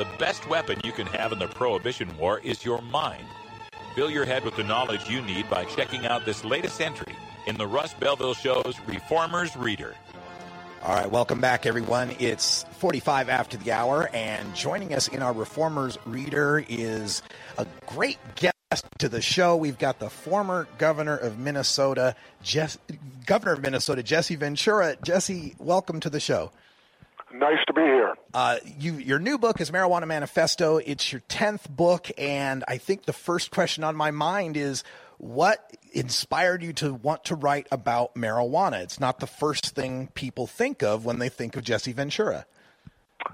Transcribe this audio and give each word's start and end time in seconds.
The 0.00 0.08
best 0.18 0.48
weapon 0.48 0.80
you 0.82 0.92
can 0.92 1.06
have 1.08 1.30
in 1.30 1.38
the 1.38 1.46
Prohibition 1.46 2.08
War 2.16 2.40
is 2.42 2.64
your 2.64 2.80
mind. 2.80 3.22
Fill 3.94 4.10
your 4.10 4.24
head 4.24 4.46
with 4.46 4.56
the 4.56 4.64
knowledge 4.64 5.10
you 5.10 5.20
need 5.20 5.50
by 5.50 5.66
checking 5.66 6.06
out 6.06 6.24
this 6.24 6.42
latest 6.42 6.80
entry 6.80 7.14
in 7.46 7.58
the 7.58 7.66
Russ 7.66 7.92
Belville 7.92 8.32
Show's 8.32 8.76
Reformer's 8.86 9.54
Reader. 9.58 9.94
All 10.82 10.94
right, 10.94 11.10
welcome 11.10 11.38
back, 11.38 11.66
everyone. 11.66 12.16
It's 12.18 12.64
45 12.78 13.28
after 13.28 13.58
the 13.58 13.72
hour, 13.72 14.08
and 14.14 14.54
joining 14.54 14.94
us 14.94 15.06
in 15.06 15.20
our 15.20 15.34
Reformers 15.34 15.98
Reader 16.06 16.64
is 16.66 17.20
a 17.58 17.66
great 17.84 18.16
guest 18.36 18.54
to 19.00 19.08
the 19.10 19.20
show. 19.20 19.54
We've 19.54 19.78
got 19.78 19.98
the 19.98 20.08
former 20.08 20.66
governor 20.78 21.18
of 21.18 21.38
Minnesota, 21.38 22.16
governor 23.26 23.52
of 23.52 23.60
Minnesota, 23.60 24.02
Jesse 24.02 24.36
Ventura. 24.36 24.96
Jesse, 25.02 25.56
welcome 25.58 26.00
to 26.00 26.08
the 26.08 26.20
show. 26.20 26.52
Nice 27.32 27.64
to 27.66 27.72
be 27.72 27.82
here. 27.82 28.14
Uh, 28.34 28.56
you, 28.78 28.94
your 28.94 29.18
new 29.18 29.38
book 29.38 29.60
is 29.60 29.70
Marijuana 29.70 30.06
Manifesto. 30.06 30.78
It's 30.78 31.12
your 31.12 31.20
10th 31.28 31.68
book, 31.68 32.10
and 32.18 32.64
I 32.66 32.78
think 32.78 33.04
the 33.04 33.12
first 33.12 33.50
question 33.50 33.84
on 33.84 33.94
my 33.94 34.10
mind 34.10 34.56
is 34.56 34.82
what 35.18 35.76
inspired 35.92 36.62
you 36.62 36.72
to 36.72 36.94
want 36.94 37.24
to 37.26 37.34
write 37.34 37.68
about 37.70 38.14
marijuana? 38.14 38.80
It's 38.80 38.98
not 38.98 39.20
the 39.20 39.26
first 39.26 39.74
thing 39.74 40.08
people 40.14 40.46
think 40.46 40.82
of 40.82 41.04
when 41.04 41.18
they 41.18 41.28
think 41.28 41.56
of 41.56 41.62
Jesse 41.62 41.92
Ventura. 41.92 42.46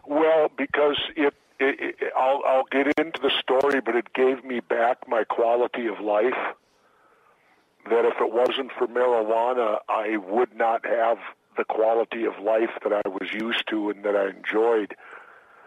Well, 0.05 0.51
because 0.57 1.01
it, 1.17 1.33
it, 1.61 1.97
it 2.01 2.13
I'll, 2.17 2.43
I'll 2.47 2.65
get 2.65 2.89
into 2.99 3.21
the 3.21 3.31
story, 3.41 3.81
but 3.81 3.95
it 3.95 4.13
gave 4.13 4.45
me 4.45 4.61
back 4.61 5.09
my 5.09 5.25
quality 5.25 5.87
of 5.87 6.01
life. 6.01 6.35
That 7.89 8.05
if 8.05 8.21
it 8.21 8.33
wasn't 8.33 8.73
for 8.73 8.89
marijuana, 8.89 9.79
I 9.89 10.17
would 10.17 10.57
not 10.57 10.85
have 10.85 11.19
the 11.57 11.65
quality 11.65 12.25
of 12.25 12.39
life 12.43 12.71
that 12.83 12.93
I 12.93 13.09
was 13.09 13.33
used 13.33 13.65
to 13.71 13.91
and 13.91 14.05
that 14.05 14.17
I 14.17 14.29
enjoyed. 14.29 14.95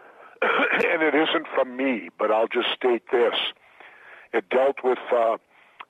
and 0.42 1.02
it 1.02 1.14
isn't 1.14 1.46
from 1.54 1.76
me, 1.76 2.08
but 2.18 2.30
I'll 2.30 2.48
just 2.48 2.68
state 2.74 3.02
this: 3.12 3.34
it 4.32 4.48
dealt 4.48 4.76
with 4.82 4.98
uh, 5.12 5.36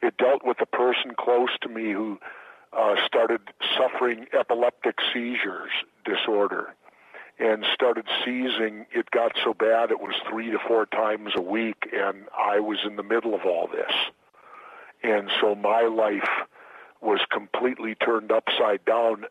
it 0.03 0.17
dealt 0.17 0.45
with 0.45 0.61
a 0.61 0.67
person 0.67 1.13
close 1.19 1.51
to 1.63 1.69
me 1.69 1.93
who 1.93 2.19
uh, 2.73 2.97
started 3.07 3.41
suffering 3.77 4.27
epileptic 4.33 4.97
seizures 5.13 5.71
disorder 6.05 6.75
and 7.39 7.65
started 7.73 8.07
seizing. 8.25 8.87
It 8.93 9.11
got 9.11 9.33
so 9.43 9.55
bad 9.55 9.91
it 9.91 10.01
was 10.01 10.15
three 10.29 10.51
to 10.51 10.59
four 10.59 10.87
times 10.87 11.33
a 11.37 11.43
week, 11.43 11.89
and 11.93 12.25
I 12.37 12.61
was 12.61 12.79
in 12.85 12.97
the 12.97 13.03
middle 13.03 13.35
of 13.35 13.45
all 13.45 13.67
this. 13.67 13.93
And 15.03 15.31
so 15.41 15.55
my 15.55 15.83
life 15.83 16.29
was 17.01 17.21
completely 17.31 17.95
turned 17.95 18.31
upside 18.31 18.85
down. 18.85 19.25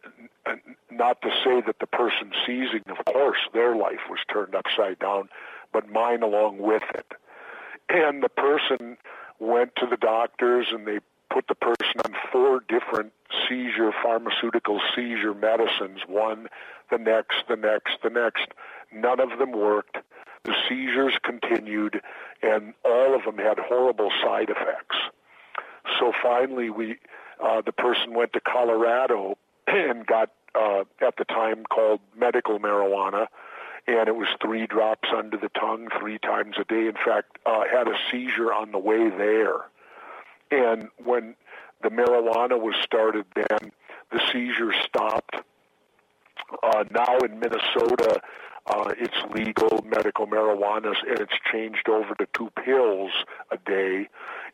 Not 0.92 1.22
to 1.22 1.30
say 1.44 1.62
that 1.62 1.80
the 1.80 1.88
person 1.88 2.32
seizing, 2.46 2.84
of 2.90 3.06
course, 3.06 3.40
their 3.54 3.76
life 3.76 4.10
was 4.10 4.20
turned 4.32 4.56
upside 4.56 5.00
down, 5.00 5.30
but 5.72 5.90
mine 5.90 6.24
along 6.24 6.58
with 6.58 6.84
it. 6.96 7.14
And 7.90 8.24
the 8.24 8.30
person 8.30 8.98
went 9.40 9.76
to 9.78 9.86
the 9.86 9.98
doctors 9.98 10.68
and 10.72 10.86
they 10.88 11.00
put 11.30 11.48
the 11.48 11.56
person 11.56 12.02
on 12.06 12.16
four 12.32 12.62
different 12.68 13.14
seizure 13.48 13.92
pharmaceutical 14.04 14.82
seizure 14.96 15.34
medicines 15.34 16.00
one 16.08 16.48
the 16.90 16.98
next 16.98 17.44
the 17.48 17.56
next 17.56 17.98
the 18.04 18.10
next 18.10 18.48
none 18.92 19.20
of 19.20 19.38
them 19.38 19.52
worked 19.52 19.98
the 20.44 20.56
seizures 20.68 21.14
continued 21.24 22.02
and 22.42 22.74
all 22.84 23.16
of 23.16 23.24
them 23.26 23.38
had 23.38 23.60
horrible 23.60 24.10
side 24.24 24.50
effects 24.50 24.98
so 26.00 26.12
finally 26.22 26.70
we 26.70 26.98
uh, 27.44 27.62
the 27.62 27.72
person 27.72 28.14
went 28.14 28.34
to 28.34 28.40
colorado 28.40 29.38
and 29.68 30.06
got 30.06 30.32
uh, 30.56 30.84
at 31.02 31.16
the 31.18 31.26
time 31.26 31.64
called 31.70 32.00
medical 32.18 32.60
marijuana 32.60 33.28
and 33.90 34.08
it 34.08 34.16
was 34.16 34.28
three 34.42 34.68
drops 34.68 35.10
under 35.16 35.38
the 35.38 35.50
tongue 35.50 35.88
three 36.00 36.20
times 36.20 36.56
a 36.60 36.64
day. 36.64 36.88
In 36.88 36.94
fact, 36.94 37.40
uh, 37.46 37.64
had 37.72 37.88
a 37.88 37.96
seizure 38.12 38.54
on 38.54 38.72
the 38.72 38.78
way 38.78 39.10
there. 39.10 39.62
And 40.52 40.90
when 41.04 41.36
the 41.82 41.90
marijuana 41.90 42.60
was 42.60 42.76
started, 42.84 43.26
then 43.34 43.72
the 44.12 44.22
seizure 44.32 44.74
stopped. 44.84 45.38
Uh, 46.62 46.84
now 46.92 47.18
in 47.20 47.40
Minnesota, 47.40 48.22
uh, 48.68 48.92
it's 49.00 49.18
legal 49.34 49.84
medical 49.84 50.28
marijuana, 50.28 50.94
and 51.08 51.20
it's 51.20 51.34
changed 51.52 51.90
over 51.90 52.14
to 52.16 52.28
two 52.34 52.50
pills 52.64 53.12
a 53.52 53.58
day. 53.58 54.08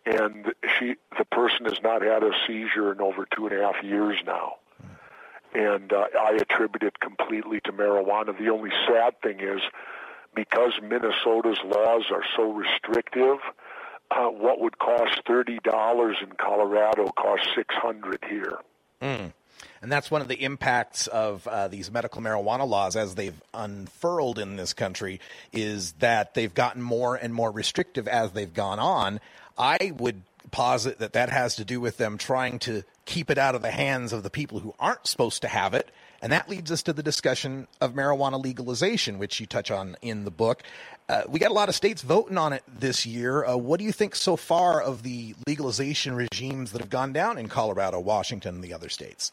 And 0.05 0.53
she, 0.77 0.95
the 1.17 1.25
person 1.25 1.66
has 1.66 1.81
not 1.83 2.01
had 2.01 2.23
a 2.23 2.31
seizure 2.45 2.91
in 2.91 3.01
over 3.01 3.25
two 3.35 3.47
and 3.47 3.59
a 3.59 3.63
half 3.66 3.83
years 3.83 4.17
now 4.25 4.55
and 5.55 5.93
uh, 5.93 6.05
I 6.19 6.38
attribute 6.39 6.83
it 6.83 6.99
completely 6.99 7.61
to 7.61 7.71
marijuana. 7.71 8.38
The 8.38 8.49
only 8.49 8.71
sad 8.88 9.19
thing 9.21 9.39
is 9.39 9.61
because 10.35 10.73
Minnesota's 10.83 11.59
laws 11.66 12.03
are 12.11 12.23
so 12.35 12.51
restrictive, 12.51 13.38
uh, 14.11 14.27
what 14.27 14.59
would 14.59 14.77
cost 14.77 15.21
thirty 15.25 15.59
dollars 15.63 16.17
in 16.22 16.33
Colorado 16.33 17.09
costs 17.17 17.47
six 17.55 17.73
hundred 17.73 18.23
here. 18.29 18.57
Mm. 19.01 19.33
And 19.81 19.91
that's 19.91 20.11
one 20.11 20.22
of 20.22 20.27
the 20.27 20.43
impacts 20.43 21.07
of 21.07 21.47
uh, 21.47 21.67
these 21.69 21.89
medical 21.89 22.22
marijuana 22.22 22.67
laws 22.67 22.95
as 22.95 23.16
they've 23.16 23.39
unfurled 23.53 24.37
in 24.37 24.57
this 24.57 24.73
country 24.73 25.22
is 25.53 25.93
that 25.93 26.33
they've 26.33 26.53
gotten 26.53 26.81
more 26.81 27.16
and 27.16 27.33
more 27.33 27.51
restrictive 27.51 28.07
as 28.07 28.31
they've 28.31 28.53
gone 28.53 28.79
on. 28.79 29.19
I 29.57 29.93
would 29.97 30.21
posit 30.51 30.99
that 30.99 31.13
that 31.13 31.29
has 31.29 31.55
to 31.57 31.66
do 31.66 31.79
with 31.81 31.97
them 31.97 32.17
trying 32.17 32.59
to 32.59 32.83
keep 33.05 33.29
it 33.29 33.38
out 33.38 33.55
of 33.55 33.61
the 33.61 33.71
hands 33.71 34.13
of 34.13 34.23
the 34.23 34.29
people 34.29 34.59
who 34.59 34.73
aren't 34.79 35.07
supposed 35.07 35.41
to 35.41 35.47
have 35.47 35.73
it. 35.73 35.89
And 36.21 36.31
that 36.31 36.49
leads 36.49 36.71
us 36.71 36.81
to 36.83 36.93
the 36.93 37.03
discussion 37.03 37.67
of 37.81 37.93
marijuana 37.93 38.41
legalization, 38.41 39.19
which 39.19 39.39
you 39.39 39.45
touch 39.45 39.69
on 39.69 39.95
in 40.01 40.23
the 40.23 40.31
book. 40.31 40.63
Uh, 41.07 41.23
we 41.27 41.39
got 41.39 41.51
a 41.51 41.53
lot 41.53 41.69
of 41.69 41.75
states 41.75 42.01
voting 42.01 42.38
on 42.38 42.51
it 42.53 42.63
this 42.67 43.05
year. 43.05 43.45
Uh, 43.45 43.55
what 43.57 43.77
do 43.79 43.85
you 43.85 43.91
think 43.91 44.16
so 44.16 44.35
far 44.35 44.81
of 44.81 45.03
the 45.03 45.35
legalization 45.45 46.16
regimes 46.16 46.72
that 46.72 46.81
have 46.81 46.89
gone 46.89 47.13
down 47.13 47.37
in 47.37 47.47
Colorado, 47.47 47.99
Washington, 47.99 48.55
and 48.55 48.63
the 48.63 48.73
other 48.73 48.89
states? 48.89 49.31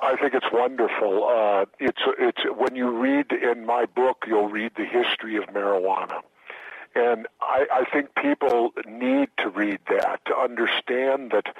I 0.00 0.16
think 0.16 0.32
it's 0.32 0.46
wonderful. 0.50 1.28
Uh, 1.28 1.66
it's 1.78 2.00
it's 2.18 2.40
when 2.56 2.74
you 2.74 2.88
read 2.88 3.32
in 3.32 3.66
my 3.66 3.84
book, 3.84 4.24
you'll 4.26 4.48
read 4.48 4.72
the 4.76 4.86
history 4.86 5.36
of 5.36 5.44
marijuana. 5.48 6.22
And 6.94 7.26
I, 7.40 7.66
I 7.72 7.84
think 7.84 8.14
people 8.14 8.72
need 8.86 9.28
to 9.38 9.48
read 9.48 9.78
that 9.88 10.24
to 10.26 10.36
understand 10.36 11.32
that 11.32 11.54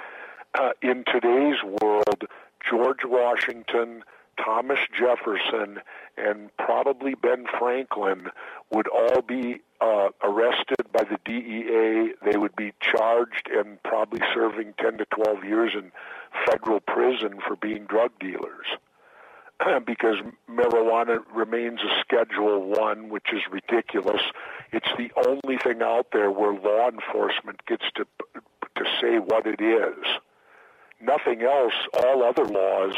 uh, 0.59 0.71
in 0.81 1.05
today's 1.05 1.63
world, 1.63 2.25
George 2.67 3.05
Washington, 3.05 4.03
Thomas 4.43 4.79
Jefferson, 4.97 5.81
and 6.17 6.55
probably 6.57 7.15
Ben 7.15 7.45
Franklin 7.59 8.27
would 8.71 8.87
all 8.87 9.21
be 9.21 9.61
uh, 9.79 10.09
arrested 10.23 10.91
by 10.91 11.03
the 11.03 11.17
DEA. 11.25 12.13
They 12.23 12.37
would 12.37 12.55
be 12.55 12.73
charged 12.81 13.49
and 13.51 13.81
probably 13.83 14.21
serving 14.33 14.73
10 14.79 14.97
to 14.97 15.05
12 15.05 15.43
years 15.45 15.71
in 15.73 15.91
federal 16.45 16.79
prison 16.81 17.39
for 17.45 17.55
being 17.55 17.85
drug 17.85 18.11
dealers. 18.19 18.67
because 19.85 20.17
marijuana 20.49 21.19
remains 21.33 21.79
a 21.81 22.01
Schedule 22.01 22.63
One, 22.69 23.09
which 23.09 23.27
is 23.33 23.41
ridiculous. 23.49 24.21
It's 24.71 24.89
the 24.97 25.11
only 25.27 25.57
thing 25.57 25.81
out 25.81 26.07
there 26.11 26.31
where 26.31 26.53
law 26.53 26.89
enforcement 26.89 27.65
gets 27.65 27.85
to 27.95 28.05
to 28.75 28.85
say 29.01 29.19
what 29.19 29.45
it 29.45 29.61
is. 29.61 30.05
Nothing 31.01 31.41
else. 31.41 31.73
All 31.93 32.23
other 32.23 32.45
laws 32.45 32.95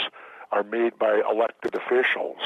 are 0.51 0.63
made 0.63 0.97
by 0.99 1.21
elected 1.27 1.75
officials 1.75 2.37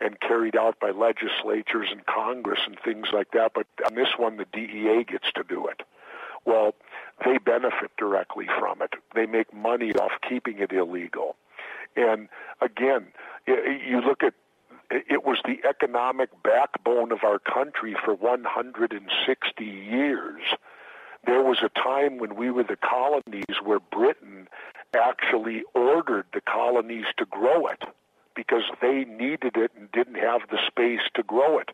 and 0.00 0.18
carried 0.20 0.56
out 0.56 0.78
by 0.80 0.90
legislatures 0.90 1.88
and 1.90 2.04
Congress 2.06 2.60
and 2.66 2.76
things 2.84 3.08
like 3.12 3.30
that. 3.32 3.52
But 3.54 3.66
on 3.86 3.94
this 3.94 4.08
one, 4.16 4.36
the 4.36 4.46
DEA 4.52 5.04
gets 5.04 5.30
to 5.34 5.42
do 5.42 5.66
it. 5.68 5.82
Well, 6.44 6.74
they 7.24 7.38
benefit 7.38 7.90
directly 7.98 8.46
from 8.58 8.82
it. 8.82 8.94
They 9.14 9.26
make 9.26 9.52
money 9.54 9.92
off 9.92 10.12
keeping 10.26 10.58
it 10.58 10.72
illegal. 10.72 11.36
And 11.96 12.28
again, 12.60 13.08
you 13.46 14.00
look 14.00 14.22
at 14.22 14.34
it 14.90 15.24
was 15.24 15.38
the 15.44 15.60
economic 15.68 16.30
backbone 16.42 17.12
of 17.12 17.22
our 17.22 17.38
country 17.38 17.96
for 18.04 18.12
160 18.12 19.64
years. 19.64 20.42
There 21.24 21.42
was 21.42 21.58
a 21.62 21.68
time 21.68 22.18
when 22.18 22.34
we 22.34 22.50
were 22.50 22.64
the 22.64 22.76
colonies 22.76 23.56
where 23.62 23.78
Britain 23.78 24.48
actually 24.92 25.62
ordered 25.74 26.26
the 26.32 26.40
colonies 26.40 27.04
to 27.18 27.24
grow 27.24 27.66
it 27.68 27.84
because 28.34 28.64
they 28.80 29.04
needed 29.04 29.56
it 29.56 29.70
and 29.78 29.92
didn't 29.92 30.16
have 30.16 30.40
the 30.50 30.58
space 30.66 31.06
to 31.14 31.22
grow 31.22 31.58
it. 31.58 31.70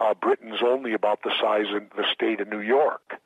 Uh, 0.00 0.14
Britain's 0.14 0.62
only 0.64 0.92
about 0.92 1.22
the 1.22 1.32
size 1.40 1.72
of 1.72 1.84
the 1.96 2.04
state 2.12 2.40
of 2.40 2.48
New 2.48 2.60
York 2.60 3.20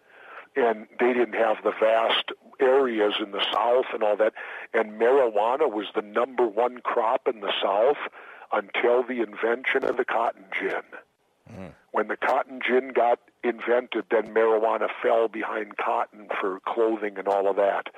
and 0.56 0.86
they 0.98 1.12
didn't 1.12 1.34
have 1.34 1.58
the 1.62 1.72
vast 1.78 2.32
areas 2.60 3.14
in 3.22 3.32
the 3.32 3.44
South 3.52 3.86
and 3.92 4.02
all 4.02 4.16
that. 4.16 4.34
And 4.74 5.00
marijuana 5.00 5.70
was 5.70 5.86
the 5.94 6.02
number 6.02 6.46
one 6.46 6.80
crop 6.82 7.26
in 7.28 7.40
the 7.40 7.52
South 7.62 7.98
until 8.52 9.02
the 9.02 9.22
invention 9.22 9.84
of 9.84 9.96
the 9.96 10.04
cotton 10.04 10.44
gin. 10.58 10.82
Mm. 11.50 11.72
When 11.92 12.08
the 12.08 12.16
cotton 12.16 12.60
gin 12.66 12.92
got 12.94 13.20
invented, 13.42 14.04
then 14.10 14.34
marijuana 14.34 14.88
fell 15.02 15.28
behind 15.28 15.76
cotton 15.76 16.28
for 16.40 16.60
clothing 16.60 17.18
and 17.18 17.26
all 17.26 17.48
of 17.48 17.56
that. 17.56 17.88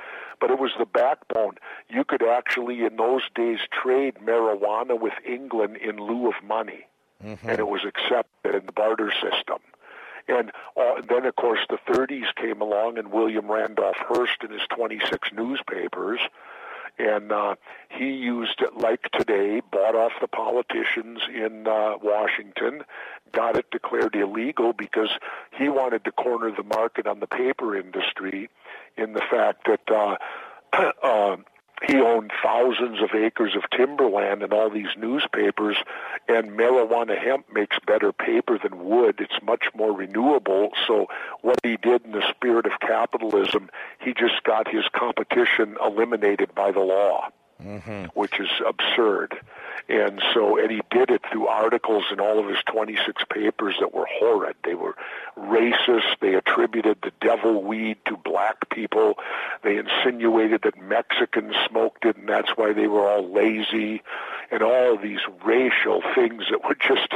But 0.41 0.51
it 0.51 0.59
was 0.59 0.73
the 0.79 0.87
backbone. 0.87 1.57
You 1.89 2.05
could 2.05 2.23
actually, 2.23 2.85
in 2.85 2.97
those 2.97 3.23
days, 3.35 3.59
trade 3.71 4.17
marijuana 4.25 4.99
with 4.99 5.15
England 5.27 5.77
in 5.77 5.97
lieu 5.97 6.29
of 6.29 6.35
money, 6.45 6.87
mm-hmm. 7.23 7.49
and 7.49 7.59
it 7.59 7.69
was 7.69 7.83
accepted 7.85 8.55
in 8.55 8.67
the 8.67 8.73
barter 8.73 9.13
system. 9.13 9.59
And 10.29 10.53
uh, 10.77 11.03
then, 11.09 11.27
of 11.27 11.37
course, 11.37 11.61
the 11.69 11.79
30s 11.93 12.35
came 12.37 12.61
along, 12.61 12.99
and 12.99 13.13
William 13.13 13.51
Randolph 13.51 13.97
Hearst 13.99 14.39
and 14.43 14.53
his 14.53 14.63
26 14.71 15.31
newspapers. 15.33 16.21
And 16.99 17.33
uh, 17.33 17.55
he 17.89 18.11
used 18.11 18.61
it 18.61 18.77
like 18.77 19.11
today, 19.13 19.63
bought 19.71 19.95
off 19.95 20.13
the 20.21 20.29
politicians 20.29 21.21
in 21.35 21.67
uh, 21.67 21.95
Washington, 22.03 22.85
got 23.33 23.57
it 23.57 23.71
declared 23.71 24.15
illegal 24.15 24.73
because 24.73 25.11
he 25.59 25.69
wanted 25.69 26.05
to 26.05 26.13
corner 26.13 26.51
the 26.55 26.63
market 26.63 27.07
on 27.07 27.21
the 27.21 27.27
paper 27.27 27.75
industry 27.77 28.51
in 28.97 29.15
the 29.15 29.23
fact 29.23 29.67
that 29.67 29.91
uh, 29.91 30.17
uh, 31.03 31.37
he 31.87 31.97
owned 31.97 32.31
thousands 32.43 33.01
of 33.03 33.15
acres 33.15 33.55
of 33.57 33.69
timberland 33.71 34.43
and 34.43 34.53
all 34.53 34.71
these 34.71 34.95
newspapers 34.97 35.77
and 36.29 36.51
marijuana 36.51 37.19
hemp 37.19 37.47
makes 37.53 37.77
better 37.87 38.13
paper 38.13 38.59
than 38.59 38.85
wood. 38.85 39.17
It's 39.19 39.43
much 39.43 39.65
more 39.75 39.93
renewable. 39.93 40.71
So 40.87 41.09
what 41.41 41.59
he 41.63 41.77
did 41.77 42.05
in 42.05 42.13
the 42.13 42.23
spirit 42.31 42.67
of 42.67 42.73
capitalism 42.81 43.71
he 43.99 44.15
just 44.15 44.43
got 44.45 44.69
his 44.69 44.85
competition 44.93 45.77
eliminated 45.85 46.55
by 46.55 46.71
the 46.71 46.81
law 46.81 47.29
mm-hmm. 47.63 48.05
which 48.19 48.39
is 48.41 48.51
absurd 48.67 49.39
and 49.89 50.23
so, 50.33 50.59
and 50.59 50.71
he 50.71 50.81
did 50.91 51.11
it 51.11 51.23
through 51.31 51.49
articles 51.49 52.05
in 52.13 52.21
all 52.21 52.39
of 52.39 52.47
his 52.47 52.59
26 52.67 53.25
papers 53.29 53.77
that 53.81 53.93
were 53.93 54.07
horrid. 54.09 54.57
They 54.65 54.75
were 54.75 54.97
racist. 55.37 56.19
They 56.21 56.35
attributed 56.35 56.99
the 57.03 57.13
devil 57.21 57.63
weed 57.63 57.99
to 58.07 58.17
black 58.17 58.71
people. 58.71 59.19
They 59.63 59.79
insinuated 59.79 60.63
that 60.63 60.81
Mexicans 60.81 61.55
smoked 61.69 62.05
it 62.05 62.17
and 62.17 62.29
that's 62.29 62.51
why 62.57 62.73
they 62.73 62.87
were 62.87 63.09
all 63.09 63.33
lazy 63.33 64.03
and 64.51 64.63
all 64.63 64.97
these 64.97 65.21
racial 65.45 66.03
things 66.15 66.45
that 66.51 66.65
were 66.65 66.77
just 66.77 67.15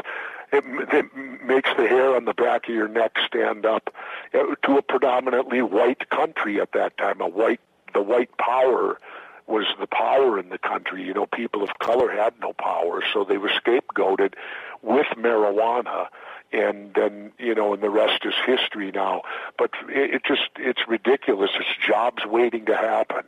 it, 0.52 0.62
it 0.92 1.44
makes 1.44 1.70
the 1.76 1.88
hair 1.88 2.14
on 2.14 2.24
the 2.24 2.34
back 2.34 2.68
of 2.68 2.74
your 2.74 2.86
neck 2.88 3.16
stand 3.26 3.66
up 3.66 3.92
uh, 4.32 4.54
to 4.64 4.78
a 4.78 4.82
predominantly 4.82 5.60
white 5.60 6.08
country 6.10 6.60
at 6.60 6.70
that 6.72 6.96
time, 6.98 7.20
a 7.20 7.28
white 7.28 7.60
the 7.94 8.02
white 8.02 8.36
power 8.36 9.00
was 9.46 9.66
the 9.78 9.86
power 9.86 10.38
in 10.38 10.48
the 10.48 10.58
country. 10.58 11.04
You 11.04 11.14
know, 11.14 11.26
people 11.26 11.62
of 11.62 11.70
color 11.78 12.10
had 12.10 12.34
no 12.40 12.52
power, 12.52 13.02
so 13.12 13.24
they 13.24 13.38
were 13.38 13.50
scapegoated 13.50 14.34
with 14.82 15.06
marijuana. 15.16 16.08
And 16.52 16.94
then, 16.94 17.32
you 17.38 17.54
know, 17.54 17.74
and 17.74 17.82
the 17.82 17.90
rest 17.90 18.24
is 18.24 18.34
history 18.46 18.92
now. 18.92 19.22
But 19.58 19.70
it, 19.88 20.14
it 20.14 20.22
just, 20.24 20.48
it's 20.58 20.80
ridiculous. 20.86 21.50
It's 21.58 21.86
jobs 21.86 22.24
waiting 22.24 22.66
to 22.66 22.76
happen. 22.76 23.24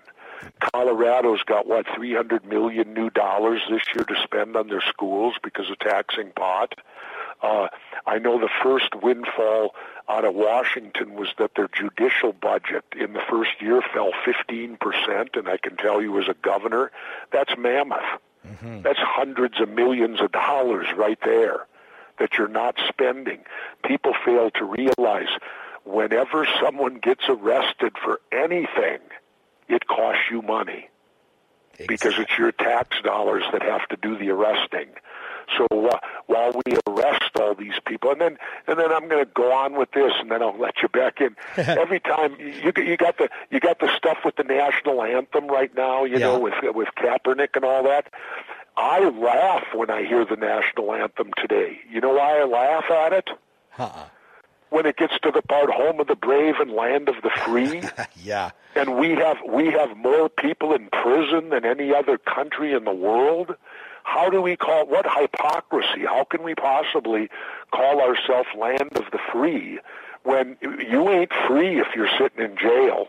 Colorado's 0.61 1.43
got 1.43 1.67
what 1.67 1.87
300 1.97 2.45
million 2.45 2.95
new 2.95 3.11
dollars 3.11 3.61
this 3.69 3.83
year 3.95 4.05
to 4.05 4.15
spend 4.23 4.57
on 4.57 4.69
their 4.69 4.83
schools 4.89 5.35
because 5.43 5.69
of 5.71 5.79
taxing 5.79 6.31
pot. 6.31 6.75
Uh, 7.43 7.69
I 8.07 8.19
know 8.19 8.39
the 8.39 8.51
first 8.63 8.95
windfall 9.03 9.75
out 10.09 10.25
of 10.25 10.35
Washington 10.35 11.15
was 11.15 11.29
that 11.39 11.55
their 11.55 11.69
judicial 11.69 12.33
budget 12.33 12.85
in 12.99 13.13
the 13.13 13.21
first 13.31 13.51
year 13.61 13.81
fell 13.93 14.13
15%, 14.27 15.37
and 15.37 15.49
I 15.49 15.59
can 15.59 15.77
tell 15.77 16.01
you 16.01 16.19
as 16.21 16.29
a 16.29 16.35
governor, 16.43 16.91
that's 17.31 17.53
mammoth. 17.57 18.01
Mm-hmm. 18.47 18.83
That's 18.83 18.99
hundreds 19.01 19.61
of 19.61 19.69
millions 19.69 20.21
of 20.21 20.33
dollars 20.33 20.87
right 20.97 21.19
there 21.25 21.67
that 22.19 22.31
you're 22.39 22.49
not 22.49 22.77
spending. 22.89 23.41
People 23.85 24.15
fail 24.25 24.51
to 24.53 24.65
realize 24.65 25.29
whenever 25.85 26.47
someone 26.61 26.99
gets 26.99 27.25
arrested 27.29 27.93
for 28.03 28.21
anything, 28.33 28.99
it 29.69 29.87
costs 29.87 30.23
you 30.31 30.43
money. 30.43 30.89
Exactly. 31.75 31.87
Because 31.87 32.19
it's 32.19 32.39
your 32.39 32.53
tax 32.53 32.97
dollars 33.03 33.45
that 33.53 33.63
have 33.63 33.87
to 33.89 33.97
do 33.97 34.19
the 34.19 34.31
arresting. 34.31 34.89
So 35.57 35.89
uh, 35.89 35.99
while 36.27 36.53
we 36.67 36.77
arrest 36.87 37.31
all 37.41 37.55
these 37.55 37.79
people, 37.87 38.11
and 38.11 38.21
then 38.21 38.39
and 38.67 38.79
then 38.79 38.93
I'm 38.93 39.09
going 39.09 39.25
to 39.25 39.31
go 39.33 39.53
on 39.53 39.77
with 39.77 39.91
this, 39.93 40.13
and 40.21 40.31
then 40.31 40.43
I'll 40.43 40.59
let 40.59 40.75
you 40.83 40.89
back 40.89 41.21
in. 41.21 41.37
Every 41.57 42.01
time 42.01 42.37
you 42.39 42.73
you 42.77 42.97
got 42.97 43.19
the 43.19 43.29
you 43.51 43.61
got 43.61 43.81
the 43.81 43.95
stuff 43.97 44.19
with 44.25 44.37
the 44.37 44.45
national 44.45 45.03
anthem 45.03 45.49
right 45.49 45.75
now, 45.77 46.05
you 46.05 46.15
yeah. 46.15 46.27
know, 46.27 46.39
with 46.39 46.55
with 46.75 46.89
Kaepernick 46.97 47.57
and 47.57 47.65
all 47.65 47.85
that. 47.85 48.13
I 48.77 49.09
laugh 49.09 49.65
when 49.75 49.91
I 49.91 50.05
hear 50.05 50.25
the 50.25 50.37
national 50.37 50.95
anthem 50.95 51.33
today. 51.37 51.81
You 51.91 52.01
know 52.01 52.15
why 52.15 52.41
I 52.41 52.45
laugh 52.45 52.85
at 52.91 53.13
it? 53.13 53.29
Uh-uh. 53.77 54.05
When 54.71 54.87
it 54.87 54.97
gets 54.97 55.15
to 55.23 55.33
the 55.33 55.43
part 55.43 55.71
"Home 55.71 55.99
of 55.99 56.07
the 56.07 56.15
Brave 56.15 56.57
and 56.61 56.71
Land 56.71 57.09
of 57.09 57.17
the 57.23 57.31
Free," 57.31 57.83
yeah, 58.23 58.51
and 58.77 58.97
we 58.99 59.11
have 59.13 59.39
we 59.49 59.71
have 59.73 59.97
more 59.97 60.29
people 60.29 60.75
in 60.75 60.89
prison 60.91 61.49
than 61.49 61.65
any 61.65 61.93
other 61.95 62.19
country 62.19 62.75
in 62.75 62.85
the 62.85 62.95
world 62.95 63.57
how 64.05 64.31
do 64.31 64.41
we 64.41 64.57
call 64.57 64.87
what 64.87 65.07
hypocrisy? 65.07 66.05
How 66.07 66.25
can 66.25 66.43
we 66.43 66.55
possibly 66.55 67.29
call 67.73 68.01
ourselves 68.01 68.49
land 68.57 68.97
of 68.97 69.05
the 69.13 69.19
free 69.33 69.81
when 70.23 70.57
you 70.63 71.09
ain't 71.11 71.33
free 71.47 71.81
if 71.81 71.89
you're 71.95 72.09
sitting 72.19 72.45
in 72.45 72.57
jail? 72.57 73.09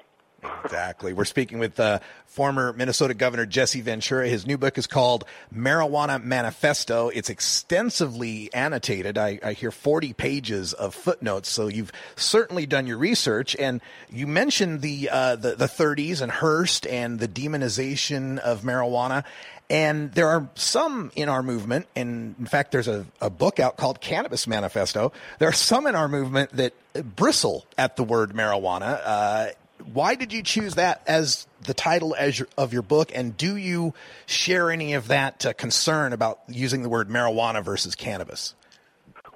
Exactly. 0.63 1.13
We're 1.13 1.25
speaking 1.25 1.59
with 1.59 1.79
uh, 1.79 1.99
former 2.25 2.73
Minnesota 2.73 3.13
Governor 3.13 3.45
Jesse 3.45 3.81
Ventura. 3.81 4.27
His 4.27 4.45
new 4.45 4.57
book 4.57 4.77
is 4.77 4.87
called 4.87 5.25
Marijuana 5.53 6.23
Manifesto. 6.23 7.09
It's 7.09 7.29
extensively 7.29 8.53
annotated. 8.53 9.17
I, 9.17 9.39
I 9.43 9.53
hear 9.53 9.71
40 9.71 10.13
pages 10.13 10.73
of 10.73 10.93
footnotes. 10.93 11.49
So 11.49 11.67
you've 11.67 11.91
certainly 12.15 12.65
done 12.65 12.87
your 12.87 12.97
research. 12.97 13.55
And 13.57 13.81
you 14.09 14.27
mentioned 14.27 14.81
the, 14.81 15.09
uh, 15.11 15.35
the, 15.35 15.55
the 15.55 15.65
30s 15.65 16.21
and 16.21 16.31
Hearst 16.31 16.87
and 16.87 17.19
the 17.19 17.27
demonization 17.27 18.39
of 18.39 18.61
marijuana. 18.61 19.25
And 19.69 20.11
there 20.13 20.27
are 20.27 20.49
some 20.55 21.11
in 21.15 21.29
our 21.29 21.43
movement, 21.43 21.87
and 21.95 22.35
in 22.39 22.47
fact, 22.47 22.71
there's 22.71 22.87
a, 22.87 23.05
a 23.21 23.29
book 23.29 23.59
out 23.59 23.77
called 23.77 24.01
Cannabis 24.01 24.47
Manifesto. 24.47 25.11
There 25.37 25.47
are 25.47 25.53
some 25.53 25.85
in 25.85 25.95
our 25.95 26.07
movement 26.07 26.51
that 26.53 26.73
bristle 27.15 27.65
at 27.77 27.95
the 27.95 28.03
word 28.03 28.33
marijuana. 28.33 28.99
Uh, 29.03 29.47
why 29.93 30.15
did 30.15 30.33
you 30.33 30.41
choose 30.41 30.75
that 30.75 31.03
as 31.07 31.47
the 31.61 31.75
title 31.75 32.15
as 32.17 32.39
your, 32.39 32.47
of 32.57 32.73
your 32.73 32.81
book? 32.81 33.11
And 33.13 33.37
do 33.37 33.55
you 33.55 33.93
share 34.25 34.71
any 34.71 34.93
of 34.93 35.09
that 35.09 35.45
uh, 35.45 35.53
concern 35.53 36.13
about 36.13 36.39
using 36.47 36.81
the 36.81 36.89
word 36.89 37.07
marijuana 37.07 37.63
versus 37.63 37.95
cannabis? 37.95 38.55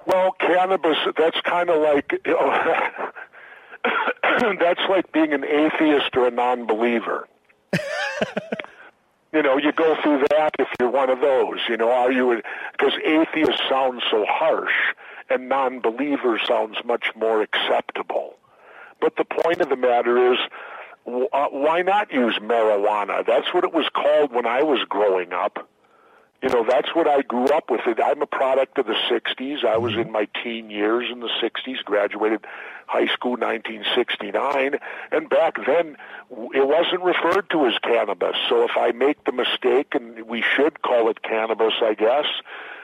Well, 0.06 0.32
cannabis, 0.32 0.98
that's 1.16 1.40
kind 1.42 1.70
of 1.70 1.80
like, 1.80 2.20
you 2.26 2.32
know, 2.32 3.10
that's 4.58 4.80
like 4.88 5.12
being 5.12 5.32
an 5.32 5.44
atheist 5.44 6.16
or 6.16 6.26
a 6.26 6.30
non 6.30 6.66
believer. 6.66 7.28
you 9.34 9.42
know, 9.42 9.58
you 9.58 9.72
go 9.72 9.96
through 10.02 10.24
that 10.30 10.50
if 10.58 10.68
you're 10.78 10.90
one 10.90 11.10
of 11.10 11.20
those. 11.20 11.58
You 11.68 11.76
know, 11.76 11.90
are 11.90 12.12
you 12.12 12.40
because 12.72 12.92
atheist 13.04 13.60
sounds 13.68 14.02
so 14.10 14.24
harsh 14.28 14.94
and 15.28 15.48
non-believer 15.48 16.40
sounds 16.46 16.76
much 16.84 17.06
more 17.16 17.42
acceptable. 17.42 18.36
But 19.00 19.16
the 19.16 19.24
point 19.24 19.60
of 19.60 19.68
the 19.68 19.76
matter 19.76 20.32
is, 20.32 20.38
uh, 21.06 21.48
why 21.48 21.82
not 21.82 22.12
use 22.12 22.38
marijuana? 22.40 23.26
That's 23.26 23.52
what 23.52 23.64
it 23.64 23.72
was 23.72 23.86
called 23.92 24.32
when 24.32 24.46
I 24.46 24.62
was 24.62 24.80
growing 24.88 25.32
up. 25.32 25.68
You 26.44 26.50
know, 26.50 26.62
that's 26.68 26.94
what 26.94 27.08
I 27.08 27.22
grew 27.22 27.46
up 27.46 27.70
with. 27.70 27.80
It. 27.86 27.98
I'm 28.04 28.20
a 28.20 28.26
product 28.26 28.76
of 28.76 28.84
the 28.84 28.96
60s. 29.10 29.64
I 29.64 29.78
was 29.78 29.94
in 29.94 30.12
my 30.12 30.28
teen 30.42 30.68
years 30.68 31.06
in 31.10 31.20
the 31.20 31.30
60s, 31.42 31.82
graduated 31.86 32.44
high 32.86 33.06
school 33.06 33.38
1969, 33.38 34.78
and 35.10 35.30
back 35.30 35.56
then 35.66 35.96
it 36.30 36.68
wasn't 36.68 37.02
referred 37.02 37.48
to 37.48 37.64
as 37.64 37.72
cannabis. 37.82 38.36
So 38.50 38.62
if 38.62 38.72
I 38.76 38.92
make 38.92 39.24
the 39.24 39.32
mistake, 39.32 39.94
and 39.94 40.26
we 40.26 40.42
should 40.42 40.82
call 40.82 41.08
it 41.08 41.22
cannabis, 41.22 41.72
I 41.80 41.94
guess, 41.94 42.26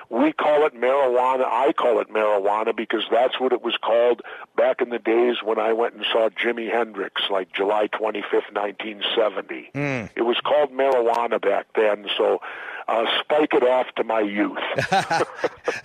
we 0.08 0.32
call 0.32 0.64
it 0.64 0.74
marijuana. 0.74 1.44
I 1.44 1.74
call 1.76 2.00
it 2.00 2.08
marijuana 2.08 2.74
because 2.74 3.04
that's 3.10 3.38
what 3.38 3.52
it 3.52 3.60
was 3.60 3.76
called 3.76 4.22
back 4.56 4.80
in 4.80 4.88
the 4.88 4.98
days 4.98 5.36
when 5.44 5.58
I 5.58 5.74
went 5.74 5.94
and 5.94 6.06
saw 6.10 6.30
Jimi 6.30 6.72
Hendrix, 6.72 7.24
like 7.28 7.52
July 7.52 7.88
25th, 7.88 8.54
1970. 8.54 9.70
Mm. 9.74 10.10
It 10.16 10.22
was 10.22 10.38
called 10.42 10.72
marijuana 10.72 11.38
back 11.38 11.66
then. 11.74 12.06
So 12.16 12.40
uh, 12.88 13.04
spike 13.20 13.54
it 13.54 13.62
off 13.62 13.86
to 13.96 14.04
my 14.04 14.20
youth. 14.20 14.58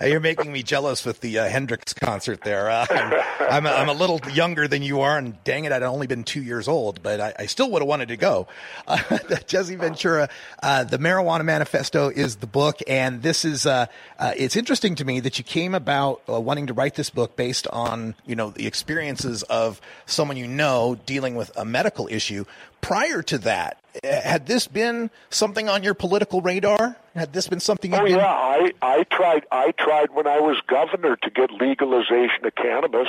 You're 0.00 0.20
making 0.20 0.52
me 0.52 0.62
jealous 0.62 1.04
with 1.04 1.20
the 1.20 1.38
uh, 1.38 1.48
Hendrix 1.48 1.92
concert 1.92 2.42
there. 2.42 2.70
Uh, 2.70 2.86
I'm, 2.90 3.12
I'm, 3.50 3.66
a, 3.66 3.70
I'm, 3.70 3.88
a 3.88 3.92
little 3.92 4.20
younger 4.32 4.68
than 4.68 4.82
you 4.82 5.00
are, 5.00 5.18
and 5.18 5.42
dang 5.44 5.64
it, 5.64 5.72
I'd 5.72 5.82
only 5.82 6.06
been 6.06 6.24
two 6.24 6.42
years 6.42 6.68
old, 6.68 7.02
but 7.02 7.20
I, 7.20 7.34
I 7.40 7.46
still 7.46 7.70
would 7.70 7.82
have 7.82 7.88
wanted 7.88 8.08
to 8.08 8.16
go. 8.16 8.48
Uh, 8.86 9.18
Jesse 9.46 9.76
Ventura, 9.76 10.28
uh, 10.62 10.84
the 10.84 10.98
Marijuana 10.98 11.44
Manifesto 11.44 12.08
is 12.08 12.36
the 12.36 12.46
book, 12.46 12.80
and 12.86 13.22
this 13.22 13.44
is 13.44 13.66
uh, 13.66 13.86
it's 14.18 14.56
interesting 14.56 14.94
to 14.96 15.04
me 15.04 15.20
that 15.20 15.38
you 15.38 15.44
came 15.44 15.74
about 15.74 16.26
wanting 16.28 16.66
to 16.66 16.74
write 16.74 16.94
this 16.94 17.10
book 17.10 17.36
based 17.36 17.66
on 17.68 18.14
you 18.26 18.36
know 18.36 18.50
the 18.50 18.66
experiences 18.66 19.42
of 19.44 19.80
someone 20.06 20.36
you 20.36 20.46
know 20.46 20.96
dealing 21.06 21.36
with 21.36 21.50
a 21.56 21.64
medical 21.64 22.08
issue. 22.10 22.44
Prior 22.80 23.22
to 23.22 23.38
that, 23.38 23.80
had 24.04 24.46
this 24.46 24.66
been 24.66 25.10
something 25.30 25.68
on 25.68 25.82
your 25.82 25.94
political 25.94 26.40
radar? 26.40 26.96
Had 27.14 27.32
this 27.32 27.48
been 27.48 27.60
something? 27.60 27.94
Oh 27.94 28.04
been... 28.04 28.16
yeah, 28.16 28.26
I 28.26 28.72
I 28.82 29.04
tried 29.04 29.46
I 29.50 29.72
tried 29.72 30.14
when 30.14 30.26
I 30.26 30.40
was 30.40 30.60
governor 30.66 31.16
to 31.16 31.30
get 31.30 31.50
legalization 31.52 32.44
of 32.44 32.54
cannabis. 32.54 33.08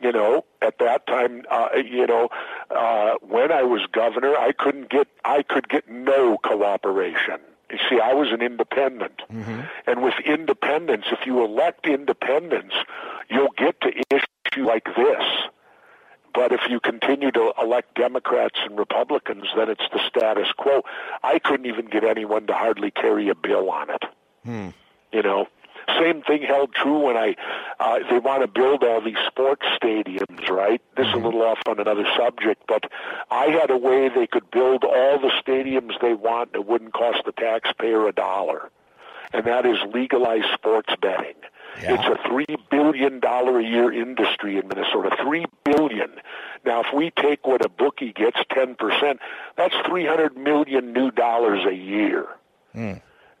You 0.00 0.12
know, 0.12 0.46
at 0.62 0.78
that 0.78 1.06
time, 1.06 1.42
uh, 1.50 1.68
you 1.76 2.06
know, 2.06 2.30
uh, 2.70 3.16
when 3.20 3.52
I 3.52 3.64
was 3.64 3.82
governor, 3.92 4.34
I 4.34 4.52
couldn't 4.52 4.88
get 4.88 5.08
I 5.24 5.42
could 5.42 5.68
get 5.68 5.90
no 5.90 6.38
cooperation. 6.38 7.38
You 7.70 7.78
see, 7.88 8.00
I 8.00 8.14
was 8.14 8.32
an 8.32 8.42
independent, 8.42 9.22
mm-hmm. 9.30 9.60
and 9.86 10.02
with 10.02 10.14
independence, 10.24 11.04
if 11.12 11.26
you 11.26 11.44
elect 11.44 11.86
independence, 11.86 12.72
you'll 13.28 13.54
get 13.56 13.80
to 13.82 13.92
issue 14.10 14.24
issue 14.50 14.66
like 14.66 14.84
this. 14.96 15.24
But 16.32 16.52
if 16.52 16.60
you 16.68 16.80
continue 16.80 17.30
to 17.32 17.52
elect 17.60 17.94
Democrats 17.96 18.58
and 18.64 18.78
Republicans, 18.78 19.46
then 19.56 19.68
it's 19.68 19.84
the 19.92 20.00
status 20.08 20.48
quo. 20.56 20.82
I 21.22 21.38
couldn't 21.38 21.66
even 21.66 21.86
get 21.86 22.04
anyone 22.04 22.46
to 22.46 22.54
hardly 22.54 22.90
carry 22.90 23.28
a 23.28 23.34
bill 23.34 23.70
on 23.70 23.90
it. 23.90 24.04
Hmm. 24.44 24.68
You 25.12 25.22
know, 25.22 25.48
same 25.98 26.22
thing 26.22 26.42
held 26.42 26.72
true 26.72 27.06
when 27.06 27.16
I 27.16 27.34
uh, 27.78 27.98
they 28.10 28.18
want 28.18 28.42
to 28.42 28.48
build 28.48 28.84
all 28.84 29.00
these 29.00 29.18
sports 29.26 29.62
stadiums, 29.82 30.48
right? 30.48 30.80
This 30.96 31.06
is 31.06 31.14
a 31.14 31.18
little 31.18 31.42
off 31.42 31.58
on 31.66 31.80
another 31.80 32.06
subject, 32.16 32.62
but 32.68 32.84
I 33.30 33.46
had 33.46 33.70
a 33.70 33.76
way 33.76 34.08
they 34.08 34.26
could 34.26 34.50
build 34.50 34.84
all 34.84 35.18
the 35.18 35.32
stadiums 35.44 36.00
they 36.00 36.14
want. 36.14 36.50
and 36.54 36.62
It 36.62 36.68
wouldn't 36.68 36.92
cost 36.92 37.22
the 37.24 37.32
taxpayer 37.32 38.06
a 38.06 38.12
dollar, 38.12 38.70
and 39.32 39.44
that 39.46 39.66
is 39.66 39.78
legalize 39.92 40.44
sports 40.54 40.92
betting. 41.00 41.34
Yeah. 41.82 41.94
It's 41.94 42.20
a 42.20 42.28
three 42.28 42.56
billion 42.70 43.20
dollar 43.20 43.58
a 43.58 43.64
year 43.64 43.92
industry 43.92 44.58
in 44.58 44.68
Minnesota. 44.68 45.16
Three 45.22 45.46
billion. 45.64 46.10
Now, 46.64 46.80
if 46.80 46.88
we 46.94 47.10
take 47.10 47.46
what 47.46 47.64
a 47.64 47.68
bookie 47.68 48.12
gets, 48.12 48.38
ten 48.52 48.74
percent, 48.74 49.20
that's 49.56 49.74
three 49.86 50.06
hundred 50.06 50.36
million 50.36 50.92
new 50.92 51.10
dollars 51.10 51.64
a 51.66 51.74
year. 51.74 52.26
Hmm. 52.72 52.94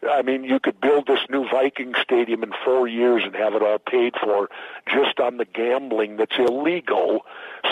I 0.08 0.22
mean, 0.22 0.44
you 0.44 0.58
could 0.60 0.80
build 0.80 1.06
this 1.06 1.20
new 1.28 1.46
Viking 1.50 1.94
stadium 2.02 2.42
in 2.42 2.52
four 2.64 2.88
years 2.88 3.22
and 3.24 3.34
have 3.34 3.54
it 3.54 3.62
all 3.62 3.78
paid 3.78 4.14
for 4.18 4.48
just 4.86 5.20
on 5.20 5.36
the 5.36 5.44
gambling 5.44 6.16
that's 6.16 6.38
illegal. 6.38 7.26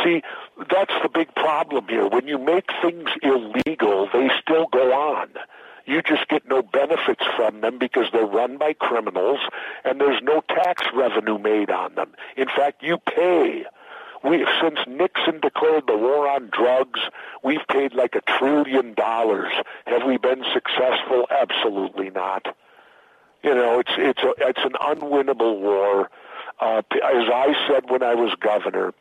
See, 0.05 0.23
that's 0.71 0.93
the 1.03 1.09
big 1.09 1.35
problem 1.35 1.87
here. 1.89 2.07
When 2.07 2.29
you 2.29 2.39
make 2.39 2.69
things 2.83 3.09
illegal, 3.23 4.11
they 4.13 4.29
still 4.43 4.67
go 4.67 4.93
on. 4.93 5.29
You 5.89 6.03
just 6.03 6.29
get 6.29 6.47
no 6.47 6.61
benefits 6.61 7.25
from 7.35 7.63
them 7.63 7.79
because 7.79 8.09
they're 8.13 8.27
run 8.27 8.59
by 8.59 8.75
criminals 8.75 9.41
and 9.87 9.99
there's 9.99 10.21
no 10.23 10.43
tax 10.43 10.83
revenue 10.95 11.39
made 11.39 11.71
on 11.71 11.95
them. 11.95 12.13
In 12.37 12.47
fact, 12.47 12.83
you 12.83 12.99
pay. 12.99 13.65
We, 14.23 14.47
since 14.61 14.81
Nixon 14.87 15.41
declared 15.41 15.87
the 15.87 15.97
war 15.97 16.29
on 16.29 16.51
drugs, 16.53 17.01
we've 17.43 17.67
paid 17.71 17.95
like 17.95 18.17
a 18.17 18.21
trillion 18.21 18.93
dollars. 18.93 19.51
Have 19.87 20.07
we 20.07 20.19
been 20.19 20.45
successful? 20.53 21.27
Absolutely 21.31 22.11
not. 22.11 22.55
You 23.43 23.55
know, 23.55 23.79
it's 23.79 23.93
it's 23.97 24.23
a, 24.23 24.35
it's 24.47 24.61
an 24.65 24.73
unwinnable 24.73 25.59
war. 25.59 26.11
Uh, 26.61 26.83
as 26.93 27.29
I 27.33 27.55
said 27.67 27.89
when 27.89 28.03
I 28.03 28.15
was 28.15 28.35
governor, 28.35 28.93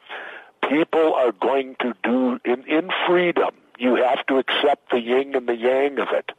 people 0.70 1.16
are 1.16 1.34
going 1.34 1.76
to 1.82 1.94
do 2.02 2.40
in 2.46 2.64
in 2.64 2.92
freedom. 3.06 3.56
You 3.78 3.96
have 3.96 4.26
to 4.28 4.38
accept 4.38 4.92
the 4.92 5.02
yin 5.02 5.36
and 5.36 5.50
the 5.50 5.56
yang 5.58 6.00
of 6.00 6.10
it. 6.14 6.32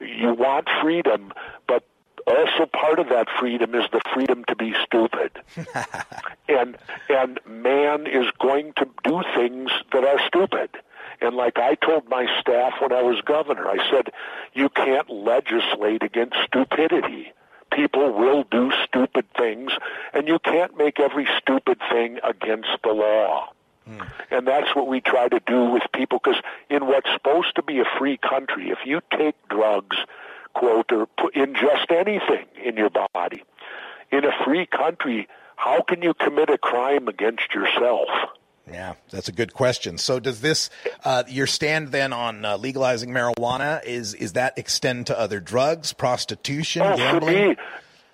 You 0.00 0.34
want 0.34 0.68
freedom, 0.80 1.32
but 1.66 1.84
also 2.26 2.66
part 2.66 2.98
of 2.98 3.08
that 3.08 3.28
freedom 3.38 3.74
is 3.74 3.84
the 3.92 4.00
freedom 4.12 4.44
to 4.48 4.56
be 4.56 4.74
stupid. 4.84 5.32
and 6.48 6.76
and 7.08 7.40
man 7.46 8.06
is 8.06 8.26
going 8.38 8.72
to 8.74 8.88
do 9.04 9.22
things 9.34 9.70
that 9.92 10.04
are 10.04 10.18
stupid. 10.26 10.70
And 11.20 11.34
like 11.36 11.58
I 11.58 11.74
told 11.74 12.08
my 12.08 12.26
staff 12.40 12.74
when 12.80 12.92
I 12.92 13.02
was 13.02 13.20
governor, 13.22 13.66
I 13.66 13.78
said, 13.90 14.12
you 14.52 14.68
can't 14.68 15.10
legislate 15.10 16.02
against 16.02 16.36
stupidity. 16.46 17.32
People 17.72 18.12
will 18.12 18.44
do 18.44 18.72
stupid 18.86 19.26
things, 19.36 19.72
and 20.12 20.26
you 20.28 20.38
can't 20.38 20.76
make 20.76 21.00
every 21.00 21.26
stupid 21.40 21.78
thing 21.90 22.18
against 22.22 22.70
the 22.82 22.92
law. 22.92 23.52
And 24.30 24.46
that's 24.46 24.74
what 24.76 24.86
we 24.86 25.00
try 25.00 25.28
to 25.28 25.40
do 25.46 25.70
with 25.70 25.82
people 25.94 26.20
because 26.22 26.40
in 26.68 26.86
what's 26.86 27.10
supposed 27.12 27.54
to 27.56 27.62
be 27.62 27.80
a 27.80 27.84
free 27.98 28.16
country, 28.18 28.70
if 28.70 28.78
you 28.84 29.00
take 29.16 29.34
drugs, 29.48 29.96
quote, 30.54 30.92
or 30.92 31.06
put, 31.06 31.34
ingest 31.34 31.90
anything 31.90 32.46
in 32.62 32.76
your 32.76 32.90
body, 32.90 33.42
in 34.10 34.24
a 34.24 34.32
free 34.44 34.66
country, 34.66 35.28
how 35.56 35.80
can 35.82 36.02
you 36.02 36.14
commit 36.14 36.50
a 36.50 36.58
crime 36.58 37.08
against 37.08 37.52
yourself? 37.54 38.08
Yeah, 38.70 38.94
that's 39.10 39.28
a 39.28 39.32
good 39.32 39.54
question. 39.54 39.96
So, 39.96 40.20
does 40.20 40.42
this 40.42 40.68
uh, 41.02 41.24
your 41.26 41.46
stand 41.46 41.88
then 41.88 42.12
on 42.12 42.44
uh, 42.44 42.58
legalizing 42.58 43.08
marijuana 43.10 43.82
is 43.84 44.12
is 44.12 44.34
that 44.34 44.58
extend 44.58 45.06
to 45.06 45.18
other 45.18 45.40
drugs, 45.40 45.94
prostitution, 45.94 46.82
Oh, 46.82 46.90
for 46.92 46.96
gambling? 46.98 47.48
me, 47.50 47.56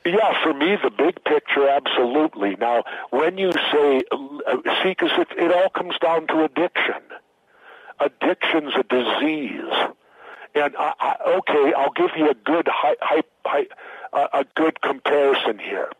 yeah, 0.04 0.42
for 0.42 0.52
me, 0.52 0.76
the 0.82 0.90
big 0.90 1.22
picture, 1.24 1.68
absolutely. 1.68 2.56
Now, 2.56 2.84
when 3.10 3.38
you 3.38 3.52
say, 3.52 4.02
uh, 4.10 4.58
it, 4.64 5.28
it 5.38 5.52
all 5.52 5.70
comes 5.70 5.98
down 5.98 6.26
to 6.28 6.44
addiction. 6.44 7.02
Addiction's 8.00 8.74
a 8.76 8.82
disease. 8.82 9.72
And 10.54 10.76
I, 10.76 10.92
I, 11.00 11.16
okay, 11.38 11.72
I'll 11.76 11.92
give 11.92 12.10
you 12.16 12.30
a 12.30 12.34
good 12.34 12.68
hi, 12.70 12.94
hi, 13.00 13.22
hi, 13.44 13.66
uh, 14.12 14.28
a 14.32 14.44
good 14.54 14.80
comparison 14.80 15.58
here. 15.58 15.90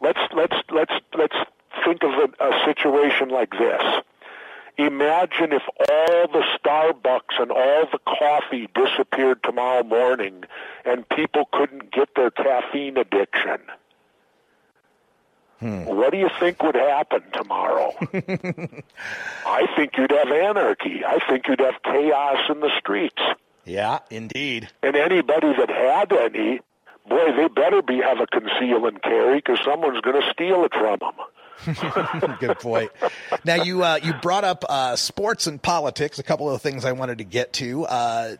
Let's 0.00 0.20
let's 0.34 0.54
let's 0.70 0.92
let's 1.16 1.34
think 1.84 2.02
of 2.04 2.10
a, 2.12 2.44
a 2.44 2.64
situation 2.64 3.30
like 3.30 3.50
this. 3.50 3.82
Imagine 4.78 5.52
if 5.52 5.62
all 5.78 6.28
the 6.28 6.44
Starbucks 6.58 7.40
and 7.40 7.50
all 7.50 7.88
the 7.90 7.98
coffee 8.06 8.68
disappeared 8.74 9.42
tomorrow 9.42 9.82
morning 9.82 10.44
and 10.84 11.08
people 11.08 11.48
couldn't 11.52 11.90
get 11.92 12.14
their 12.14 12.30
caffeine 12.30 12.98
addiction. 12.98 13.60
Hmm. 15.60 15.84
What 15.84 16.12
do 16.12 16.18
you 16.18 16.28
think 16.38 16.62
would 16.62 16.74
happen 16.74 17.22
tomorrow? 17.32 17.94
I 19.46 19.66
think 19.74 19.96
you'd 19.96 20.10
have 20.10 20.30
anarchy. 20.30 21.02
I 21.04 21.18
think 21.26 21.48
you'd 21.48 21.60
have 21.60 21.82
chaos 21.82 22.50
in 22.50 22.60
the 22.60 22.70
streets. 22.78 23.22
Yeah, 23.64 24.00
indeed. 24.10 24.68
And 24.82 24.94
anybody 24.94 25.54
that 25.56 25.70
had 25.70 26.12
any, 26.12 26.60
boy, 27.08 27.32
they 27.34 27.48
better 27.48 27.80
be 27.80 27.96
have 28.02 28.20
a 28.20 28.26
conceal 28.26 28.86
and 28.86 29.02
carry 29.02 29.36
because 29.36 29.58
someone's 29.64 30.02
going 30.02 30.20
to 30.20 30.30
steal 30.30 30.64
it 30.64 30.72
from 30.74 30.98
them. 31.00 31.14
Good 32.40 32.58
point. 32.58 32.90
Now 33.44 33.62
you 33.62 33.82
uh, 33.82 33.98
you 34.02 34.12
brought 34.14 34.44
up 34.44 34.64
uh, 34.68 34.96
sports 34.96 35.46
and 35.46 35.60
politics. 35.60 36.18
A 36.18 36.22
couple 36.22 36.50
of 36.50 36.60
things 36.62 36.84
I 36.84 36.92
wanted 36.92 37.18
to 37.18 37.24
get 37.24 37.52
to. 37.54 37.86
Uh, 37.86 38.36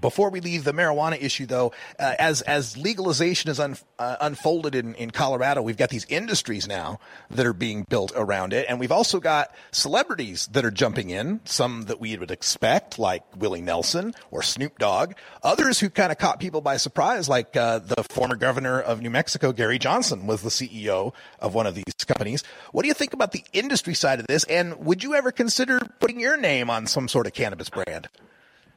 before 0.00 0.30
we 0.30 0.40
leave 0.40 0.64
the 0.64 0.72
marijuana 0.72 1.20
issue, 1.20 1.46
though, 1.46 1.72
uh, 1.98 2.14
as 2.18 2.42
as 2.42 2.76
legalization 2.76 3.50
is 3.50 3.60
un, 3.60 3.76
uh, 3.98 4.16
unfolded 4.20 4.74
in, 4.74 4.94
in 4.94 5.10
Colorado, 5.10 5.62
we've 5.62 5.76
got 5.76 5.90
these 5.90 6.06
industries 6.08 6.66
now 6.66 7.00
that 7.30 7.46
are 7.46 7.52
being 7.52 7.84
built 7.88 8.12
around 8.14 8.52
it, 8.52 8.66
and 8.68 8.78
we've 8.78 8.92
also 8.92 9.20
got 9.20 9.54
celebrities 9.70 10.48
that 10.52 10.64
are 10.64 10.70
jumping 10.70 11.10
in. 11.10 11.40
Some 11.44 11.82
that 11.82 12.00
we 12.00 12.16
would 12.16 12.30
expect, 12.30 12.98
like 12.98 13.22
Willie 13.36 13.60
Nelson 13.60 14.14
or 14.30 14.42
Snoop 14.42 14.78
Dogg. 14.78 15.14
Others 15.42 15.80
who 15.80 15.90
kind 15.90 16.12
of 16.12 16.18
caught 16.18 16.40
people 16.40 16.60
by 16.60 16.76
surprise, 16.76 17.28
like 17.28 17.56
uh, 17.56 17.78
the 17.78 18.02
former 18.04 18.36
governor 18.36 18.80
of 18.80 19.00
New 19.00 19.10
Mexico, 19.10 19.52
Gary 19.52 19.78
Johnson, 19.78 20.26
was 20.26 20.42
the 20.42 20.50
CEO 20.50 21.12
of 21.38 21.54
one 21.54 21.66
of 21.66 21.74
these 21.74 21.84
companies. 22.06 22.44
What 22.72 22.82
do 22.82 22.88
you 22.88 22.94
think 22.94 23.12
about 23.12 23.32
the 23.32 23.44
industry 23.52 23.94
side 23.94 24.20
of 24.20 24.26
this? 24.26 24.44
And 24.44 24.84
would 24.84 25.02
you 25.02 25.14
ever 25.14 25.32
consider 25.32 25.80
putting 26.00 26.20
your 26.20 26.36
name 26.36 26.70
on 26.70 26.86
some 26.86 27.08
sort 27.08 27.26
of 27.26 27.32
cannabis 27.32 27.68
brand? 27.70 28.08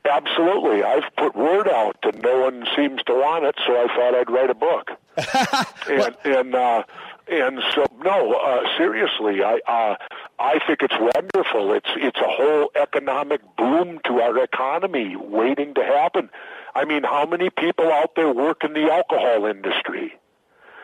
Absolutely. 0.10 0.84
I've 0.84 1.16
put 1.16 1.36
word 1.36 1.68
out 1.68 1.98
and 2.04 2.22
no 2.24 2.42
one 2.42 2.66
seems 2.76 3.04
to 3.04 3.14
want 3.14 3.46
it, 3.46 3.56
so 3.66 3.74
I 3.74 3.88
thought 3.88 4.16
I'd 4.16 4.32
write 4.32 4.50
a 4.50 4.56
book. 4.56 4.92
and 5.90 6.16
and 6.26 6.56
uh 6.56 6.84
and 7.28 7.60
so 7.76 7.86
no, 8.04 8.34
uh 8.34 8.64
seriously, 8.78 9.44
I 9.44 9.60
uh 9.68 9.96
I 10.40 10.60
think 10.66 10.82
it's 10.82 10.96
wonderful. 10.98 11.74
It's 11.74 11.90
it's 11.96 12.18
a 12.18 12.28
whole 12.28 12.72
economic 12.76 13.42
boom 13.58 14.00
to 14.06 14.22
our 14.22 14.44
economy 14.44 15.16
waiting 15.16 15.76
to 15.76 15.84
happen. 15.84 16.30
I 16.74 16.86
mean, 16.86 17.04
how 17.04 17.26
many 17.26 17.50
people 17.50 17.92
out 17.92 18.16
there 18.16 18.34
work 18.34 18.64
in 18.64 18.74
the 18.74 18.92
alcohol 18.92 19.46
industry? 19.46 20.16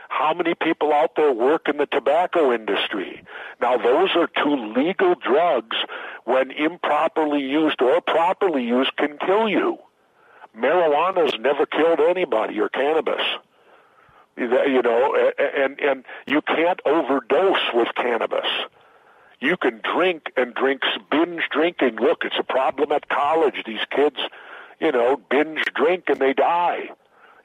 How 0.09 0.33
many 0.33 0.55
people 0.55 0.93
out 0.93 1.15
there 1.15 1.31
work 1.31 1.67
in 1.67 1.77
the 1.77 1.85
tobacco 1.85 2.51
industry? 2.53 3.23
Now, 3.61 3.77
those 3.77 4.09
are 4.15 4.27
two 4.27 4.73
legal 4.73 5.15
drugs 5.15 5.75
when 6.25 6.51
improperly 6.51 7.41
used 7.41 7.81
or 7.81 8.01
properly 8.01 8.63
used 8.63 8.95
can 8.97 9.17
kill 9.17 9.47
you. 9.49 9.77
Marijuana's 10.57 11.37
never 11.39 11.65
killed 11.65 11.99
anybody 11.99 12.59
or 12.59 12.69
cannabis. 12.69 13.21
You 14.37 14.81
know, 14.83 15.31
and, 15.37 15.79
and 15.79 16.05
you 16.27 16.41
can't 16.41 16.79
overdose 16.85 17.73
with 17.73 17.87
cannabis. 17.95 18.47
You 19.39 19.57
can 19.57 19.81
drink 19.83 20.31
and 20.35 20.53
drink 20.53 20.81
binge 21.11 21.43
drinking. 21.51 21.95
Look, 21.95 22.23
it's 22.23 22.37
a 22.39 22.43
problem 22.43 22.91
at 22.91 23.09
college. 23.09 23.63
These 23.65 23.85
kids, 23.89 24.17
you 24.79 24.91
know, 24.91 25.17
binge 25.29 25.63
drink 25.75 26.05
and 26.07 26.19
they 26.19 26.33
die. 26.33 26.89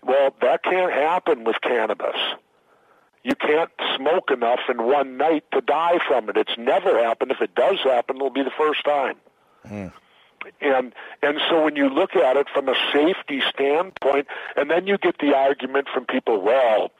Well, 0.02 0.34
that 0.40 0.64
can't 0.64 0.92
happen 0.92 1.44
with 1.44 1.60
cannabis. 1.62 2.16
You 3.24 3.34
can't 3.36 3.70
smoke 3.96 4.30
enough 4.30 4.60
in 4.68 4.82
one 4.82 5.16
night 5.16 5.44
to 5.52 5.60
die 5.60 5.98
from 6.08 6.28
it. 6.28 6.36
It's 6.36 6.58
never 6.58 6.98
happened. 7.02 7.30
If 7.30 7.40
it 7.40 7.54
does 7.54 7.78
happen, 7.84 8.16
it'll 8.16 8.30
be 8.30 8.42
the 8.42 8.50
first 8.50 8.84
time. 8.84 9.16
Hmm. 9.66 9.88
And 10.60 10.92
and 11.22 11.38
so 11.48 11.64
when 11.64 11.76
you 11.76 11.88
look 11.88 12.16
at 12.16 12.36
it 12.36 12.48
from 12.52 12.68
a 12.68 12.74
safety 12.92 13.42
standpoint, 13.54 14.26
and 14.56 14.68
then 14.68 14.88
you 14.88 14.98
get 14.98 15.18
the 15.18 15.36
argument 15.36 15.86
from 15.94 16.04
people, 16.04 16.42
well, 16.42 16.90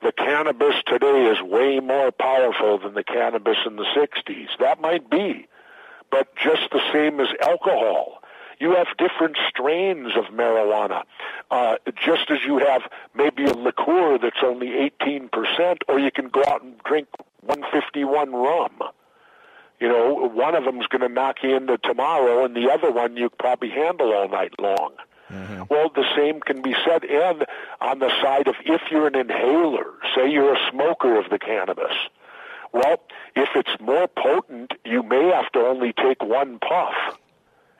the 0.00 0.12
cannabis 0.12 0.76
today 0.86 1.26
is 1.26 1.40
way 1.42 1.80
more 1.80 2.12
powerful 2.12 2.78
than 2.78 2.94
the 2.94 3.02
cannabis 3.02 3.56
in 3.66 3.76
the 3.76 3.86
60s. 3.96 4.48
That 4.60 4.80
might 4.80 5.10
be, 5.10 5.48
but 6.10 6.36
just 6.36 6.70
the 6.70 6.80
same 6.92 7.18
as 7.18 7.28
alcohol. 7.42 8.22
You 8.60 8.76
have 8.76 8.88
different 8.98 9.36
strains 9.48 10.12
of 10.16 10.26
marijuana, 10.34 11.02
uh, 11.50 11.76
just 12.04 12.30
as 12.30 12.38
you 12.46 12.58
have 12.58 12.82
maybe 13.14 13.44
a 13.44 13.54
liqueur 13.54 14.18
that's 14.18 14.42
only 14.42 14.90
18%, 15.00 15.78
or 15.88 15.98
you 15.98 16.10
can 16.10 16.28
go 16.28 16.42
out 16.46 16.62
and 16.62 16.78
drink 16.84 17.08
151 17.40 18.32
rum. 18.32 18.82
You 19.80 19.88
know, 19.88 20.30
one 20.32 20.54
of 20.54 20.64
them's 20.64 20.86
going 20.86 21.02
to 21.02 21.08
knock 21.08 21.38
you 21.42 21.56
into 21.56 21.78
tomorrow, 21.78 22.44
and 22.44 22.56
the 22.56 22.70
other 22.70 22.90
one 22.90 23.16
you 23.16 23.28
probably 23.28 23.70
handle 23.70 24.12
all 24.12 24.28
night 24.28 24.54
long. 24.58 24.92
Mm-hmm. 25.30 25.64
Well, 25.68 25.90
the 25.94 26.04
same 26.16 26.40
can 26.40 26.62
be 26.62 26.74
said, 26.86 27.04
and 27.04 27.44
on 27.80 27.98
the 27.98 28.10
side 28.22 28.46
of 28.46 28.54
if 28.64 28.82
you're 28.90 29.06
an 29.06 29.16
inhaler, 29.16 29.86
say 30.14 30.30
you're 30.30 30.54
a 30.54 30.70
smoker 30.70 31.18
of 31.18 31.28
the 31.30 31.38
cannabis. 31.38 31.94
Well, 32.72 33.00
if 33.34 33.48
it's 33.54 33.80
more 33.80 34.08
potent, 34.08 34.72
you 34.84 35.02
may 35.02 35.30
have 35.30 35.50
to 35.52 35.60
only 35.60 35.92
take 35.92 36.22
one 36.22 36.58
puff, 36.58 36.94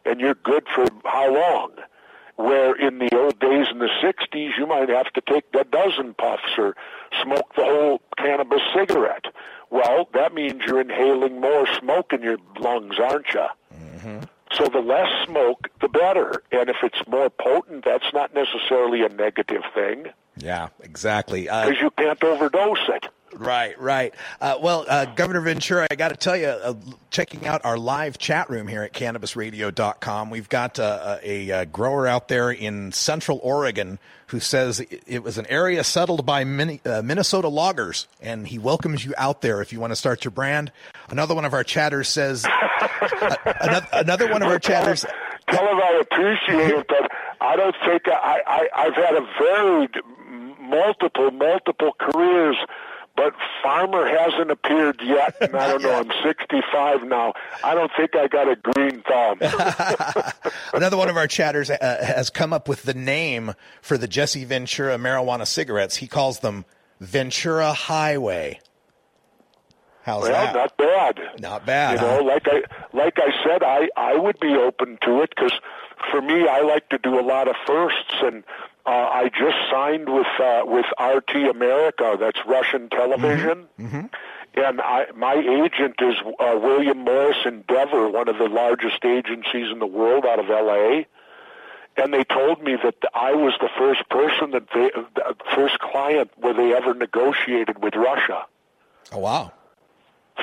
and 0.04 0.20
you're 0.20 0.34
good 0.34 0.64
for 0.74 0.86
how 1.04 1.32
long? 1.32 1.72
Where 2.36 2.74
in 2.74 2.98
the 2.98 3.16
old 3.16 3.38
days 3.38 3.66
in 3.70 3.78
the 3.78 3.90
60s, 4.02 4.58
you 4.58 4.66
might 4.66 4.88
have 4.88 5.12
to 5.12 5.20
take 5.20 5.44
a 5.54 5.64
dozen 5.64 6.14
puffs 6.14 6.58
or 6.58 6.74
smoke 7.22 7.54
the 7.54 7.64
whole 7.64 8.02
cannabis 8.18 8.60
cigarette. 8.74 9.26
Well, 9.70 10.08
that 10.14 10.34
means 10.34 10.62
you're 10.66 10.80
inhaling 10.80 11.40
more 11.40 11.66
smoke 11.78 12.12
in 12.12 12.22
your 12.22 12.38
lungs, 12.58 12.96
aren't 12.98 13.32
you? 13.32 13.46
Mm-hmm. 13.72 14.18
So 14.52 14.66
the 14.66 14.80
less 14.80 15.08
smoke, 15.26 15.68
the 15.80 15.88
better. 15.88 16.42
And 16.52 16.68
if 16.68 16.76
it's 16.82 17.06
more 17.08 17.30
potent, 17.30 17.84
that's 17.84 18.12
not 18.12 18.34
necessarily 18.34 19.02
a 19.02 19.08
negative 19.08 19.62
thing. 19.74 20.06
Yeah, 20.36 20.68
exactly. 20.80 21.42
Because 21.42 21.76
uh, 21.76 21.80
you 21.80 21.90
can't 21.90 22.22
overdose 22.22 22.88
it. 22.88 23.08
Right, 23.36 23.78
right. 23.80 24.14
Uh, 24.40 24.58
well, 24.60 24.84
uh, 24.88 25.06
Governor 25.06 25.40
Ventura, 25.40 25.88
I 25.90 25.96
got 25.96 26.10
to 26.10 26.16
tell 26.16 26.36
you, 26.36 26.46
uh, 26.46 26.74
checking 27.10 27.46
out 27.46 27.64
our 27.64 27.76
live 27.76 28.16
chat 28.18 28.48
room 28.48 28.68
here 28.68 28.82
at 28.82 28.92
cannabisradio.com, 28.92 30.30
we've 30.30 30.48
got 30.48 30.78
uh, 30.78 31.18
a, 31.22 31.50
a, 31.50 31.66
grower 31.66 32.06
out 32.06 32.28
there 32.28 32.50
in 32.50 32.92
central 32.92 33.40
Oregon 33.42 33.98
who 34.28 34.40
says 34.40 34.80
it 34.80 35.22
was 35.22 35.36
an 35.36 35.46
area 35.46 35.84
settled 35.84 36.24
by 36.24 36.44
mini, 36.44 36.80
uh, 36.84 37.02
Minnesota 37.02 37.48
loggers, 37.48 38.06
and 38.20 38.48
he 38.48 38.58
welcomes 38.58 39.04
you 39.04 39.12
out 39.18 39.42
there 39.42 39.60
if 39.60 39.72
you 39.72 39.80
want 39.80 39.90
to 39.90 39.96
start 39.96 40.24
your 40.24 40.30
brand. 40.30 40.72
Another 41.08 41.34
one 41.34 41.44
of 41.44 41.52
our 41.52 41.64
chatters 41.64 42.08
says, 42.08 42.44
another, 43.60 43.86
another, 43.92 44.32
one 44.32 44.42
of 44.42 44.48
our 44.48 44.58
chatters. 44.58 45.04
Tell 45.48 45.62
him 45.62 45.76
I 45.76 46.00
appreciate 46.00 46.78
it, 46.78 46.86
but 46.88 47.10
I 47.40 47.56
don't 47.56 47.76
think 47.84 48.02
I, 48.08 48.40
I, 48.46 48.68
I've 48.74 48.94
had 48.94 49.14
a 49.14 49.26
varied, 49.38 49.90
multiple, 50.58 51.30
multiple 51.30 51.92
careers 51.98 52.56
but 53.16 53.34
Farmer 53.62 54.06
hasn't 54.06 54.50
appeared 54.50 55.00
yet, 55.02 55.36
and 55.40 55.56
I 55.56 55.68
don't 55.68 55.82
know. 55.82 55.94
I'm 55.94 56.10
65 56.22 57.04
now. 57.04 57.34
I 57.62 57.74
don't 57.74 57.90
think 57.96 58.16
I 58.16 58.26
got 58.26 58.48
a 58.48 58.56
green 58.56 59.02
thumb. 59.02 59.38
Another 60.72 60.96
one 60.96 61.08
of 61.08 61.16
our 61.16 61.26
chatters 61.26 61.70
uh, 61.70 61.76
has 61.80 62.30
come 62.30 62.52
up 62.52 62.68
with 62.68 62.82
the 62.82 62.94
name 62.94 63.54
for 63.82 63.96
the 63.96 64.08
Jesse 64.08 64.44
Ventura 64.44 64.96
marijuana 64.96 65.46
cigarettes. 65.46 65.96
He 65.96 66.06
calls 66.06 66.40
them 66.40 66.64
Ventura 67.00 67.72
Highway. 67.72 68.60
How's 70.02 70.24
well, 70.24 70.32
that? 70.32 70.54
not 70.54 70.76
bad. 70.76 71.40
Not 71.40 71.66
bad. 71.66 71.92
You 71.92 71.98
huh? 72.06 72.18
know, 72.18 72.24
like 72.24 72.46
I 72.46 72.62
like 72.92 73.18
I 73.18 73.30
said, 73.42 73.62
I 73.62 73.88
I 73.96 74.18
would 74.18 74.38
be 74.38 74.54
open 74.54 74.98
to 75.02 75.22
it 75.22 75.30
because 75.34 75.58
for 76.10 76.20
me, 76.20 76.46
I 76.46 76.60
like 76.60 76.88
to 76.90 76.98
do 76.98 77.18
a 77.18 77.22
lot 77.22 77.48
of 77.48 77.56
firsts, 77.66 78.14
and 78.22 78.44
uh, 78.86 78.90
I 78.90 79.30
just 79.30 79.56
signed 79.70 80.08
with 80.08 80.26
uh, 80.38 80.62
with 80.66 80.86
RT 81.00 81.50
America. 81.50 82.16
That's 82.18 82.38
Russian 82.46 82.90
television. 82.90 83.66
Mm-hmm. 83.80 83.86
Mm-hmm. 83.86 84.06
And 84.56 84.80
I, 84.80 85.06
my 85.16 85.34
agent 85.34 85.96
is 86.00 86.14
uh, 86.38 86.58
William 86.60 86.98
Morris 86.98 87.38
Endeavor, 87.44 88.08
one 88.08 88.28
of 88.28 88.38
the 88.38 88.48
largest 88.48 89.04
agencies 89.04 89.72
in 89.72 89.80
the 89.80 89.86
world 89.86 90.24
out 90.24 90.38
of 90.38 90.48
L.A. 90.48 91.06
And 91.96 92.12
they 92.12 92.24
told 92.24 92.62
me 92.62 92.76
that 92.82 92.94
I 93.14 93.32
was 93.32 93.54
the 93.60 93.70
first 93.76 94.08
person 94.08 94.50
that 94.52 94.68
they, 94.74 94.90
the 95.14 95.34
first 95.54 95.78
client 95.78 96.30
where 96.36 96.54
they 96.54 96.74
ever 96.74 96.94
negotiated 96.94 97.82
with 97.82 97.94
Russia. 97.96 98.46
Oh 99.12 99.18
wow! 99.18 99.52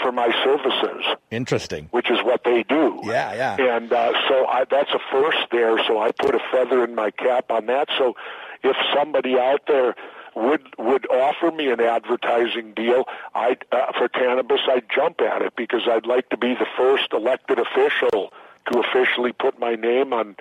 For 0.02 0.12
my 0.12 0.32
services. 0.44 1.06
Interesting. 1.30 1.88
Which 1.92 2.10
is 2.10 2.20
what 2.24 2.44
they 2.44 2.64
do. 2.64 3.02
Yeah, 3.04 3.34
yeah. 3.34 3.76
And 3.78 3.92
uh, 3.92 4.14
so 4.28 4.46
I, 4.48 4.66
that's 4.70 4.92
a 4.92 5.00
first 5.12 5.48
there. 5.52 5.78
So 5.88 6.00
I 6.00 6.12
put 6.12 6.36
a 6.36 6.40
feather 6.52 6.84
in 6.84 6.96
my 6.96 7.12
cap 7.12 7.52
on 7.52 7.66
that. 7.68 7.90
So 7.98 8.16
if 8.64 8.76
somebody 8.96 9.38
out 9.38 9.62
there 9.68 9.96
would 10.36 10.62
would 10.78 11.10
offer 11.12 11.52
me 11.52 11.70
an 11.70 11.82
advertising 11.82 12.74
deal, 12.74 13.06
I 13.36 13.58
uh, 13.72 13.92
for 13.98 14.08
cannabis, 14.08 14.62
I'd 14.68 14.86
jump 14.94 15.22
at 15.22 15.42
it 15.42 15.54
because 15.56 15.82
I'd 15.90 16.06
like 16.06 16.30
to 16.30 16.38
be 16.38 16.54
the 16.54 16.68
first 16.78 17.12
elected 17.12 17.60
official 17.60 18.32
to 18.72 18.80
officially 18.80 19.34
put 19.34 19.60
my 19.60 19.76
name 19.76 20.14
on 20.14 20.36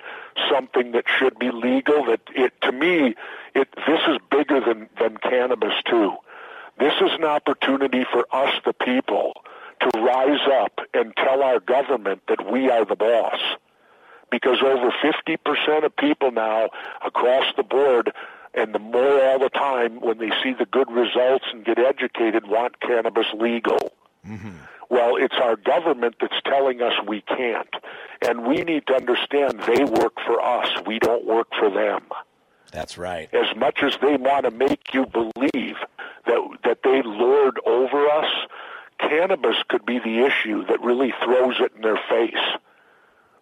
something 0.49 0.91
that 0.93 1.05
should 1.19 1.37
be 1.39 1.51
legal. 1.51 2.05
That 2.05 2.21
it 2.35 2.53
to 2.61 2.71
me, 2.71 3.15
it 3.53 3.67
this 3.87 4.01
is 4.07 4.17
bigger 4.29 4.61
than 4.61 4.87
than 4.99 5.17
cannabis 5.17 5.73
too. 5.89 6.15
This 6.79 6.93
is 7.01 7.11
an 7.17 7.25
opportunity 7.25 8.05
for 8.11 8.25
us, 8.31 8.53
the 8.65 8.73
people, 8.73 9.33
to 9.81 9.99
rise 9.99 10.47
up 10.63 10.79
and 10.93 11.15
tell 11.15 11.43
our 11.43 11.59
government 11.59 12.21
that 12.27 12.51
we 12.51 12.69
are 12.69 12.85
the 12.85 12.95
boss. 12.95 13.39
Because 14.29 14.61
over 14.63 14.91
50% 15.03 15.83
of 15.83 15.95
people 15.95 16.31
now 16.31 16.69
across 17.05 17.45
the 17.57 17.63
board, 17.63 18.13
and 18.53 18.73
the 18.73 18.79
more 18.79 19.23
all 19.25 19.39
the 19.39 19.49
time 19.49 19.99
when 20.01 20.17
they 20.17 20.31
see 20.43 20.53
the 20.53 20.65
good 20.65 20.89
results 20.91 21.45
and 21.51 21.65
get 21.65 21.77
educated, 21.77 22.47
want 22.47 22.79
cannabis 22.79 23.27
legal. 23.33 23.91
Mm-hmm. 24.27 24.51
Well, 24.89 25.15
it's 25.15 25.35
our 25.41 25.55
government 25.55 26.15
that's 26.19 26.41
telling 26.43 26.81
us 26.81 26.93
we 27.07 27.21
can't. 27.21 27.73
And 28.27 28.45
we 28.45 28.57
need 28.57 28.87
to 28.87 28.95
understand 28.95 29.61
they 29.61 29.85
work 29.85 30.15
for 30.25 30.41
us. 30.41 30.69
We 30.85 30.99
don't 30.99 31.25
work 31.25 31.47
for 31.57 31.69
them. 31.69 32.03
That's 32.71 32.97
right. 32.97 33.29
As 33.33 33.55
much 33.55 33.83
as 33.83 33.97
they 34.01 34.15
want 34.17 34.45
to 34.45 34.51
make 34.51 34.93
you 34.93 35.05
believe 35.05 35.77
that 36.25 36.57
that 36.63 36.79
they 36.83 37.01
lord 37.03 37.59
over 37.65 38.07
us, 38.09 38.31
cannabis 38.99 39.57
could 39.67 39.85
be 39.85 39.99
the 39.99 40.25
issue 40.25 40.65
that 40.67 40.81
really 40.81 41.13
throws 41.23 41.59
it 41.59 41.73
in 41.75 41.81
their 41.81 41.99
face. 42.09 42.33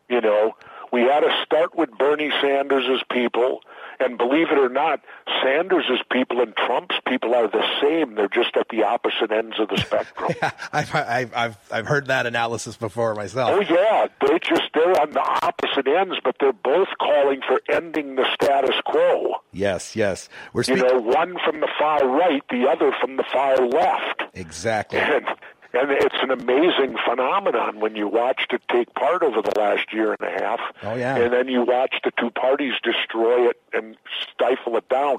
You 0.09 0.21
know, 0.21 0.55
we 0.91 1.01
had 1.01 1.19
to 1.21 1.43
start 1.45 1.75
with 1.75 1.91
Bernie 1.97 2.31
Sanders' 2.41 3.03
people 3.11 3.61
and 3.99 4.17
believe 4.17 4.47
it 4.51 4.57
or 4.57 4.69
not, 4.69 5.01
Sanders' 5.43 5.85
people 6.11 6.41
and 6.41 6.55
Trump's 6.55 6.95
people 7.07 7.35
are 7.35 7.47
the 7.47 7.63
same. 7.81 8.15
They're 8.15 8.27
just 8.29 8.55
at 8.57 8.67
the 8.69 8.83
opposite 8.83 9.31
ends 9.31 9.59
of 9.59 9.69
the 9.69 9.77
spectrum. 9.77 10.33
yeah, 10.41 10.51
I've, 10.71 10.93
I've, 10.95 11.33
I've, 11.35 11.57
I've 11.71 11.85
heard 11.87 12.07
that 12.07 12.25
analysis 12.25 12.77
before 12.77 13.15
myself. 13.15 13.51
Oh, 13.53 13.61
yeah. 13.61 14.07
They 14.25 14.39
just, 14.39 14.63
they're 14.73 14.99
on 14.99 15.11
the 15.11 15.21
opposite 15.21 15.87
ends, 15.87 16.15
but 16.23 16.35
they're 16.39 16.53
both 16.53 16.89
calling 16.99 17.41
for 17.47 17.61
ending 17.69 18.15
the 18.15 18.25
status 18.33 18.75
quo. 18.85 19.35
Yes, 19.51 19.95
yes. 19.95 20.29
We're 20.53 20.63
speak- 20.63 20.77
you 20.77 20.83
know, 20.83 20.99
one 20.99 21.35
from 21.43 21.59
the 21.59 21.69
far 21.77 22.07
right, 22.07 22.43
the 22.49 22.67
other 22.69 22.91
from 23.01 23.17
the 23.17 23.25
far 23.31 23.57
left. 23.57 24.23
Exactly. 24.33 24.99
And 24.99 25.25
and 25.73 25.91
it's 25.91 26.15
an 26.21 26.31
amazing 26.31 26.95
phenomenon 27.07 27.79
when 27.79 27.95
you 27.95 28.07
watched 28.07 28.53
it 28.53 28.61
take 28.71 28.93
part 28.95 29.21
over 29.21 29.41
the 29.41 29.51
last 29.57 29.93
year 29.93 30.15
and 30.19 30.27
a 30.27 30.43
half. 30.43 30.59
Oh 30.83 30.95
yeah. 30.95 31.15
And 31.15 31.31
then 31.31 31.47
you 31.47 31.63
watch 31.63 31.95
the 32.03 32.11
two 32.19 32.31
parties 32.31 32.73
destroy 32.83 33.49
it 33.49 33.61
and 33.73 33.95
stifle 34.33 34.77
it 34.77 34.89
down. 34.89 35.17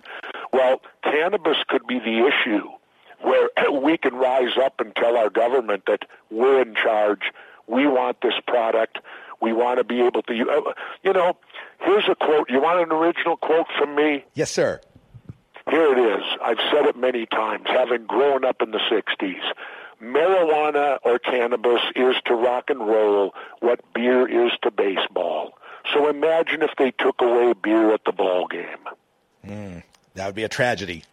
Well, 0.52 0.80
cannabis 1.04 1.58
could 1.68 1.86
be 1.86 1.98
the 1.98 2.26
issue 2.26 2.68
where 3.20 3.48
we 3.80 3.96
can 3.96 4.14
rise 4.14 4.56
up 4.60 4.80
and 4.80 4.94
tell 4.96 5.16
our 5.16 5.30
government 5.30 5.84
that 5.86 6.02
we're 6.30 6.62
in 6.62 6.74
charge. 6.74 7.32
We 7.66 7.86
want 7.86 8.20
this 8.22 8.34
product. 8.46 8.98
We 9.40 9.52
want 9.52 9.78
to 9.78 9.84
be 9.84 10.00
able 10.00 10.22
to, 10.22 10.32
uh, 10.32 10.72
you 11.02 11.12
know, 11.12 11.36
here's 11.80 12.08
a 12.10 12.14
quote. 12.14 12.50
You 12.50 12.60
want 12.60 12.80
an 12.80 12.92
original 12.92 13.36
quote 13.36 13.68
from 13.78 13.94
me? 13.94 14.24
Yes, 14.34 14.50
sir. 14.50 14.80
Here 15.70 15.92
it 15.92 16.18
is. 16.18 16.24
I've 16.42 16.58
said 16.72 16.86
it 16.86 16.96
many 16.96 17.26
times, 17.26 17.66
having 17.68 18.04
grown 18.06 18.44
up 18.44 18.60
in 18.60 18.72
the 18.72 18.80
60s 18.90 19.40
marijuana 20.02 20.98
or 21.04 21.18
cannabis 21.18 21.80
is 21.94 22.16
to 22.26 22.34
rock 22.34 22.70
and 22.70 22.80
roll 22.80 23.34
what 23.60 23.80
beer 23.94 24.26
is 24.46 24.52
to 24.62 24.70
baseball. 24.70 25.52
So 25.92 26.08
imagine 26.08 26.62
if 26.62 26.70
they 26.78 26.90
took 26.90 27.20
away 27.20 27.52
beer 27.54 27.92
at 27.92 28.04
the 28.04 28.12
ball 28.12 28.46
game. 28.46 28.64
Mm, 29.46 29.82
that 30.14 30.26
would 30.26 30.34
be 30.34 30.44
a 30.44 30.48
tragedy. 30.48 31.04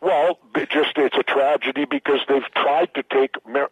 Well, 0.00 0.38
it 0.56 0.68
just 0.70 0.90
it's 0.96 1.16
a 1.16 1.22
tragedy 1.22 1.84
because 1.84 2.20
they've 2.28 2.42
tried 2.56 2.92
to 2.94 3.04
take 3.04 3.36
mar- 3.46 3.70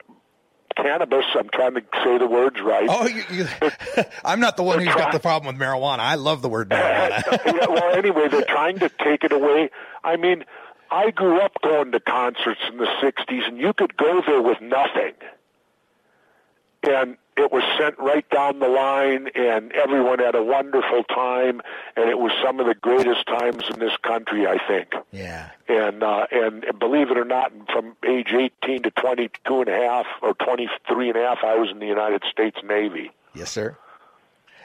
cannabis. 0.76 1.24
I'm 1.34 1.48
trying 1.52 1.74
to 1.74 1.82
say 2.04 2.18
the 2.18 2.26
words 2.28 2.60
right. 2.60 2.86
Oh, 2.88 3.06
you, 3.06 3.24
you, 3.30 3.46
I'm 4.24 4.38
not 4.38 4.56
the 4.56 4.62
one 4.62 4.78
who's 4.78 4.88
try- 4.88 5.02
got 5.02 5.12
the 5.12 5.18
problem 5.18 5.52
with 5.54 5.60
marijuana. 5.60 5.98
I 5.98 6.14
love 6.14 6.40
the 6.40 6.48
word 6.48 6.70
marijuana. 6.70 7.22
yeah, 7.46 7.66
well, 7.68 7.94
anyway, 7.96 8.28
they're 8.28 8.42
trying 8.42 8.78
to 8.78 8.88
take 8.88 9.24
it 9.24 9.32
away. 9.32 9.70
I 10.04 10.16
mean, 10.16 10.44
I 10.90 11.10
grew 11.10 11.40
up 11.40 11.52
going 11.62 11.92
to 11.92 12.00
concerts 12.00 12.60
in 12.70 12.78
the 12.78 12.88
60s, 13.02 13.48
and 13.48 13.58
you 13.58 13.72
could 13.72 13.96
go 13.96 14.22
there 14.26 14.42
with 14.42 14.60
nothing. 14.60 15.14
And 16.82 17.16
it 17.36 17.52
was 17.52 17.62
sent 17.78 17.98
right 17.98 18.28
down 18.30 18.58
the 18.58 18.68
line, 18.68 19.28
and 19.34 19.72
everyone 19.72 20.18
had 20.18 20.34
a 20.34 20.42
wonderful 20.42 21.04
time, 21.04 21.62
and 21.96 22.10
it 22.10 22.18
was 22.18 22.32
some 22.42 22.60
of 22.60 22.66
the 22.66 22.74
greatest 22.74 23.26
times 23.26 23.64
in 23.72 23.78
this 23.78 23.96
country, 24.02 24.46
I 24.46 24.58
think. 24.66 24.94
Yeah. 25.12 25.50
And 25.68 26.02
uh, 26.02 26.26
and 26.30 26.64
believe 26.78 27.10
it 27.10 27.18
or 27.18 27.24
not, 27.24 27.52
from 27.72 27.96
age 28.06 28.32
18 28.32 28.82
to 28.82 28.90
22 28.90 29.60
and 29.60 29.68
a 29.68 29.72
half 29.72 30.06
or 30.22 30.34
23 30.34 31.08
and 31.10 31.16
a 31.16 31.22
half, 31.22 31.38
I 31.44 31.54
was 31.56 31.70
in 31.70 31.78
the 31.78 31.86
United 31.86 32.22
States 32.30 32.58
Navy. 32.64 33.10
Yes, 33.34 33.50
sir. 33.50 33.76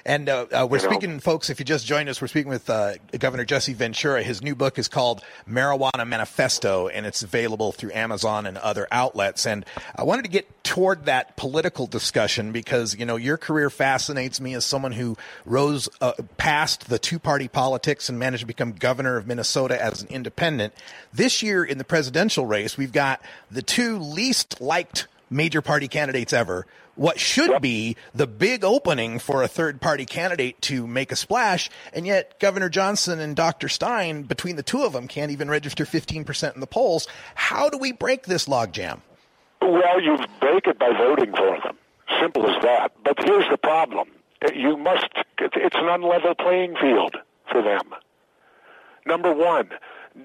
And 0.05 0.29
uh, 0.29 0.45
uh, 0.51 0.67
we're 0.69 0.77
you 0.77 0.83
speaking, 0.83 1.13
know? 1.13 1.19
folks, 1.19 1.49
if 1.49 1.57
you 1.57 1.65
just 1.65 1.87
joined 1.87 2.09
us, 2.09 2.21
we're 2.21 2.27
speaking 2.27 2.51
with 2.51 2.69
uh, 2.69 2.93
Governor 3.17 3.43
Jesse 3.43 3.73
Ventura. 3.73 4.21
His 4.21 4.43
new 4.43 4.53
book 4.53 4.77
is 4.77 4.87
called 4.87 5.23
Marijuana 5.49 6.07
Manifesto, 6.07 6.87
and 6.87 7.07
it's 7.07 7.23
available 7.23 7.71
through 7.71 7.91
Amazon 7.91 8.45
and 8.45 8.55
other 8.59 8.87
outlets. 8.91 9.47
And 9.47 9.65
I 9.95 10.03
wanted 10.03 10.21
to 10.21 10.29
get 10.29 10.63
toward 10.63 11.05
that 11.05 11.35
political 11.37 11.87
discussion 11.87 12.51
because, 12.51 12.95
you 12.95 13.05
know, 13.07 13.15
your 13.15 13.37
career 13.37 13.71
fascinates 13.71 14.39
me 14.39 14.53
as 14.53 14.63
someone 14.63 14.91
who 14.91 15.17
rose 15.43 15.89
uh, 16.01 16.13
past 16.37 16.87
the 16.87 16.99
two 16.99 17.17
party 17.17 17.47
politics 17.47 18.07
and 18.07 18.19
managed 18.19 18.41
to 18.41 18.47
become 18.47 18.73
governor 18.73 19.17
of 19.17 19.25
Minnesota 19.25 19.81
as 19.81 20.03
an 20.03 20.07
independent. 20.09 20.75
This 21.13 21.41
year 21.41 21.63
in 21.65 21.79
the 21.79 21.83
presidential 21.83 22.45
race, 22.45 22.77
we've 22.77 22.91
got 22.91 23.21
the 23.49 23.63
two 23.63 23.97
least 23.97 24.61
liked 24.61 25.07
major 25.31 25.63
party 25.63 25.87
candidates 25.87 26.31
ever. 26.31 26.67
What 26.95 27.19
should 27.19 27.61
be 27.61 27.97
the 28.13 28.25
big 28.25 28.63
opening 28.63 29.19
for 29.19 29.43
a 29.43 29.49
third 29.49 29.81
party 29.81 30.05
candidate 30.05 30.61
to 30.63 30.87
make 30.87 31.11
a 31.11 31.15
splash, 31.17 31.69
and 31.91 32.07
yet 32.07 32.39
Governor 32.39 32.69
Johnson 32.69 33.19
and 33.19 33.35
Dr. 33.35 33.67
Stein, 33.67 34.23
between 34.23 34.55
the 34.55 34.63
two 34.63 34.83
of 34.83 34.93
them, 34.93 35.07
can't 35.07 35.31
even 35.31 35.49
register 35.49 35.85
15% 35.85 36.53
in 36.53 36.61
the 36.61 36.67
polls. 36.67 37.07
How 37.35 37.69
do 37.69 37.77
we 37.77 37.91
break 37.91 38.23
this 38.23 38.47
logjam? 38.47 39.01
Well, 39.61 40.01
you 40.01 40.17
break 40.39 40.67
it 40.67 40.79
by 40.79 40.91
voting 40.97 41.33
for 41.35 41.59
them. 41.61 41.77
Simple 42.21 42.49
as 42.49 42.61
that. 42.63 42.93
But 43.03 43.17
here's 43.19 43.49
the 43.49 43.57
problem. 43.57 44.09
You 44.53 44.77
must, 44.77 45.07
it's 45.39 45.75
an 45.75 45.85
unlevel 45.85 46.37
playing 46.37 46.75
field 46.79 47.17
for 47.51 47.61
them. 47.61 47.93
Number 49.05 49.33
one, 49.33 49.69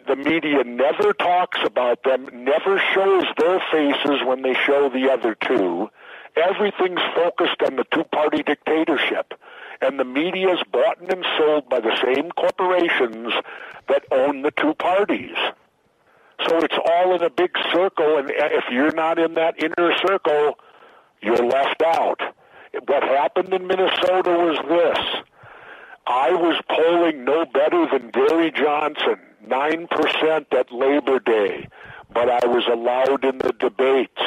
the 0.06 0.16
media 0.16 0.62
never 0.64 1.12
talks 1.12 1.58
about 1.64 2.04
them, 2.04 2.28
never 2.32 2.80
shows 2.94 3.24
their 3.38 3.60
faces 3.72 4.22
when 4.24 4.42
they 4.42 4.54
show 4.54 4.88
the 4.88 5.10
other 5.10 5.34
two. 5.34 5.90
Everything's 6.36 7.00
focused 7.14 7.62
on 7.66 7.76
the 7.76 7.84
two-party 7.92 8.42
dictatorship. 8.42 9.34
And 9.80 9.98
the 9.98 10.04
media 10.04 10.52
is 10.52 10.62
bought 10.70 11.00
and 11.00 11.24
sold 11.38 11.68
by 11.68 11.80
the 11.80 11.96
same 12.04 12.30
corporations 12.32 13.32
that 13.88 14.04
own 14.10 14.42
the 14.42 14.50
two 14.50 14.74
parties. 14.74 15.36
So 16.46 16.58
it's 16.58 16.76
all 16.86 17.14
in 17.14 17.22
a 17.22 17.30
big 17.30 17.50
circle, 17.72 18.18
and 18.18 18.30
if 18.30 18.64
you're 18.70 18.92
not 18.92 19.18
in 19.18 19.34
that 19.34 19.62
inner 19.62 19.92
circle, 20.06 20.58
you're 21.22 21.36
left 21.36 21.82
out. 21.82 22.20
What 22.86 23.02
happened 23.02 23.52
in 23.52 23.66
Minnesota 23.66 24.30
was 24.30 24.58
this. 24.68 25.22
I 26.06 26.30
was 26.32 26.60
polling 26.68 27.24
no 27.24 27.44
better 27.44 27.86
than 27.92 28.10
Gary 28.10 28.50
Johnson 28.50 29.18
9% 29.46 30.46
at 30.52 30.72
Labor 30.72 31.18
Day, 31.18 31.68
but 32.12 32.28
I 32.28 32.46
was 32.46 32.64
allowed 32.70 33.24
in 33.24 33.38
the 33.38 33.52
debates. 33.52 34.22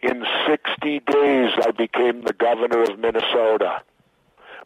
In 0.00 0.24
60 0.46 1.00
days, 1.00 1.50
I 1.64 1.72
became 1.76 2.22
the 2.22 2.32
governor 2.32 2.82
of 2.84 2.98
Minnesota 2.98 3.82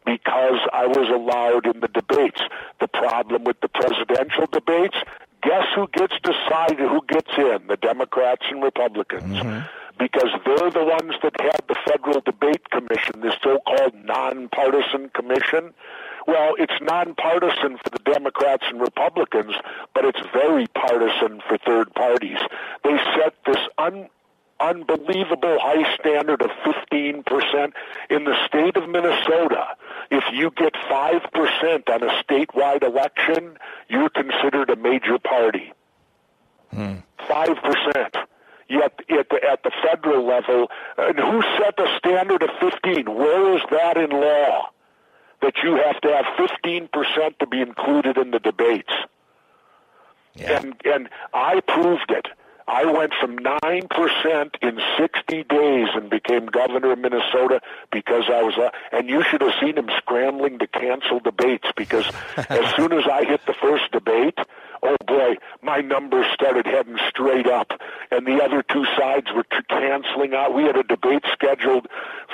because 0.05 0.59
I 0.73 0.87
was 0.87 1.09
allowed 1.09 1.67
in 1.67 1.81
the 1.81 1.89
debates. 1.89 2.41
The 2.81 2.89
problem 2.89 3.45
with 3.45 3.61
the 3.61 3.69
presidential 3.69 4.47
debates, 4.47 4.97
guess 5.43 5.65
who 5.75 5.89
gets 5.89 6.15
decided 6.23 6.81
who 6.81 7.03
gets 7.09 7.31
in? 7.39 7.67
The 7.67 7.79
Democrats 7.81 8.45
and 8.51 8.63
Republicans. 8.63 9.37
Mm-hmm. 9.37 9.67
Because 9.99 10.31
they're 10.45 10.71
the 10.71 10.85
ones 10.85 11.15
that 11.23 11.39
had 11.41 11.61
the 11.69 11.77
Federal 11.87 12.21
Debate 12.21 12.69
Commission, 12.71 13.21
this 13.21 13.35
so-called 13.43 13.95
nonpartisan 14.05 15.11
commission 15.11 15.73
well, 16.27 16.55
it's 16.59 16.73
nonpartisan 16.81 17.79
for 17.79 17.91
the 17.91 17.99
Democrats 18.05 18.65
and 18.69 18.81
Republicans, 18.81 19.55
but 19.95 20.05
it's 20.05 20.21
very 20.33 20.67
partisan 20.69 21.41
for 21.49 21.59
third 21.59 21.93
parties. 21.95 22.39
They 22.85 22.97
set 23.17 23.35
this 23.45 23.59
un- 23.79 24.09
unbelievable 24.63 25.59
high 25.61 25.95
standard 25.97 26.43
of 26.43 26.51
15% 26.65 27.73
in 28.11 28.25
the 28.25 28.47
state 28.47 28.77
of 28.77 28.89
Minnesota. 28.89 29.69
If 30.11 30.25
you 30.33 30.51
get 30.51 30.75
5% 30.75 31.89
on 31.89 32.03
a 32.03 32.23
statewide 32.23 32.83
election, 32.83 33.59
you're 33.89 34.11
considered 34.11 34.71
a 34.71 34.77
major 34.77 35.19
party. 35.19 35.73
Hmm. 36.71 36.97
5%. 37.29 38.17
Yet 38.69 39.01
at 39.11 39.29
the, 39.29 39.41
at 39.45 39.63
the 39.63 39.73
federal 39.83 40.27
level, 40.27 40.71
and 40.97 41.19
who 41.19 41.43
set 41.59 41.77
the 41.77 41.89
standard 41.99 42.43
of 42.43 42.51
15? 42.61 43.05
Where 43.15 43.57
is 43.57 43.63
that 43.71 43.99
in 43.99 44.11
law? 44.11 44.71
that 45.43 45.55
you 45.63 45.75
have 45.75 46.01
to 46.01 46.09
have 46.09 46.25
15% 46.39 47.39
to 47.39 47.47
be 47.47 47.61
included 47.61 48.17
in 48.17 48.31
the 48.31 48.39
debates. 48.39 48.93
Yeah. 50.35 50.61
And, 50.61 50.75
and 50.85 51.09
I 51.35 51.61
proved 51.61 52.11
it. 52.11 52.27
I 52.69 52.85
went 52.85 53.13
from 53.21 53.39
9% 53.39 54.55
in 54.63 54.81
60 54.99 55.45
days 55.45 55.89
and 55.95 56.11
became 56.11 56.47
governor 56.47 56.93
of 56.93 56.99
Minnesota 56.99 57.61
because 57.91 58.25
I 58.29 58.43
was, 58.43 58.57
uh, 58.57 58.71
and 58.93 59.09
you 59.09 59.23
should 59.25 59.41
have 59.41 59.55
seen 59.61 59.77
him 59.77 59.91
scrambling 59.99 60.59
to 60.61 60.67
cancel 60.67 61.21
debates 61.21 61.69
because 61.77 62.07
as 62.37 62.75
soon 62.75 62.93
as 62.93 63.05
I 63.11 63.25
hit 63.25 63.45
the 63.47 63.55
first 63.55 63.91
debate, 63.93 64.39
oh 64.83 64.97
boy, 65.07 65.37
my 65.63 65.79
numbers 65.79 66.27
started 66.33 66.67
heading 66.67 66.99
straight 67.09 67.47
up, 67.47 67.73
and 68.11 68.27
the 68.27 68.43
other 68.43 68.63
two 68.63 68.85
sides 68.97 69.27
were 69.35 69.45
canceling 69.69 70.35
out. 70.35 70.55
We 70.55 70.65
had 70.65 70.77
a 70.77 70.83
debate 70.83 71.25
scheduled 71.33 71.87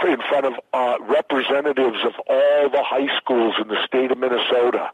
in 0.05 0.19
front 0.29 0.47
of 0.47 0.53
uh, 0.73 0.97
representatives 1.03 1.99
of 2.05 2.12
all 2.27 2.71
the 2.71 2.83
high 2.83 3.09
schools 3.17 3.55
in 3.61 3.69
the 3.69 3.85
state 3.87 4.11
of 4.11 4.19
Minnesota 4.19 4.91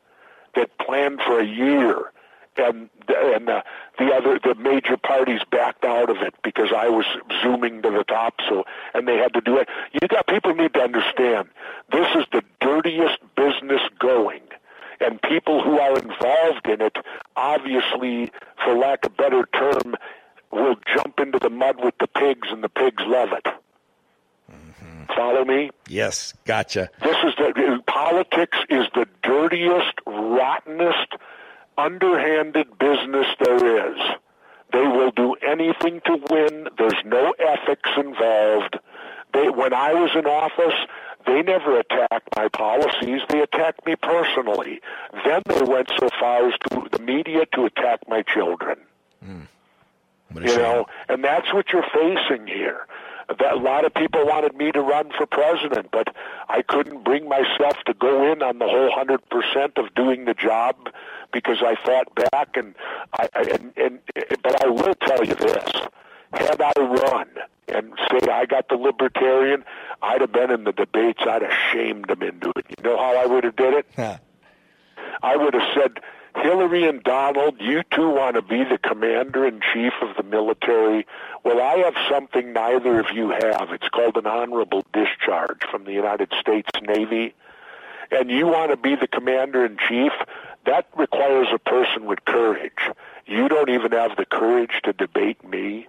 that 0.55 0.79
planned 0.79 1.20
for 1.20 1.40
a 1.40 1.47
year 1.47 2.12
and 2.59 2.88
and 3.09 3.49
uh, 3.49 3.62
the 3.99 4.12
other 4.12 4.38
the 4.38 4.55
major 4.55 4.97
parties 4.97 5.40
backed 5.51 5.85
out 5.85 6.11
of 6.11 6.19
it 6.19 6.35
because 6.43 6.73
I 6.75 6.88
was 6.88 7.07
zooming 7.43 7.83
to 7.83 7.90
the 7.90 8.05
top. 8.05 8.35
So 8.49 8.64
and 8.95 9.07
they 9.07 9.17
had 9.17 9.35
to 9.35 9.40
do 9.40 9.59
it. 9.59 9.69
You 9.93 10.07
got 10.09 10.27
people 10.27 10.55
need 10.55 10.75
to 10.75 10.81
understand 10.81 11.49
this 11.93 12.09
is 12.17 12.27
the 12.33 12.43
dirtiest 12.61 13.19
business 13.37 13.83
going 13.99 14.43
and 15.01 15.21
people 15.23 15.62
who 15.62 15.79
are 15.79 15.99
involved 15.99 16.67
in 16.67 16.81
it, 16.81 16.97
obviously, 17.37 18.31
for 18.64 18.75
lack 18.75 19.05
of 19.05 19.17
better 19.17 19.47
term, 19.53 19.97
will 20.51 20.77
jump 20.95 21.19
into 21.21 21.38
the 21.38 21.51
mud 21.51 21.83
with 21.83 21.95
the 21.99 22.07
pigs, 22.07 22.49
and 22.51 22.62
the 22.62 22.69
pigs 22.69 23.03
love 23.07 23.31
it. 23.33 23.47
Mm-hmm. 24.51 25.05
Follow 25.14 25.45
me? 25.45 25.71
Yes, 25.88 26.33
gotcha. 26.45 26.90
This 27.03 27.17
is 27.25 27.35
the 27.37 27.83
politics 27.87 28.59
is 28.69 28.87
the 28.95 29.07
dirtiest, 29.23 29.95
rottenest, 30.07 31.12
underhanded 31.79 32.79
business 32.79 33.27
there 33.41 33.91
is. 33.91 33.99
They 34.73 34.87
will 34.87 35.11
do 35.13 35.35
anything 35.35 36.01
to 36.07 36.17
win. 36.31 36.69
There's 36.77 37.03
no 37.05 37.35
ethics 37.39 37.91
involved. 37.97 38.79
They, 39.33 39.49
when 39.49 39.73
I 39.73 39.95
was 39.95 40.11
in 40.17 40.27
office, 40.27 40.75
they 41.27 41.43
never 41.43 41.79
attacked 41.79 42.29
my 42.37 42.49
policies. 42.49 43.23
They 43.29 43.41
attacked 43.41 43.87
me 43.87 43.97
personally. 43.97 44.81
Then 45.25 45.43
they 45.47 45.63
went 45.63 45.91
so 45.99 46.09
far 46.21 46.49
as 46.49 46.55
to 46.71 46.89
the 46.91 46.99
media 47.03 47.47
to 47.55 47.65
attack 47.65 48.01
my 48.09 48.23
children. 48.23 48.79
Mm. 49.25 49.47
You 50.35 50.57
know, 50.59 50.87
and 51.09 51.23
that's 51.23 51.53
what 51.55 51.67
you're 51.73 51.87
facing 51.95 52.47
here. 52.47 52.87
That 53.29 53.53
a 53.53 53.57
lot 53.57 53.85
of 53.85 53.95
people 53.95 54.27
wanted 54.27 54.55
me 54.57 54.71
to 54.73 54.81
run 54.81 55.11
for 55.17 55.27
president, 55.27 55.91
but 55.91 56.15
I 56.49 56.63
couldn't 56.63 57.05
bring 57.05 57.29
myself 57.29 57.77
to 57.87 57.95
go 57.95 58.31
in 58.31 58.43
on 58.43 58.59
the 58.59 58.69
whole 58.69 58.91
hundred 58.91 59.29
percent 59.31 59.79
of 59.79 59.95
doing 59.95 60.27
the 60.27 60.35
job 60.35 60.91
because 61.33 61.63
I 61.63 61.75
fought 61.85 62.15
back. 62.31 62.57
And 62.57 62.75
I 63.13 63.29
and, 63.35 63.73
and 63.77 64.01
but 64.43 64.63
I 64.63 64.69
will 64.69 64.95
tell 64.95 65.25
you 65.25 65.35
this: 65.35 65.73
had 66.33 66.61
I 66.61 66.73
run 66.79 67.29
and 67.69 67.93
say 68.11 68.31
I 68.31 68.45
got 68.45 68.69
the 68.69 68.77
libertarian, 68.77 69.65
I'd 70.03 70.21
have 70.21 70.33
been 70.33 70.51
in 70.51 70.65
the 70.65 70.73
debates. 70.73 71.21
I'd 71.23 71.43
have 71.43 71.59
shamed 71.73 72.07
them 72.09 72.23
into 72.23 72.53
it. 72.57 72.67
You 72.77 72.85
know 72.85 72.99
how 72.99 73.17
I 73.17 73.27
would 73.27 73.45
have 73.45 73.57
did 73.57 73.75
it? 73.75 73.87
I 75.23 75.37
would 75.37 75.55
have 75.55 75.75
said, 75.75 76.01
Hillary 76.37 76.88
and 76.88 77.03
Donald, 77.03 77.61
you 77.61 77.83
two 77.90 78.09
want 78.09 78.37
to 78.37 78.42
be 78.42 78.64
the 78.64 78.79
commander 78.79 79.47
in 79.47 79.61
chief 79.73 79.92
of 80.03 80.16
the 80.16 80.23
military. 80.23 81.07
Well, 81.44 81.61
I 81.61 81.79
have 81.85 81.94
something 82.11 82.53
neither 82.53 83.01
of 83.01 83.07
you 83.14 83.31
have. 83.31 83.70
It's 83.70 83.88
called 83.88 84.16
an 84.16 84.27
honorable 84.27 84.85
discharge 84.92 85.62
from 85.70 85.85
the 85.85 85.92
United 85.92 86.33
States 86.40 86.68
Navy. 86.83 87.35
And 88.11 88.31
you 88.31 88.47
want 88.47 88.70
to 88.70 88.77
be 88.77 88.97
the 88.97 89.09
commander 89.09 89.64
in 89.64 89.79
chief? 89.88 90.12
That 90.66 90.87
requires 90.97 91.49
a 91.53 91.59
person 91.59 92.07
with 92.07 92.25
courage. 92.25 92.90
You 93.27 93.49
don't 93.49 93.70
even 93.70 93.92
have 93.92 94.16
the 94.16 94.27
courage 94.27 94.81
to 94.85 94.92
debate 94.92 95.42
me. 95.44 95.88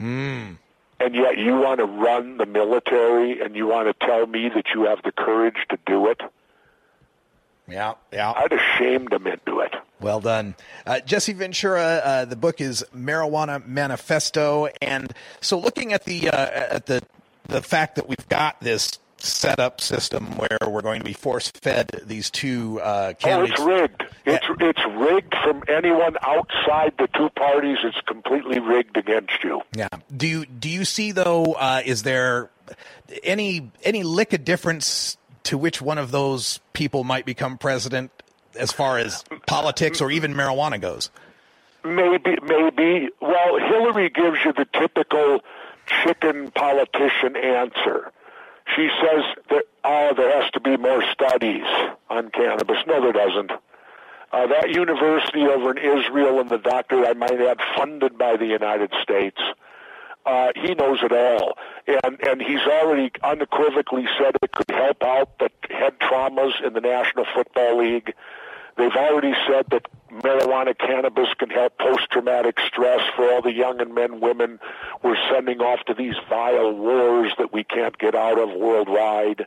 Mm 0.00 0.58
and 1.02 1.16
yet 1.16 1.36
you 1.36 1.56
want 1.56 1.80
to 1.80 1.84
run 1.84 2.36
the 2.36 2.46
military 2.46 3.40
and 3.40 3.56
you 3.56 3.66
want 3.66 3.88
to 3.88 4.06
tell 4.06 4.24
me 4.26 4.48
that 4.48 4.66
you 4.72 4.84
have 4.84 5.02
the 5.02 5.10
courage 5.10 5.66
to 5.68 5.76
do 5.84 6.06
it? 6.06 6.20
Yeah, 7.68 7.94
yeah. 8.12 8.32
I'd 8.32 8.52
have 8.52 8.60
shamed 8.78 9.10
them 9.10 9.26
into 9.26 9.60
it. 9.60 9.74
Well 10.00 10.20
done. 10.20 10.56
Uh, 10.84 11.00
Jesse 11.00 11.32
Ventura, 11.32 12.00
uh, 12.04 12.24
the 12.24 12.36
book 12.36 12.60
is 12.60 12.84
Marijuana 12.94 13.64
Manifesto. 13.64 14.68
And 14.80 15.12
so 15.40 15.58
looking 15.58 15.92
at 15.92 16.04
the, 16.04 16.28
uh, 16.28 16.36
at 16.36 16.86
the, 16.86 17.02
the 17.44 17.62
fact 17.62 17.96
that 17.96 18.08
we've 18.08 18.28
got 18.28 18.60
this 18.60 18.98
setup 19.24 19.80
system 19.80 20.36
where 20.36 20.58
we're 20.68 20.82
going 20.82 20.98
to 20.98 21.04
be 21.04 21.12
force 21.12 21.50
fed 21.50 21.90
these 22.04 22.30
two 22.30 22.80
uh, 22.80 23.12
candidates. 23.14 23.60
Oh, 23.60 23.68
it's 23.68 23.80
rigged. 23.80 24.02
It's 24.24 24.44
yeah. 24.48 24.68
it's 24.68 24.84
rigged 24.96 25.34
from 25.44 25.62
anyone 25.68 26.16
outside 26.22 26.94
the 26.98 27.08
two 27.14 27.30
parties. 27.30 27.78
It's 27.84 28.00
completely 28.06 28.58
rigged 28.58 28.96
against 28.96 29.42
you. 29.44 29.62
Yeah. 29.74 29.88
Do 30.14 30.26
you 30.26 30.46
do 30.46 30.68
you 30.68 30.84
see 30.84 31.12
though? 31.12 31.52
Uh, 31.52 31.82
is 31.84 32.02
there 32.02 32.50
any 33.22 33.70
any 33.84 34.02
lick 34.02 34.32
of 34.32 34.44
difference 34.44 35.16
to 35.44 35.58
which 35.58 35.82
one 35.82 35.98
of 35.98 36.10
those 36.10 36.60
people 36.72 37.04
might 37.04 37.24
become 37.24 37.58
president 37.58 38.10
as 38.58 38.72
far 38.72 38.98
as 38.98 39.24
politics 39.46 40.00
or 40.00 40.10
even 40.10 40.34
marijuana 40.34 40.80
goes? 40.80 41.10
Maybe, 41.84 42.36
maybe. 42.42 43.08
Well, 43.20 43.58
Hillary 43.58 44.10
gives 44.10 44.38
you 44.44 44.52
the 44.52 44.66
typical 44.72 45.40
chicken 46.04 46.50
politician 46.52 47.36
answer. 47.36 48.12
She 48.76 48.88
says 49.00 49.24
that 49.50 49.64
oh, 49.84 50.14
there 50.16 50.40
has 50.40 50.50
to 50.52 50.60
be 50.60 50.76
more 50.76 51.02
studies 51.12 51.64
on 52.08 52.30
cannabis. 52.30 52.78
No, 52.86 53.00
there 53.00 53.12
doesn't. 53.12 53.50
Uh, 54.32 54.46
that 54.46 54.70
university 54.70 55.42
over 55.42 55.76
in 55.76 55.78
Israel 55.78 56.40
and 56.40 56.48
the 56.48 56.58
doctor, 56.58 57.04
I 57.04 57.12
might 57.12 57.38
add, 57.38 57.58
funded 57.76 58.16
by 58.16 58.36
the 58.36 58.46
United 58.46 58.90
States, 59.02 59.38
uh, 60.24 60.52
he 60.54 60.74
knows 60.74 60.98
it 61.02 61.12
all. 61.12 61.56
And, 61.86 62.20
and 62.20 62.40
he's 62.40 62.60
already 62.60 63.10
unequivocally 63.22 64.06
said 64.18 64.36
it 64.42 64.52
could 64.52 64.70
help 64.70 65.02
out 65.02 65.38
the 65.38 65.50
head 65.68 65.98
traumas 66.00 66.52
in 66.64 66.74
the 66.74 66.80
National 66.80 67.24
Football 67.34 67.78
League. 67.78 68.14
They've 68.76 68.94
already 68.96 69.34
said 69.46 69.66
that 69.70 69.86
marijuana 70.10 70.78
cannabis 70.78 71.28
can 71.38 71.50
help 71.50 71.76
post-traumatic 71.78 72.58
stress 72.66 73.00
for 73.14 73.30
all 73.30 73.42
the 73.42 73.52
young 73.52 73.80
and 73.80 73.94
men, 73.94 74.20
women 74.20 74.60
we're 75.02 75.18
sending 75.30 75.60
off 75.60 75.84
to 75.86 75.94
these 75.94 76.14
vile 76.28 76.72
wars 76.72 77.32
that 77.38 77.52
we 77.52 77.64
can't 77.64 77.98
get 77.98 78.14
out 78.14 78.38
of 78.38 78.50
worldwide. 78.50 79.46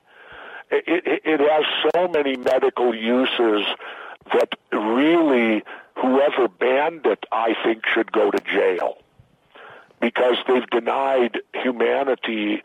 It, 0.70 1.04
it, 1.06 1.22
it 1.24 1.40
has 1.40 1.64
so 1.96 2.08
many 2.08 2.36
medical 2.36 2.94
uses 2.94 3.66
that 4.34 4.50
really 4.72 5.64
whoever 5.96 6.48
banned 6.48 7.06
it, 7.06 7.26
I 7.32 7.56
think, 7.64 7.84
should 7.86 8.12
go 8.12 8.30
to 8.30 8.40
jail 8.40 8.98
because 10.06 10.36
they've 10.48 10.70
denied 10.70 11.40
humanity. 11.52 12.62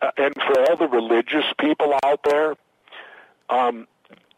Uh, 0.00 0.12
and 0.16 0.32
for 0.36 0.60
all 0.60 0.76
the 0.76 0.86
religious 0.86 1.44
people 1.58 1.92
out 2.04 2.20
there, 2.22 2.54
um, 3.50 3.88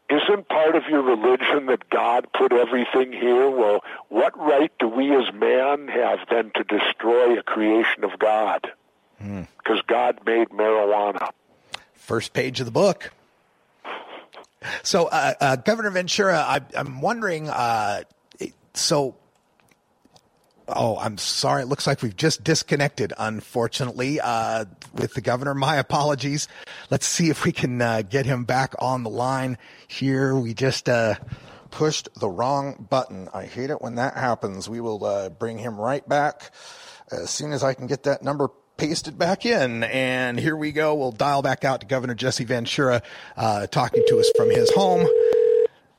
isn't 0.08 0.48
part 0.48 0.74
of 0.74 0.84
your 0.88 1.02
religion 1.02 1.66
that 1.66 1.90
God 1.90 2.26
put 2.32 2.54
everything 2.54 3.12
here? 3.12 3.50
Well, 3.50 3.84
what 4.08 4.38
right 4.38 4.72
do 4.78 4.88
we 4.88 5.14
as 5.14 5.34
man 5.34 5.88
have 5.88 6.20
then 6.30 6.50
to 6.54 6.64
destroy 6.64 7.38
a 7.38 7.42
creation 7.42 8.04
of 8.04 8.18
God? 8.18 8.66
Because 9.18 9.80
mm. 9.80 9.86
God 9.86 10.20
made 10.24 10.48
marijuana. 10.48 11.28
First 11.92 12.32
page 12.32 12.60
of 12.60 12.64
the 12.64 12.72
book. 12.72 13.12
So, 14.82 15.08
uh, 15.08 15.34
uh, 15.38 15.56
Governor 15.56 15.90
Ventura, 15.90 16.38
I, 16.38 16.60
am 16.74 17.02
wondering. 17.02 17.50
Uh, 17.50 18.04
so, 18.72 19.14
oh, 20.68 20.98
I'm 20.98 21.18
sorry. 21.18 21.62
It 21.62 21.66
looks 21.66 21.86
like 21.86 22.02
we've 22.02 22.16
just 22.16 22.44
disconnected, 22.44 23.12
unfortunately, 23.18 24.20
uh, 24.20 24.64
with 24.94 25.14
the 25.14 25.20
governor. 25.20 25.54
My 25.54 25.76
apologies. 25.76 26.48
Let's 26.90 27.06
see 27.06 27.30
if 27.30 27.44
we 27.44 27.52
can 27.52 27.80
uh, 27.80 28.02
get 28.02 28.26
him 28.26 28.44
back 28.44 28.74
on 28.78 29.02
the 29.02 29.10
line 29.10 29.58
here. 29.88 30.36
We 30.36 30.54
just 30.54 30.88
uh, 30.88 31.14
pushed 31.70 32.08
the 32.18 32.28
wrong 32.28 32.86
button. 32.88 33.28
I 33.32 33.44
hate 33.44 33.70
it 33.70 33.80
when 33.80 33.96
that 33.96 34.14
happens. 34.14 34.68
We 34.68 34.80
will 34.80 35.30
bring 35.38 35.58
him 35.58 35.78
right 35.78 36.06
back 36.08 36.52
as 37.10 37.30
soon 37.30 37.52
as 37.52 37.62
I 37.62 37.74
can 37.74 37.86
get 37.86 38.04
that 38.04 38.22
number 38.22 38.48
pasted 38.76 39.18
back 39.18 39.46
in. 39.46 39.84
And 39.84 40.38
here 40.38 40.56
we 40.56 40.72
go. 40.72 40.94
We'll 40.94 41.12
dial 41.12 41.42
back 41.42 41.64
out 41.64 41.80
to 41.80 41.86
Governor 41.86 42.14
Jesse 42.14 42.44
Ventura 42.44 43.02
uh, 43.36 43.66
talking 43.66 44.04
to 44.08 44.18
us 44.18 44.30
from 44.36 44.50
his 44.50 44.70
home. 44.72 45.06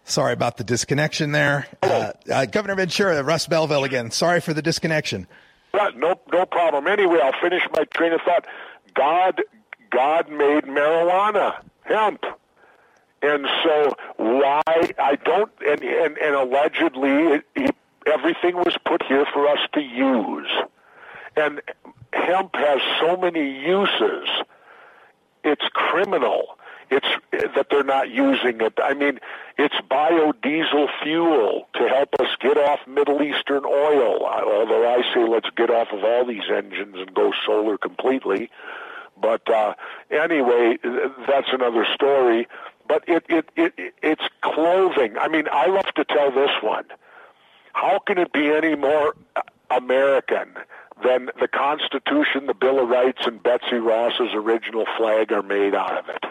Sorry 0.08 0.32
about 0.32 0.56
the 0.56 0.64
disconnection 0.64 1.34
there. 1.34 1.68
Uh, 1.84 2.14
uh, 2.32 2.46
Governor 2.46 2.76
Ventura, 2.76 3.22
Russ 3.24 3.46
Belville 3.46 3.84
again. 3.84 4.10
Sorry 4.10 4.40
for 4.40 4.54
the 4.54 4.62
disconnection. 4.62 5.28
No, 5.74 6.16
no 6.32 6.46
problem. 6.46 6.88
Anyway, 6.88 7.20
I'll 7.22 7.40
finish 7.42 7.62
my 7.76 7.84
train 7.84 8.14
of 8.14 8.22
thought. 8.22 8.46
God, 8.96 9.44
God 9.90 10.30
made 10.30 10.64
marijuana, 10.64 11.58
hemp. 11.84 12.24
And 13.22 13.48
so 13.64 13.96
why 14.16 14.62
I 14.66 15.18
don't 15.24 15.52
and 15.66 15.84
and, 15.84 16.18
and 16.18 16.36
allegedly 16.36 17.10
it, 17.10 17.46
it, 17.56 17.76
everything 18.06 18.56
was 18.56 18.78
put 18.86 19.04
here 19.04 19.26
for 19.34 19.48
us 19.48 19.60
to 19.74 19.82
use. 19.82 20.50
And 21.36 21.62
hemp 22.14 22.56
has 22.56 22.80
so 23.02 23.18
many 23.18 23.60
uses. 23.60 24.30
It's 25.44 25.68
criminal. 25.74 26.58
It's 26.90 27.08
that 27.56 27.68
they're 27.70 27.84
not 27.84 28.10
using 28.10 28.62
it. 28.62 28.74
I 28.82 28.94
mean, 28.94 29.20
it's 29.58 29.76
biodiesel 29.90 30.88
fuel 31.04 31.68
to 31.76 31.88
help 31.90 32.10
us 32.20 32.28
get 32.40 32.58
off 32.58 32.80
Middle 32.88 33.22
Eastern 33.22 33.66
oil. 33.66 34.26
Although 34.26 34.90
I 34.90 35.02
say 35.14 35.28
let's 35.28 35.50
get 35.56 35.70
off 35.70 35.90
of 35.92 36.04
all 36.04 36.26
these 36.26 36.50
engines 36.54 36.96
and 36.98 37.14
go 37.14 37.34
solar 37.46 37.78
completely. 37.78 38.50
But 39.20 39.50
uh, 39.50 39.74
anyway, 40.12 40.78
that's 41.28 41.50
another 41.52 41.86
story. 41.94 42.48
But 42.88 43.04
it, 43.08 43.26
it, 43.28 43.50
it, 43.58 43.94
it's 44.02 44.24
clothing. 44.42 45.18
I 45.18 45.28
mean, 45.28 45.48
I 45.52 45.68
love 45.68 45.88
to 45.96 46.06
tell 46.06 46.32
this 46.32 46.52
one. 46.62 46.86
How 47.74 48.00
can 48.00 48.18
it 48.18 48.32
be 48.32 48.50
any 48.50 48.76
more 48.76 49.16
American 49.70 50.56
then 51.04 51.30
the 51.40 51.48
Constitution, 51.48 52.48
the 52.48 52.54
Bill 52.54 52.80
of 52.80 52.90
Rights, 52.90 53.22
and 53.26 53.42
Betsy 53.42 53.78
Ross's 53.78 54.34
original 54.34 54.86
flag 54.98 55.32
are 55.32 55.44
made 55.44 55.76
out 55.76 55.98
of 55.98 56.10
it. 56.10 56.26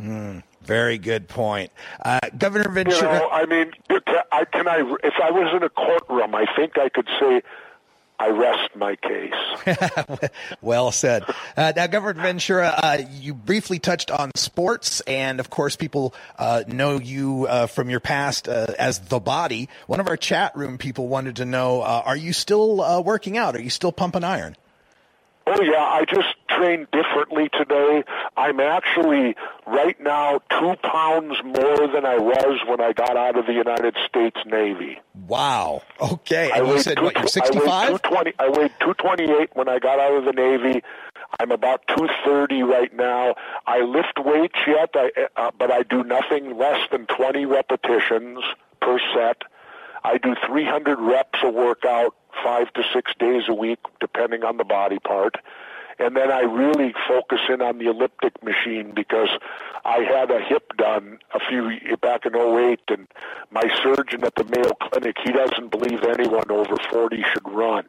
Mm, 0.00 0.42
very 0.62 0.98
good 0.98 1.28
point, 1.28 1.72
uh, 2.04 2.20
Governor 2.36 2.68
Ventura. 2.70 3.14
You 3.14 3.18
know, 3.20 3.28
I 3.30 3.46
mean, 3.46 3.72
I, 4.30 4.44
can 4.44 4.68
I? 4.68 4.78
If 5.02 5.14
I 5.22 5.30
was 5.30 5.54
in 5.56 5.62
a 5.62 5.70
courtroom, 5.70 6.34
I 6.34 6.44
think 6.54 6.76
I 6.76 6.88
could 6.90 7.08
say 7.18 7.42
I 8.18 8.28
rest 8.28 8.74
my 8.74 8.96
case. 8.96 10.30
well 10.60 10.90
said. 10.90 11.24
Uh, 11.56 11.72
now, 11.76 11.86
Governor 11.86 12.22
Ventura, 12.22 12.74
uh, 12.76 12.98
you 13.10 13.34
briefly 13.34 13.78
touched 13.78 14.10
on 14.10 14.30
sports, 14.36 15.00
and 15.02 15.38
of 15.38 15.50
course, 15.50 15.76
people 15.76 16.14
uh, 16.38 16.64
know 16.66 16.98
you 16.98 17.46
uh, 17.46 17.66
from 17.66 17.90
your 17.90 18.00
past 18.00 18.48
uh, 18.48 18.66
as 18.78 19.00
the 19.00 19.20
body. 19.20 19.68
One 19.86 20.00
of 20.00 20.08
our 20.08 20.16
chat 20.16 20.56
room 20.56 20.78
people 20.78 21.08
wanted 21.08 21.36
to 21.36 21.44
know: 21.44 21.82
uh, 21.82 22.02
Are 22.04 22.16
you 22.16 22.32
still 22.32 23.02
working 23.02 23.36
out? 23.36 23.54
Are 23.54 23.62
you 23.62 23.70
still 23.70 23.92
pumping 23.92 24.24
iron? 24.24 24.56
Oh 25.48 25.62
yeah, 25.62 25.84
I 25.84 26.04
just 26.04 26.34
trained 26.48 26.88
differently 26.90 27.48
today. 27.56 28.02
I'm 28.36 28.58
actually 28.58 29.36
right 29.64 29.98
now 30.00 30.40
two 30.50 30.74
pounds 30.82 31.36
more 31.44 31.86
than 31.86 32.04
I 32.04 32.18
was 32.18 32.60
when 32.66 32.80
I 32.80 32.92
got 32.92 33.16
out 33.16 33.38
of 33.38 33.46
the 33.46 33.52
United 33.52 33.96
States 34.08 34.38
Navy. 34.44 34.98
Wow. 35.28 35.82
Okay. 36.00 36.50
And 36.52 36.66
I 36.66 36.72
you 36.72 36.80
said 36.80 36.96
two, 36.96 37.04
what? 37.04 37.16
You're 37.16 37.28
65. 37.28 37.64
I 37.64 37.90
weighed 37.90 38.02
220. 38.02 38.34
I 38.40 38.48
weighed 38.48 38.72
228 38.80 39.50
when 39.54 39.68
I 39.68 39.78
got 39.78 40.00
out 40.00 40.16
of 40.16 40.24
the 40.24 40.32
Navy. 40.32 40.82
I'm 41.38 41.52
about 41.52 41.86
230 41.88 42.62
right 42.64 42.94
now. 42.94 43.36
I 43.68 43.80
lift 43.82 44.18
weights 44.18 44.58
yet, 44.66 44.90
I, 44.94 45.10
uh, 45.36 45.50
but 45.56 45.70
I 45.70 45.82
do 45.84 46.02
nothing 46.02 46.58
less 46.58 46.88
than 46.90 47.06
20 47.06 47.46
repetitions 47.46 48.40
per 48.80 48.98
set. 49.14 49.42
I 50.02 50.18
do 50.18 50.34
300 50.46 50.98
reps 51.00 51.38
a 51.42 51.50
workout 51.50 52.14
five 52.42 52.72
to 52.74 52.82
six 52.92 53.12
days 53.18 53.44
a 53.48 53.54
week, 53.54 53.78
depending 54.00 54.44
on 54.44 54.56
the 54.56 54.64
body 54.64 54.98
part. 54.98 55.36
And 55.98 56.14
then 56.14 56.30
I 56.30 56.42
really 56.42 56.94
focus 57.08 57.40
in 57.48 57.62
on 57.62 57.78
the 57.78 57.86
elliptic 57.86 58.42
machine 58.44 58.92
because 58.94 59.30
I 59.84 60.00
had 60.00 60.30
a 60.30 60.40
hip 60.40 60.76
done 60.76 61.18
a 61.32 61.40
few 61.40 61.96
back 61.96 62.26
in 62.26 62.36
08 62.36 62.80
and 62.88 63.08
my 63.50 63.62
surgeon 63.82 64.22
at 64.24 64.34
the 64.34 64.44
Mayo 64.44 64.74
Clinic, 64.74 65.16
he 65.24 65.32
doesn't 65.32 65.70
believe 65.70 66.02
anyone 66.02 66.50
over 66.50 66.76
40 66.90 67.24
should 67.32 67.48
run. 67.48 67.84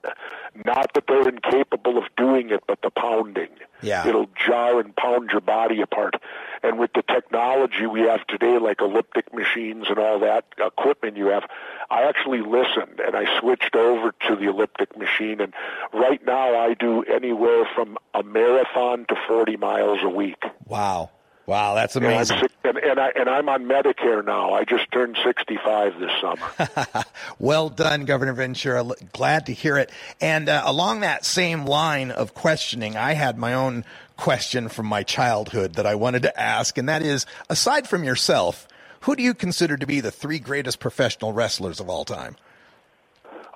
Not 0.66 0.94
that 0.94 1.04
they're 1.08 1.28
incapable 1.28 1.98
of 1.98 2.06
doing 2.16 2.50
it, 2.50 2.64
but 2.66 2.82
the 2.82 2.92
pounding. 2.92 3.50
Yeah. 3.82 4.08
It'll 4.08 4.30
jar 4.46 4.80
and 4.80 4.96
pound 4.96 5.32
your 5.32 5.42
body 5.42 5.82
apart. 5.82 6.16
And 6.64 6.80
with 6.80 6.94
the 6.94 7.04
technology 7.04 7.86
we 7.86 8.02
have 8.02 8.26
today, 8.28 8.58
like 8.58 8.82
elliptic 8.82 9.34
machines 9.34 9.86
and 9.90 10.00
all 10.00 10.20
that 10.20 10.46
equipment 10.58 11.18
you 11.18 11.28
have, 11.28 11.44
I 11.90 12.04
actually 12.04 12.42
listened 12.42 13.00
and 13.00 13.16
I 13.16 13.40
switched 13.40 13.76
over 13.76 14.14
to 14.28 14.36
the 14.36 14.50
elliptic 14.50 14.98
machine. 14.98 15.42
And 15.42 15.54
right 15.94 16.24
now 16.26 16.58
I 16.58 16.74
do 16.74 17.04
anywhere 17.04 17.68
from 17.76 17.98
a 18.14 18.24
marathon 18.24 19.06
to 19.10 19.16
40 19.28 19.58
miles 19.58 20.00
a 20.04 20.10
week. 20.10 20.44
Wow. 20.66 21.12
Wow, 21.48 21.76
that's 21.76 21.96
amazing. 21.96 22.42
And, 22.66 22.78
and, 22.78 23.00
I, 23.00 23.12
and 23.16 23.30
I'm 23.30 23.48
on 23.48 23.64
Medicare 23.64 24.24
now. 24.24 24.52
I 24.52 24.66
just 24.66 24.92
turned 24.92 25.18
65 25.24 25.98
this 25.98 26.12
summer. 26.20 27.06
well 27.40 27.70
done, 27.70 28.04
Governor 28.04 28.34
Ventura. 28.34 28.84
Glad 29.14 29.46
to 29.46 29.54
hear 29.54 29.78
it. 29.78 29.90
And 30.20 30.50
uh, 30.50 30.64
along 30.66 31.00
that 31.00 31.24
same 31.24 31.66
line 31.66 32.12
of 32.12 32.34
questioning, 32.34 32.98
I 32.98 33.14
had 33.14 33.38
my 33.38 33.54
own 33.54 33.86
question 34.18 34.68
from 34.68 34.86
my 34.88 35.04
childhood 35.04 35.76
that 35.76 35.86
I 35.86 35.96
wanted 35.96 36.24
to 36.24 36.40
ask, 36.40 36.78
and 36.78 36.90
that 36.90 37.02
is 37.02 37.26
aside 37.50 37.88
from 37.88 38.04
yourself, 38.04 38.68
who 39.02 39.16
do 39.16 39.24
you 39.24 39.34
consider 39.34 39.78
to 39.78 39.86
be 39.86 40.02
the 40.02 40.12
three 40.12 40.40
greatest 40.40 40.80
professional 40.80 41.32
wrestlers 41.32 41.80
of 41.80 41.90
all 41.90 42.04
time? 42.04 42.36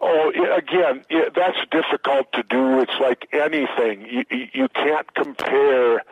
Oh, 0.02 0.32
again, 0.56 1.04
that's 1.36 1.58
difficult 1.70 2.32
to 2.34 2.44
do. 2.44 2.80
It's 2.80 3.00
like 3.00 3.28
anything. 3.34 4.08
You, 4.10 4.48
you 4.54 4.68
can't 4.70 5.14
compare 5.14 6.04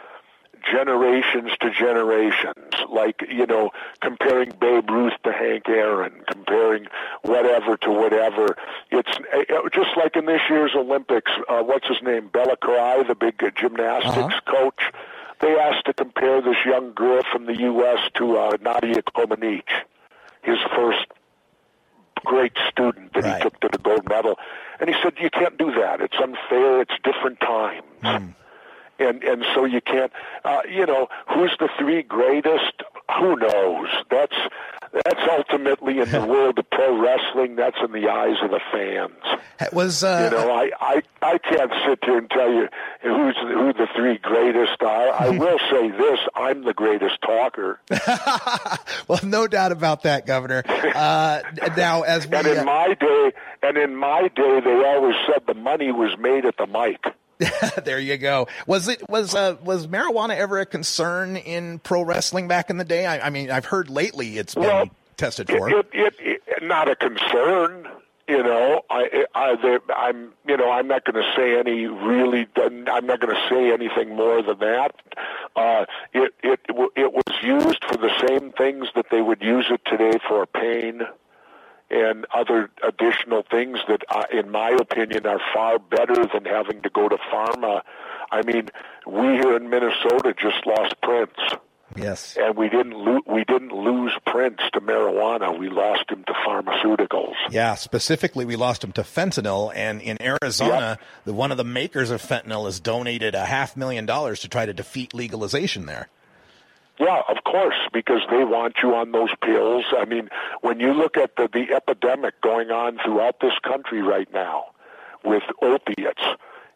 generations 0.72 1.52
to 1.62 1.70
generations, 1.72 2.74
like, 2.90 3.24
you 3.30 3.46
know, 3.46 3.72
comparing 4.02 4.52
Babe 4.60 4.90
Ruth 4.90 5.14
to 5.24 5.32
Hank 5.32 5.68
Aaron, 5.68 6.22
comparing 6.30 6.88
whatever 7.24 7.78
to 7.78 7.92
whatever. 7.92 8.56
It's 8.92 9.12
uh, 9.34 9.70
just 9.74 9.90
like 9.98 10.16
in 10.16 10.26
this 10.26 10.42
year's 10.50 10.72
Olympics, 10.76 11.32
uh, 11.48 11.62
what's 11.64 11.88
his 11.88 12.02
name? 12.02 12.30
Bela 12.32 12.58
Karolyi, 12.58 13.08
the 13.08 13.16
big 13.16 13.44
uh, 13.44 13.50
gymnastics 13.56 14.18
uh-huh. 14.18 14.42
coach. 14.46 14.82
they 15.40 15.58
asked 15.58 15.86
to 15.86 15.94
compare 15.94 16.42
this 16.42 16.58
young 16.66 16.94
girl 16.94 17.22
from 17.32 17.46
the 17.46 17.58
U.S. 17.58 18.00
to 18.16 18.38
uh, 18.38 18.58
Nadia 18.62 19.02
Comaneci, 19.02 19.64
his 20.44 20.58
first 20.76 21.06
great 22.26 22.54
student 22.70 23.14
that 23.14 23.24
Right. 23.24 23.38
he 23.38 23.44
took 23.44 23.60
to 23.62 23.70
the 23.72 23.78
gold 23.78 24.08
medal. 24.10 24.38
And 24.80 24.90
he 24.90 24.96
said, 25.02 25.14
you 25.20 25.30
can't 25.30 25.58
do 25.58 25.72
that. 25.80 26.02
It's 26.02 26.16
unfair. 26.22 26.82
It's 26.82 26.94
different 27.04 27.40
times. 27.40 27.84
And 29.00 29.24
and 29.24 29.46
so 29.56 29.66
you 29.66 29.82
can't, 29.82 30.12
uh, 30.44 30.62
you 30.70 30.86
know, 30.86 31.08
who's 31.34 31.56
the 31.60 31.70
three 31.78 32.04
greatest? 32.04 32.84
Who 33.18 33.36
knows? 33.38 33.88
That's 34.12 34.36
that's 34.92 35.22
ultimately 35.32 36.00
in 36.00 36.10
the 36.12 36.26
world 36.28 36.60
of 36.60 36.70
pro 36.70 37.00
wrestling. 37.00 37.56
That's 37.56 37.78
in 37.84 37.92
the 37.92 38.10
eyes 38.10 38.38
of 38.42 38.52
the 38.52 38.60
fans. 38.72 39.74
Was 39.74 40.04
uh, 40.04 40.30
You 40.32 40.38
know, 40.38 40.52
I, 40.52 40.72
I, 40.80 41.02
I 41.22 41.38
can't 41.38 41.72
sit 41.88 42.00
here 42.04 42.18
and 42.18 42.30
tell 42.30 42.52
you 42.52 42.68
who's 43.02 43.36
who 43.38 43.74
the 43.74 43.88
three 43.96 44.18
greatest 44.18 44.82
are. 44.82 45.14
I 45.14 45.30
will 45.38 45.60
say 45.72 45.92
this: 45.92 46.20
I'm 46.36 46.64
the 46.64 46.74
greatest 46.74 47.22
talker. 47.22 47.80
well, 49.08 49.20
no 49.24 49.48
doubt 49.48 49.72
about 49.72 50.04
that, 50.04 50.26
Governor. 50.26 50.64
Uh, 50.68 51.42
now, 51.78 52.02
as 52.02 52.28
we 52.28 52.38
And 52.38 52.48
in 52.48 52.60
uh, 52.60 52.64
my 52.64 52.94
day, 53.00 53.32
and 53.64 53.78
in 53.78 53.96
my 53.96 54.30
day, 54.36 54.60
they 54.64 54.84
always 54.86 55.16
said 55.28 55.44
the 55.48 55.54
money 55.54 55.92
was 55.92 56.18
made 56.18 56.46
at 56.46 56.58
the 56.58 56.68
mic. 56.68 57.06
there 57.84 58.00
you 58.00 58.18
go. 58.18 58.48
Was 58.68 58.88
it 58.88 59.08
was 59.10 59.34
uh, 59.34 59.56
was 59.64 59.88
marijuana 59.88 60.36
ever 60.36 60.60
a 60.60 60.66
concern 60.66 61.38
in 61.38 61.80
pro 61.80 62.02
wrestling 62.02 62.48
back 62.48 62.70
in 62.70 62.78
the 62.78 62.86
day? 62.86 63.06
I, 63.06 63.28
I 63.28 63.30
mean, 63.30 63.50
I've 63.50 63.66
heard 63.66 63.90
lately 63.90 64.38
it's 64.38 64.56
been 64.56 64.64
Well, 64.64 64.90
tested 65.18 65.50
It, 65.50 65.58
for. 65.58 65.70
it, 65.70 65.88
it, 65.94 66.16
it, 66.20 66.64
not 66.64 66.90
a 66.90 66.96
concern. 66.96 67.88
You 68.28 68.44
know, 68.44 68.84
I, 68.92 69.26
I, 69.34 69.56
there, 69.56 69.80
I'm, 69.96 70.34
you 70.48 70.56
know, 70.56 70.70
I'm 70.70 70.88
not 70.88 71.04
going 71.04 71.16
to 71.16 71.34
say 71.36 71.58
any 71.58 71.88
really. 71.88 72.48
I'm 72.58 72.84
not 73.08 73.20
going 73.20 73.36
to 73.36 73.42
say 73.50 73.72
anything 73.74 74.16
more 74.16 74.44
than 74.44 74.60
that. 74.60 74.92
Uh, 75.56 75.86
it, 76.14 76.36
it, 76.44 76.60
it 76.96 77.12
was 77.14 77.42
used 77.42 77.84
for 77.86 77.98
the 77.98 78.12
same 78.28 78.52
things 78.52 78.88
that 78.96 79.08
they 79.10 79.22
would 79.22 79.42
use 79.42 79.66
it 79.72 79.82
today 79.86 80.20
for 80.28 80.46
pain 80.46 81.02
and 81.90 82.26
other 82.34 82.70
additional 82.84 83.44
things 83.44 83.80
that, 83.88 84.04
uh, 84.10 84.24
in 84.32 84.50
my 84.52 84.70
opinion, 84.70 85.26
are 85.26 85.42
far 85.54 85.80
better 85.80 86.26
than 86.26 86.46
having 86.46 86.82
to 86.82 86.90
go 86.90 87.10
to 87.10 87.18
pharma. 87.18 87.82
I 88.32 88.44
mean, 88.44 88.70
we 89.08 89.28
here 89.28 89.56
in 89.56 89.70
Minnesota 89.70 90.36
just 90.38 90.66
lost 90.66 90.96
Prince 91.02 91.38
yes. 91.96 92.38
and 92.40 92.56
we 92.56 92.70
didn't 92.70 92.94
lo- 92.94 93.22
we 93.26 93.44
didn't 93.44 93.72
lose 93.72 94.14
Prince 94.26 94.60
to 94.74 94.82
marijuana. 94.82 95.58
We 95.58 95.70
lost 95.70 96.10
him 96.10 96.24
to 96.26 96.34
pharmaceuticals. 96.34 97.36
Yeah, 97.50 97.76
specifically, 97.76 98.46
we 98.46 98.56
lost 98.56 98.84
him 98.84 98.92
to 98.94 99.02
fentanyl, 99.02 99.72
and 99.76 100.02
in 100.02 100.22
Arizona, 100.22 101.00
the 101.26 101.34
one 101.34 101.52
of 101.52 101.58
the 101.58 101.64
makers 101.64 102.12
of 102.12 102.22
fentanyl 102.22 102.66
has 102.66 102.80
donated 102.80 103.36
a 103.36 103.46
half 103.46 103.76
million 103.76 104.06
dollars 104.06 104.42
to 104.42 104.50
try 104.50 104.66
to 104.66 104.74
defeat 104.74 105.14
legalization 105.14 105.86
there. 105.86 106.10
Yeah, 107.00 107.22
of 107.30 107.44
course, 107.46 107.78
because 107.94 108.22
they 108.30 108.44
want 108.44 108.76
you 108.84 108.94
on 108.94 109.14
those 109.14 109.30
pills. 109.42 109.86
I 109.98 110.04
mean, 110.04 110.30
when 110.62 110.82
you 110.82 110.94
look 110.94 111.16
at 111.16 111.38
the, 111.38 111.48
the 111.52 111.74
epidemic 111.74 112.42
going 112.42 112.72
on 112.72 113.00
throughout 113.04 113.40
this 113.40 113.58
country 113.64 114.02
right 114.02 114.32
now 114.34 114.66
with 115.24 115.44
opiates, 115.62 116.22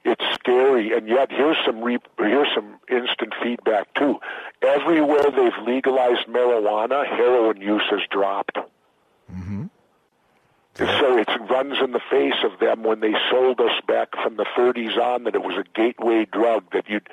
it's 0.06 0.24
scary. 0.34 0.96
And 0.96 1.10
yet, 1.10 1.30
here's 1.30 1.58
some 1.66 1.82
re- 1.82 2.00
here's 2.18 2.48
some 2.56 2.80
instant 2.90 3.34
feedback 3.44 3.94
too. 3.96 4.20
Everywhere 4.62 5.24
they've 5.24 5.68
legalized 5.68 6.28
marijuana, 6.28 7.06
heroin 7.06 7.60
use 7.62 7.84
has 7.90 8.02
dropped. 8.10 8.58
Mm-hmm. 9.32 9.63
So 10.76 11.18
it 11.20 11.30
runs 11.52 11.78
in 11.84 11.92
the 11.92 12.02
face 12.10 12.44
of 12.44 12.60
them 12.60 12.84
when 12.84 13.00
they 13.00 13.14
sold 13.30 13.60
us 13.60 13.80
back 13.88 14.10
from 14.24 14.38
the 14.38 14.46
30s 14.58 14.98
on 14.98 15.26
that 15.26 15.36
it 15.36 15.44
was 15.44 15.56
a 15.56 15.66
gateway 15.76 16.26
drug 16.26 16.72
that 16.72 16.90
you'd 16.90 17.08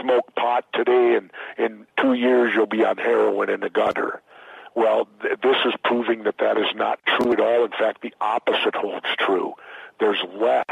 smoke 0.00 0.32
pot 0.36 0.64
today 0.72 1.16
and 1.16 1.30
in 1.58 1.86
two 2.00 2.14
years 2.14 2.52
you'll 2.54 2.66
be 2.66 2.84
on 2.84 2.98
heroin 2.98 3.50
in 3.50 3.60
the 3.60 3.70
gutter. 3.70 4.22
Well, 4.76 5.08
th- 5.22 5.40
this 5.42 5.56
is 5.64 5.74
proving 5.82 6.22
that 6.22 6.38
that 6.38 6.56
is 6.56 6.72
not 6.76 7.00
true 7.04 7.32
at 7.32 7.40
all. 7.40 7.64
In 7.64 7.72
fact, 7.72 8.02
the 8.02 8.14
opposite 8.20 8.76
holds 8.76 9.06
true. 9.18 9.54
There's 9.98 10.22
less 10.36 10.64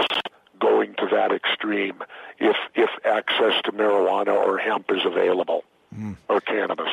going 0.60 0.94
to 0.94 1.08
that 1.12 1.32
extreme 1.32 2.02
if 2.38 2.56
if 2.74 2.90
access 3.04 3.60
to 3.64 3.72
marijuana 3.72 4.34
or 4.34 4.58
hemp 4.58 4.90
is 4.90 5.04
available 5.04 5.64
hmm. 5.94 6.12
or 6.28 6.40
cannabis. 6.40 6.90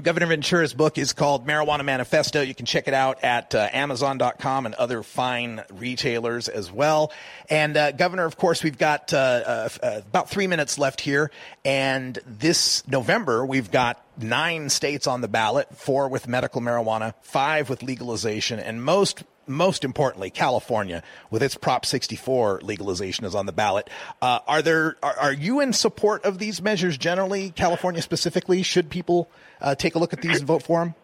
Governor 0.00 0.28
Ventura's 0.28 0.72
book 0.72 0.96
is 0.96 1.12
called 1.12 1.46
Marijuana 1.46 1.84
Manifesto. 1.84 2.40
You 2.40 2.54
can 2.54 2.64
check 2.64 2.88
it 2.88 2.94
out 2.94 3.22
at 3.22 3.54
uh, 3.54 3.68
Amazon.com 3.72 4.64
and 4.64 4.74
other 4.76 5.02
fine 5.02 5.62
retailers 5.70 6.48
as 6.48 6.72
well. 6.72 7.12
And 7.50 7.76
uh, 7.76 7.92
Governor, 7.92 8.24
of 8.24 8.38
course, 8.38 8.64
we've 8.64 8.78
got 8.78 9.12
uh, 9.12 9.16
uh, 9.16 9.68
uh, 9.82 10.00
about 10.06 10.30
three 10.30 10.46
minutes 10.46 10.78
left 10.78 11.02
here. 11.02 11.30
And 11.62 12.18
this 12.24 12.88
November, 12.88 13.44
we've 13.44 13.70
got 13.70 14.02
nine 14.16 14.70
states 14.70 15.06
on 15.06 15.20
the 15.20 15.28
ballot: 15.28 15.68
four 15.76 16.08
with 16.08 16.26
medical 16.26 16.62
marijuana, 16.62 17.12
five 17.20 17.68
with 17.68 17.82
legalization, 17.82 18.60
and 18.60 18.82
most 18.82 19.24
most 19.46 19.84
importantly, 19.84 20.30
California, 20.30 21.02
with 21.30 21.42
its 21.42 21.54
Prop 21.54 21.84
64 21.84 22.60
legalization, 22.62 23.24
is 23.24 23.34
on 23.34 23.46
the 23.46 23.52
ballot. 23.52 23.88
Uh, 24.20 24.40
are 24.46 24.62
there? 24.62 24.96
Are, 25.02 25.18
are 25.18 25.32
you 25.32 25.60
in 25.60 25.72
support 25.72 26.24
of 26.24 26.38
these 26.38 26.62
measures 26.62 26.96
generally? 26.98 27.50
California 27.50 28.02
specifically? 28.02 28.62
Should 28.62 28.90
people 28.90 29.28
uh, 29.60 29.74
take 29.74 29.94
a 29.94 29.98
look 29.98 30.12
at 30.12 30.22
these 30.22 30.38
and 30.38 30.46
vote 30.46 30.62
for 30.62 30.80
them? 30.80 30.94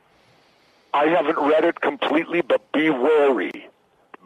I 0.95 1.07
haven't 1.07 1.39
read 1.39 1.65
it 1.65 1.81
completely, 1.81 2.41
but 2.41 2.73
be 2.73 2.91
wary. 2.91 3.69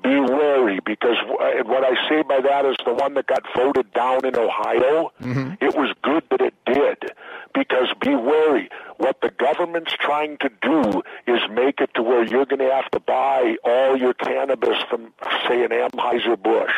Be 0.02 0.20
wary 0.20 0.80
because 0.84 1.16
uh, 1.18 1.62
what 1.64 1.84
I 1.84 2.08
say 2.08 2.22
by 2.22 2.40
that 2.40 2.64
is 2.64 2.76
the 2.84 2.92
one 2.92 3.14
that 3.14 3.26
got 3.26 3.42
voted 3.56 3.92
down 3.92 4.24
in 4.24 4.36
Ohio, 4.36 5.12
it 5.60 5.76
was 5.76 5.94
good 6.02 6.24
that 6.30 6.40
it 6.40 6.54
did 6.66 7.12
because 7.54 7.92
be 8.00 8.14
wary. 8.14 8.68
What 8.96 9.20
the 9.20 9.30
government's 9.30 9.92
trying 9.92 10.38
to 10.38 10.50
do 10.60 11.02
is 11.26 11.40
make 11.50 11.80
it 11.80 11.90
to 11.94 12.02
where 12.02 12.24
you're 12.24 12.46
going 12.46 12.60
to 12.60 12.72
have 12.72 12.90
to 12.92 13.00
buy 13.00 13.56
all 13.64 13.96
your 13.96 14.14
cannabis 14.14 14.78
from, 14.88 15.12
say, 15.48 15.64
an 15.64 15.70
Anheuser-Busch, 15.70 16.74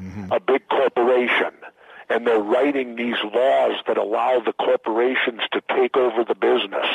mm-hmm. 0.00 0.32
a 0.32 0.40
big 0.40 0.68
corporation. 0.68 1.52
And 2.10 2.26
they're 2.26 2.40
writing 2.40 2.96
these 2.96 3.16
laws 3.22 3.74
that 3.86 3.98
allow 3.98 4.40
the 4.40 4.54
corporations 4.54 5.40
to 5.52 5.62
take 5.74 5.96
over 5.96 6.24
the 6.24 6.34
business 6.34 6.86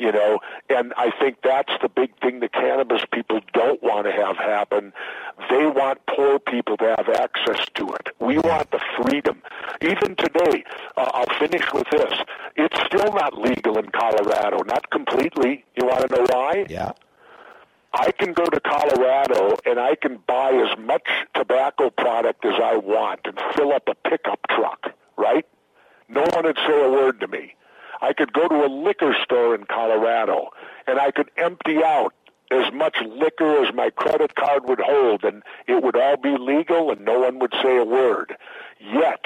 you 0.00 0.10
know 0.10 0.38
and 0.68 0.92
i 0.96 1.10
think 1.20 1.36
that's 1.42 1.72
the 1.82 1.88
big 1.88 2.10
thing 2.20 2.40
the 2.40 2.48
cannabis 2.48 3.02
people 3.12 3.40
don't 3.52 3.82
want 3.82 4.06
to 4.06 4.12
have 4.12 4.36
happen. 4.36 4.92
They 5.48 5.66
want 5.66 6.00
poor 6.06 6.38
people 6.38 6.76
to 6.78 6.94
have 6.96 7.08
access 7.08 7.66
to 7.74 7.88
it. 7.94 8.08
We 8.18 8.38
want 8.38 8.70
the 8.70 8.80
freedom. 8.96 9.42
Even 9.80 10.16
today 10.16 10.64
uh, 10.96 11.10
i'll 11.14 11.38
finish 11.38 11.66
with 11.72 11.88
this. 11.90 12.12
It's 12.56 12.78
still 12.86 13.12
not 13.12 13.38
legal 13.38 13.78
in 13.78 13.90
colorado. 13.90 14.62
Not 14.64 14.90
completely. 14.90 15.64
You 15.76 15.86
want 15.86 16.08
to 16.08 16.16
know 16.16 16.26
why? 16.30 16.66
Yeah. 16.68 16.92
I 17.92 18.12
can 18.12 18.32
go 18.32 18.44
to 18.44 18.60
Colorado 18.60 19.56
and 19.66 19.80
I 19.80 19.96
can 19.96 20.18
buy 20.24 20.52
as 20.52 20.78
much 20.78 21.08
tobacco 21.34 21.90
product 21.90 22.44
as 22.44 22.54
I 22.62 22.76
want 22.76 23.20
and 23.24 23.36
fill 23.56 23.72
up 23.72 23.88
a 23.88 23.96
pickup 24.08 24.38
truck, 24.48 24.92
right? 25.16 25.44
No 26.08 26.20
one 26.20 26.44
would 26.44 26.56
say 26.56 26.84
a 26.84 26.90
word 26.90 27.18
to 27.20 27.26
me. 27.26 27.56
I 28.00 28.12
could 28.12 28.32
go 28.32 28.48
to 28.48 28.64
a 28.64 28.68
liquor 28.68 29.14
store 29.22 29.54
in 29.54 29.64
Colorado 29.64 30.50
and 30.86 30.98
I 30.98 31.10
could 31.10 31.30
empty 31.36 31.82
out 31.84 32.14
as 32.50 32.72
much 32.72 32.96
liquor 33.06 33.64
as 33.64 33.72
my 33.74 33.90
credit 33.90 34.34
card 34.34 34.64
would 34.68 34.80
hold 34.80 35.24
and 35.24 35.42
it 35.66 35.82
would 35.82 35.96
all 35.96 36.16
be 36.16 36.36
legal 36.36 36.90
and 36.90 37.04
no 37.04 37.20
one 37.20 37.38
would 37.38 37.54
say 37.62 37.76
a 37.76 37.84
word. 37.84 38.36
Yet, 38.80 39.24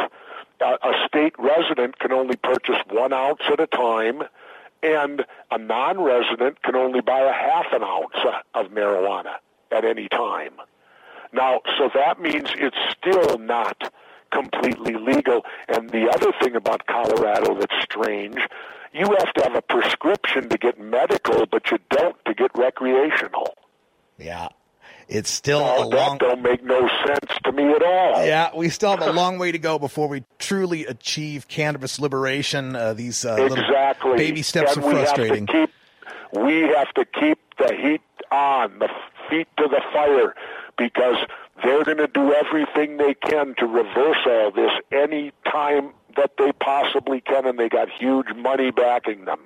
a, 0.61 0.65
a 0.83 1.07
state 1.07 1.35
resident 1.39 1.99
can 1.99 2.13
only 2.13 2.37
purchase 2.37 2.79
one 2.91 3.13
ounce 3.13 3.41
at 3.51 3.61
a 3.61 3.67
time 3.67 4.23
and 4.83 5.25
a 5.51 5.57
non-resident 5.57 6.63
can 6.63 6.77
only 6.77 7.01
buy 7.01 7.21
a 7.21 7.33
half 7.33 7.73
an 7.73 7.83
ounce 7.83 8.43
of 8.55 8.67
marijuana 8.67 9.37
at 9.73 9.85
any 9.85 10.09
time. 10.09 10.53
Now, 11.33 11.63
so 11.79 11.89
that 11.95 12.21
means 12.21 12.51
it's 12.55 12.77
still 12.97 13.39
not 13.39 13.93
completely 14.35 14.95
legal. 14.95 15.45
And 15.69 15.89
the 15.91 16.11
other 16.11 16.33
thing 16.43 16.57
about 16.57 16.87
Colorado 16.87 17.55
that's 17.59 17.75
strange, 17.83 18.39
you 18.93 19.07
have 19.07 19.33
to 19.35 19.43
have 19.45 19.55
a 19.55 19.63
prescription 19.63 20.49
to 20.49 20.59
get 20.59 20.79
medical, 20.79 21.47
but 21.47 21.71
you 21.71 21.79
don't 21.91 22.17
to 22.25 22.35
get 22.35 22.51
recreational. 22.57 23.55
Yeah. 24.19 24.49
It's 25.09 25.31
still 25.31 25.61
Well, 25.61 25.89
a 25.89 25.91
that 25.91 26.19
don't 26.19 26.43
make 26.43 26.65
no 26.65 26.89
sense 27.07 27.39
to 27.45 27.53
me 27.53 27.65
at 27.73 27.83
all. 27.83 28.25
Yeah, 28.25 28.51
we 28.55 28.71
still 28.71 28.97
have 28.97 29.03
a 29.03 29.13
long 29.23 29.39
way 29.39 29.53
to 29.53 29.59
go 29.59 29.79
before 29.79 30.09
we 30.09 30.25
truly 30.39 30.87
achieve 30.87 31.47
cannabis 31.47 31.99
liberation. 31.99 32.75
Uh, 32.75 32.95
these 32.95 33.25
uh, 33.25 33.35
little 33.35 33.59
exactly. 33.59 34.17
baby 34.17 34.43
steps 34.43 34.77
and 34.77 34.85
are 34.85 34.91
frustrating. 34.91 35.47
Have 35.47 35.69
keep, 35.69 36.43
we 36.43 36.61
have 36.63 36.93
to 36.95 37.05
keep 37.05 37.39
the 37.59 37.75
heat 37.75 38.01
on, 38.31 38.79
the 38.79 38.89
feet 39.29 39.49
to 39.59 39.69
the 39.69 39.83
fire, 39.93 40.35
because 40.79 41.17
they're 41.63 41.85
going 41.85 41.99
to 41.99 42.09
do 42.09 42.33
everything 42.33 42.97
they 42.97 43.15
can 43.15 43.55
to 43.59 43.67
reverse 43.67 44.19
all 44.27 44.51
this 44.51 44.73
any 44.93 45.33
time 45.51 45.91
that 46.17 46.33
they 46.39 46.53
possibly 46.53 47.21
can, 47.21 47.47
and 47.47 47.59
they 47.59 47.69
got 47.69 47.89
huge 47.91 48.29
money 48.37 48.71
backing 48.71 49.25
them. 49.25 49.41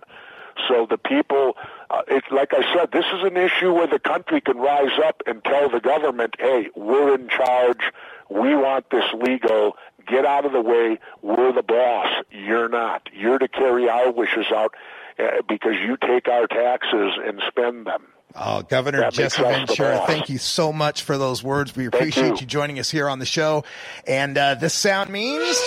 So 0.66 0.86
the 0.90 0.98
people, 0.98 1.56
uh, 1.88 2.02
it's 2.09 2.26
like 2.30 2.52
I 2.52 2.74
said, 2.74 2.90
this 2.92 3.04
is 3.14 3.22
an 3.22 3.36
issue 3.36 3.72
where 3.72 3.86
the 3.86 4.00
country 4.00 4.40
can 4.40 4.59
rise 4.59 4.98
up 5.04 5.22
and 5.26 5.42
tell 5.44 5.68
the 5.70 5.80
government, 5.80 6.34
"Hey, 6.38 6.68
we're 6.74 7.14
in 7.14 7.28
charge. 7.28 7.92
we 8.30 8.54
want 8.54 8.90
this 8.90 9.11
legal. 9.14 9.76
Get 10.06 10.26
out 10.26 10.44
of 10.44 10.52
the 10.52 10.61
way. 10.61 10.98
We're 11.22 11.52
the 11.52 11.62
boss. 11.62 12.09
You're 12.30 12.68
not. 12.68 13.09
You're 13.12 13.38
to 13.38 13.48
carry 13.48 13.88
our 13.88 14.11
wishes 14.11 14.46
out 14.54 14.74
uh, 15.18 15.42
because 15.48 15.76
you 15.76 15.96
take 15.96 16.28
our 16.28 16.46
taxes 16.46 17.12
and 17.24 17.40
spend 17.48 17.86
them. 17.86 18.06
Oh, 18.34 18.62
Governor 18.62 19.00
That 19.00 19.12
Jesse 19.14 19.42
Ventura, 19.42 20.04
thank 20.06 20.28
you 20.28 20.38
so 20.38 20.72
much 20.72 21.02
for 21.02 21.18
those 21.18 21.42
words. 21.42 21.74
We 21.74 21.86
appreciate 21.86 22.26
you. 22.34 22.36
you. 22.40 22.46
joining 22.46 22.78
us 22.78 22.90
here 22.90 23.08
on 23.08 23.18
the 23.18 23.26
show. 23.26 23.64
And 24.06 24.36
uh, 24.38 24.54
this 24.54 24.74
sound 24.74 25.10
means 25.10 25.58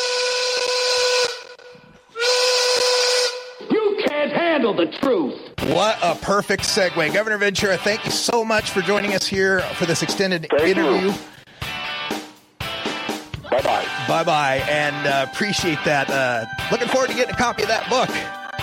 You 3.69 4.03
can't 4.07 4.31
handle 4.31 4.73
the 4.73 4.85
truth. 5.01 5.33
what 5.73 5.97
a 6.01 6.15
perfect 6.15 6.63
segue. 6.63 7.13
Governor 7.13 7.37
Ventura, 7.37 7.77
thank 7.77 8.05
you 8.05 8.11
so 8.11 8.45
much 8.45 8.69
for 8.71 8.81
joining 8.81 9.13
us 9.15 9.25
here 9.27 9.59
for 9.75 9.85
this 9.85 10.01
extended 10.03 10.47
Thank 10.49 10.75
you. 10.77 10.83
interview. 10.83 11.11
Bye 13.49 13.61
bye. 13.63 13.85
Bye 14.07 14.23
bye, 14.23 14.63
and 14.69 15.07
uh, 15.07 15.25
appreciate 15.29 15.79
that. 15.83 16.09
Uh, 16.09 16.45
looking 16.71 16.87
forward 16.87 17.09
to 17.09 17.15
getting 17.15 17.33
a 17.35 17.37
copy 17.37 17.63
of 17.63 17.67
that 17.69 17.89
book, 17.89 18.09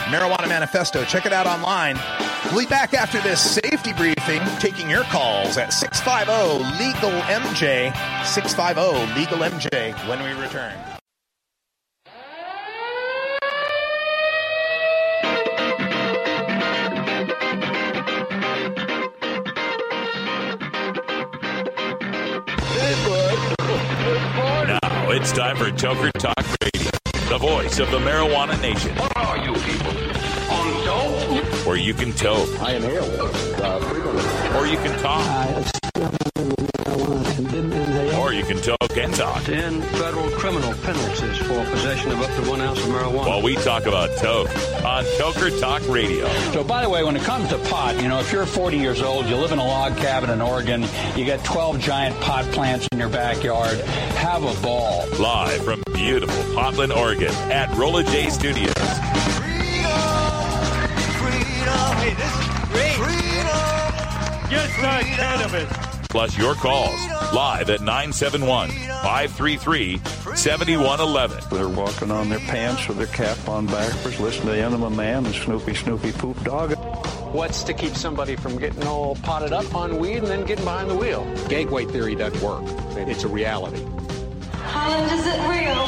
Marijuana 0.08 0.48
Manifesto. 0.48 1.04
Check 1.04 1.26
it 1.26 1.32
out 1.32 1.46
online. 1.46 1.98
We'll 2.46 2.60
be 2.60 2.66
back 2.66 2.94
after 2.94 3.20
this 3.20 3.40
safety 3.40 3.92
briefing, 3.92 4.40
taking 4.58 4.88
your 4.88 5.04
calls 5.04 5.58
at 5.58 5.72
650 5.72 6.64
Legal 6.82 7.20
MJ, 7.28 7.92
650 8.24 9.14
Legal 9.18 9.38
MJ 9.38 9.92
when 10.08 10.22
we 10.22 10.30
return. 10.40 10.74
Now 24.66 25.10
it's 25.10 25.32
time 25.32 25.56
for 25.56 25.70
Toker 25.70 26.12
Talk 26.12 26.34
Radio, 26.62 26.90
the 27.28 27.38
voice 27.38 27.78
of 27.78 27.90
the 27.90 27.98
marijuana 27.98 28.60
nation, 28.62 28.94
What 28.96 29.16
Are 29.16 29.36
you 29.38 29.52
people 29.52 29.90
on 30.50 30.84
dope? 30.84 31.66
where 31.66 31.76
you 31.76 31.92
can 31.94 32.12
toke 32.12 32.48
I 32.60 32.74
inhale 32.74 33.04
uh, 33.04 33.80
frequently. 33.80 34.58
or 34.58 34.66
you 34.66 34.78
can 34.78 34.98
talk 35.00 35.66
or 38.18 38.32
you 38.32 38.42
can 38.44 38.56
toke 38.60 38.96
and 38.96 39.14
talk. 39.14 39.42
10 39.44 39.80
federal 39.82 40.28
criminal 40.30 40.72
penalties 40.82 41.38
for 41.38 41.64
possession 41.70 42.10
of 42.12 42.20
up 42.20 42.42
to 42.44 42.50
one 42.50 42.60
ounce 42.60 42.78
of 42.80 42.86
marijuana. 42.88 43.26
While 43.26 43.42
we 43.42 43.54
talk 43.56 43.86
about 43.86 44.16
toke 44.18 44.48
on 44.84 45.04
Toker 45.18 45.58
Talk 45.60 45.86
Radio. 45.88 46.28
So, 46.52 46.64
by 46.64 46.82
the 46.82 46.88
way, 46.90 47.04
when 47.04 47.16
it 47.16 47.22
comes 47.22 47.48
to 47.50 47.58
pot, 47.58 48.00
you 48.02 48.08
know, 48.08 48.18
if 48.20 48.32
you're 48.32 48.44
40 48.46 48.76
years 48.78 49.00
old, 49.02 49.26
you 49.26 49.36
live 49.36 49.52
in 49.52 49.58
a 49.58 49.64
log 49.64 49.96
cabin 49.98 50.30
in 50.30 50.40
Oregon, 50.40 50.84
you 51.16 51.26
got 51.26 51.44
12 51.44 51.78
giant 51.80 52.18
pot 52.20 52.44
plants 52.52 52.88
in 52.92 52.98
your 52.98 53.08
backyard, 53.08 53.78
have 54.16 54.42
a 54.44 54.62
ball. 54.62 55.06
Live 55.18 55.62
from 55.64 55.82
beautiful 55.98 56.54
Portland, 56.54 56.92
Oregon 56.92 57.34
at 57.50 57.68
Rolla 57.76 58.04
J 58.04 58.30
Studios. 58.30 58.72
Plus 66.08 66.38
your 66.38 66.54
calls 66.54 66.98
live 67.34 67.68
at 67.68 67.80
971 67.80 68.70
533 68.70 70.00
7111. 70.34 71.44
They're 71.50 71.68
walking 71.68 72.10
on 72.10 72.28
their 72.28 72.38
pants 72.40 72.88
with 72.88 72.96
their 72.96 73.06
cap 73.08 73.36
on 73.48 73.66
backwards, 73.66 74.18
listening 74.20 74.46
to 74.46 74.52
the 74.52 74.62
Enema 74.62 74.90
Man 74.90 75.26
and 75.26 75.34
Snoopy 75.34 75.74
Snoopy 75.74 76.12
Poop 76.12 76.42
Dog. 76.44 76.74
What's 77.34 77.62
to 77.64 77.74
keep 77.74 77.94
somebody 77.94 78.36
from 78.36 78.56
getting 78.56 78.86
all 78.86 79.16
potted 79.16 79.52
up 79.52 79.74
on 79.74 79.98
weed 79.98 80.18
and 80.18 80.28
then 80.28 80.46
getting 80.46 80.64
behind 80.64 80.90
the 80.90 80.96
wheel? 80.96 81.26
Gateway 81.48 81.84
theory 81.84 82.14
doesn't 82.14 82.40
work. 82.40 82.62
It's 82.96 83.24
a 83.24 83.28
reality. 83.28 83.84
Holland, 84.68 85.10
is 85.10 85.26
it 85.26 85.40
real? 85.48 85.86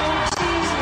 Don't 0.00 0.28
tease 0.38 0.72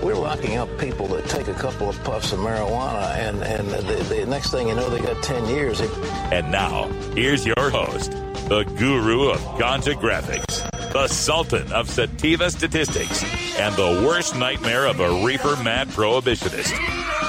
me. 0.00 0.06
We're 0.06 0.20
locking 0.20 0.56
up 0.58 0.68
people 0.78 1.06
that 1.08 1.26
take 1.28 1.48
a 1.48 1.54
couple 1.54 1.88
of 1.88 2.02
puffs 2.04 2.32
of 2.32 2.40
marijuana, 2.40 3.14
and, 3.16 3.42
and 3.42 3.68
the, 3.68 4.04
the 4.14 4.26
next 4.26 4.50
thing 4.50 4.68
you 4.68 4.74
know, 4.74 4.90
they 4.90 5.00
got 5.00 5.22
10 5.22 5.46
years. 5.48 5.80
And 5.80 6.50
now, 6.50 6.88
here's 7.14 7.46
your 7.46 7.70
host, 7.70 8.12
the 8.48 8.64
guru 8.76 9.30
of 9.30 9.40
ganja 9.58 9.94
graphics, 9.94 10.92
the 10.92 11.08
sultan 11.08 11.72
of 11.72 11.88
sativa 11.88 12.50
statistics, 12.50 13.24
and 13.58 13.74
the 13.76 14.06
worst 14.06 14.36
nightmare 14.36 14.86
of 14.86 15.00
a 15.00 15.24
reefer 15.24 15.56
mad 15.62 15.88
prohibitionist. 15.88 17.21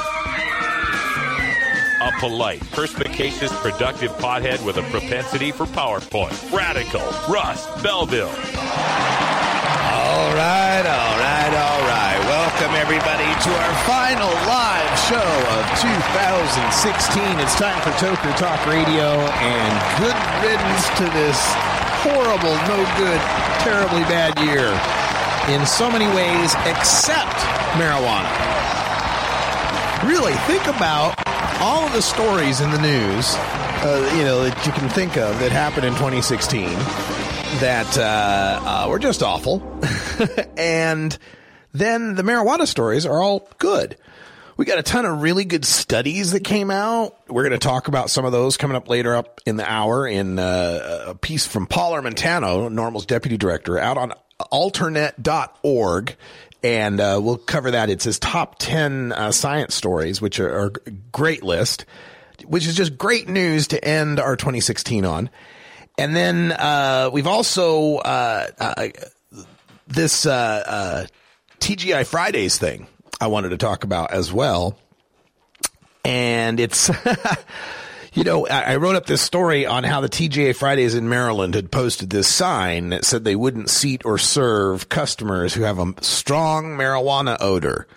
A 2.04 2.12
polite, 2.20 2.60
perspicacious, 2.72 3.50
productive 3.62 4.12
pothead 4.18 4.60
with 4.66 4.76
a 4.76 4.84
propensity 4.92 5.54
for 5.54 5.64
PowerPoint. 5.64 6.36
Radical, 6.52 7.00
Russ 7.32 7.64
Belville. 7.82 8.28
All 8.28 8.36
right, 10.36 10.84
all 10.84 11.16
right, 11.16 11.54
all 11.56 11.82
right. 11.88 12.20
Welcome, 12.28 12.76
everybody, 12.76 13.24
to 13.24 13.52
our 13.56 13.76
final 13.88 14.28
live 14.44 14.92
show 15.08 15.32
of 15.56 15.64
2016. 15.80 17.40
It's 17.40 17.56
time 17.56 17.80
for 17.80 17.96
Toker 17.96 18.36
Talk 18.36 18.60
Radio, 18.68 19.24
and 19.40 19.72
good 20.04 20.20
riddance 20.44 20.84
to 21.00 21.08
this 21.16 21.40
horrible, 22.04 22.60
no 22.68 22.84
good, 23.00 23.22
terribly 23.64 24.04
bad 24.12 24.36
year 24.44 24.76
in 25.56 25.66
so 25.66 25.90
many 25.90 26.08
ways, 26.08 26.54
except 26.68 27.40
marijuana. 27.80 28.28
Really, 30.04 30.34
think 30.52 30.68
about 30.68 31.16
all 31.64 31.86
of 31.86 31.94
the 31.94 32.02
stories 32.02 32.60
in 32.60 32.70
the 32.72 32.82
news, 32.82 33.36
uh, 33.38 34.14
you 34.18 34.24
know, 34.26 34.44
that 34.44 34.66
you 34.66 34.74
can 34.74 34.90
think 34.90 35.16
of 35.16 35.40
that 35.40 35.50
happened 35.54 35.86
in 35.86 35.94
2016 35.94 36.68
that 37.62 37.98
uh, 37.98 38.84
uh, 38.86 38.90
were 38.90 39.00
just 39.00 39.24
awful. 39.24 39.64
and 40.58 41.18
then 41.72 42.16
the 42.16 42.22
marijuana 42.22 42.68
stories 42.68 43.06
are 43.06 43.22
all 43.22 43.48
good. 43.60 43.96
We 44.58 44.66
got 44.66 44.78
a 44.78 44.84
ton 44.84 45.06
of 45.06 45.22
really 45.22 45.46
good 45.46 45.64
studies 45.64 46.34
that 46.34 46.44
came 46.44 46.70
out. 46.70 47.16
We're 47.30 47.44
going 47.44 47.58
to 47.58 47.66
talk 47.66 47.88
about 47.88 48.10
some 48.10 48.26
of 48.26 48.34
those 48.34 48.58
coming 48.58 48.76
up 48.76 48.90
later 48.90 49.16
up 49.16 49.40
in 49.46 49.56
the 49.56 49.66
hour 49.66 50.06
in 50.06 50.40
uh, 50.40 51.06
a 51.08 51.16
piece 51.16 51.48
from 51.48 51.66
Paul 51.66 51.94
Armentano, 51.94 52.70
NORML's 52.70 53.06
deputy 53.06 53.38
director, 53.38 53.80
out 53.80 53.98
on 53.98 54.12
alternet.org. 54.52 56.16
And 56.64 57.02
uh, 57.02 57.20
we'll 57.22 57.38
cover 57.38 57.72
that. 57.72 57.90
It's 57.90 58.06
his 58.06 58.20
top 58.20 58.56
10 58.60 59.12
uh, 59.12 59.32
science 59.32 59.76
stories, 59.76 60.22
which 60.22 60.40
are, 60.40 60.50
are 60.50 60.72
a 60.86 60.92
great 61.12 61.44
list, 61.44 61.86
which 62.46 62.66
is 62.66 62.76
just 62.76 62.98
great 62.98 63.28
news 63.28 63.68
to 63.68 63.84
end 63.84 64.20
our 64.20 64.38
2016 64.38 65.04
on. 65.04 65.30
And 65.98 66.16
then 66.16 66.52
uh, 66.54 67.10
we've 67.12 67.28
also 67.28 67.98
uh, 67.98 68.48
uh, 68.60 68.88
this 69.88 70.26
uh, 70.26 71.06
TGI 71.60 72.06
Fridays 72.08 72.58
thing 72.58 72.88
I 73.20 73.28
wanted 73.28 73.50
to 73.50 73.58
talk 73.58 73.84
about 73.84 74.12
as 74.12 74.32
well. 74.32 74.78
And 76.06 76.60
it's, 76.60 76.90
you 78.14 78.24
know, 78.24 78.48
I, 78.48 78.74
I 78.74 78.76
wrote 78.76 78.96
up 78.96 79.06
this 79.06 79.22
story 79.22 79.66
on 79.66 79.84
how 79.84 80.02
the 80.02 80.10
TGI 80.10 80.56
Fridays 80.56 80.96
in 80.96 81.10
Maryland 81.10 81.56
had 81.56 81.72
posted 81.72 82.10
this 82.10 82.28
sign 82.28 82.90
that 82.90 83.06
said 83.06 83.24
they 83.24 83.36
wouldn't 83.36 83.70
seat 83.70 84.04
or 84.06 84.18
serve 84.18 84.90
customers 84.90 85.54
who 85.54 85.64
have 85.64 85.80
a 85.80 85.94
strong 86.02 86.78
marijuana 86.78 87.38
odor. 87.40 87.88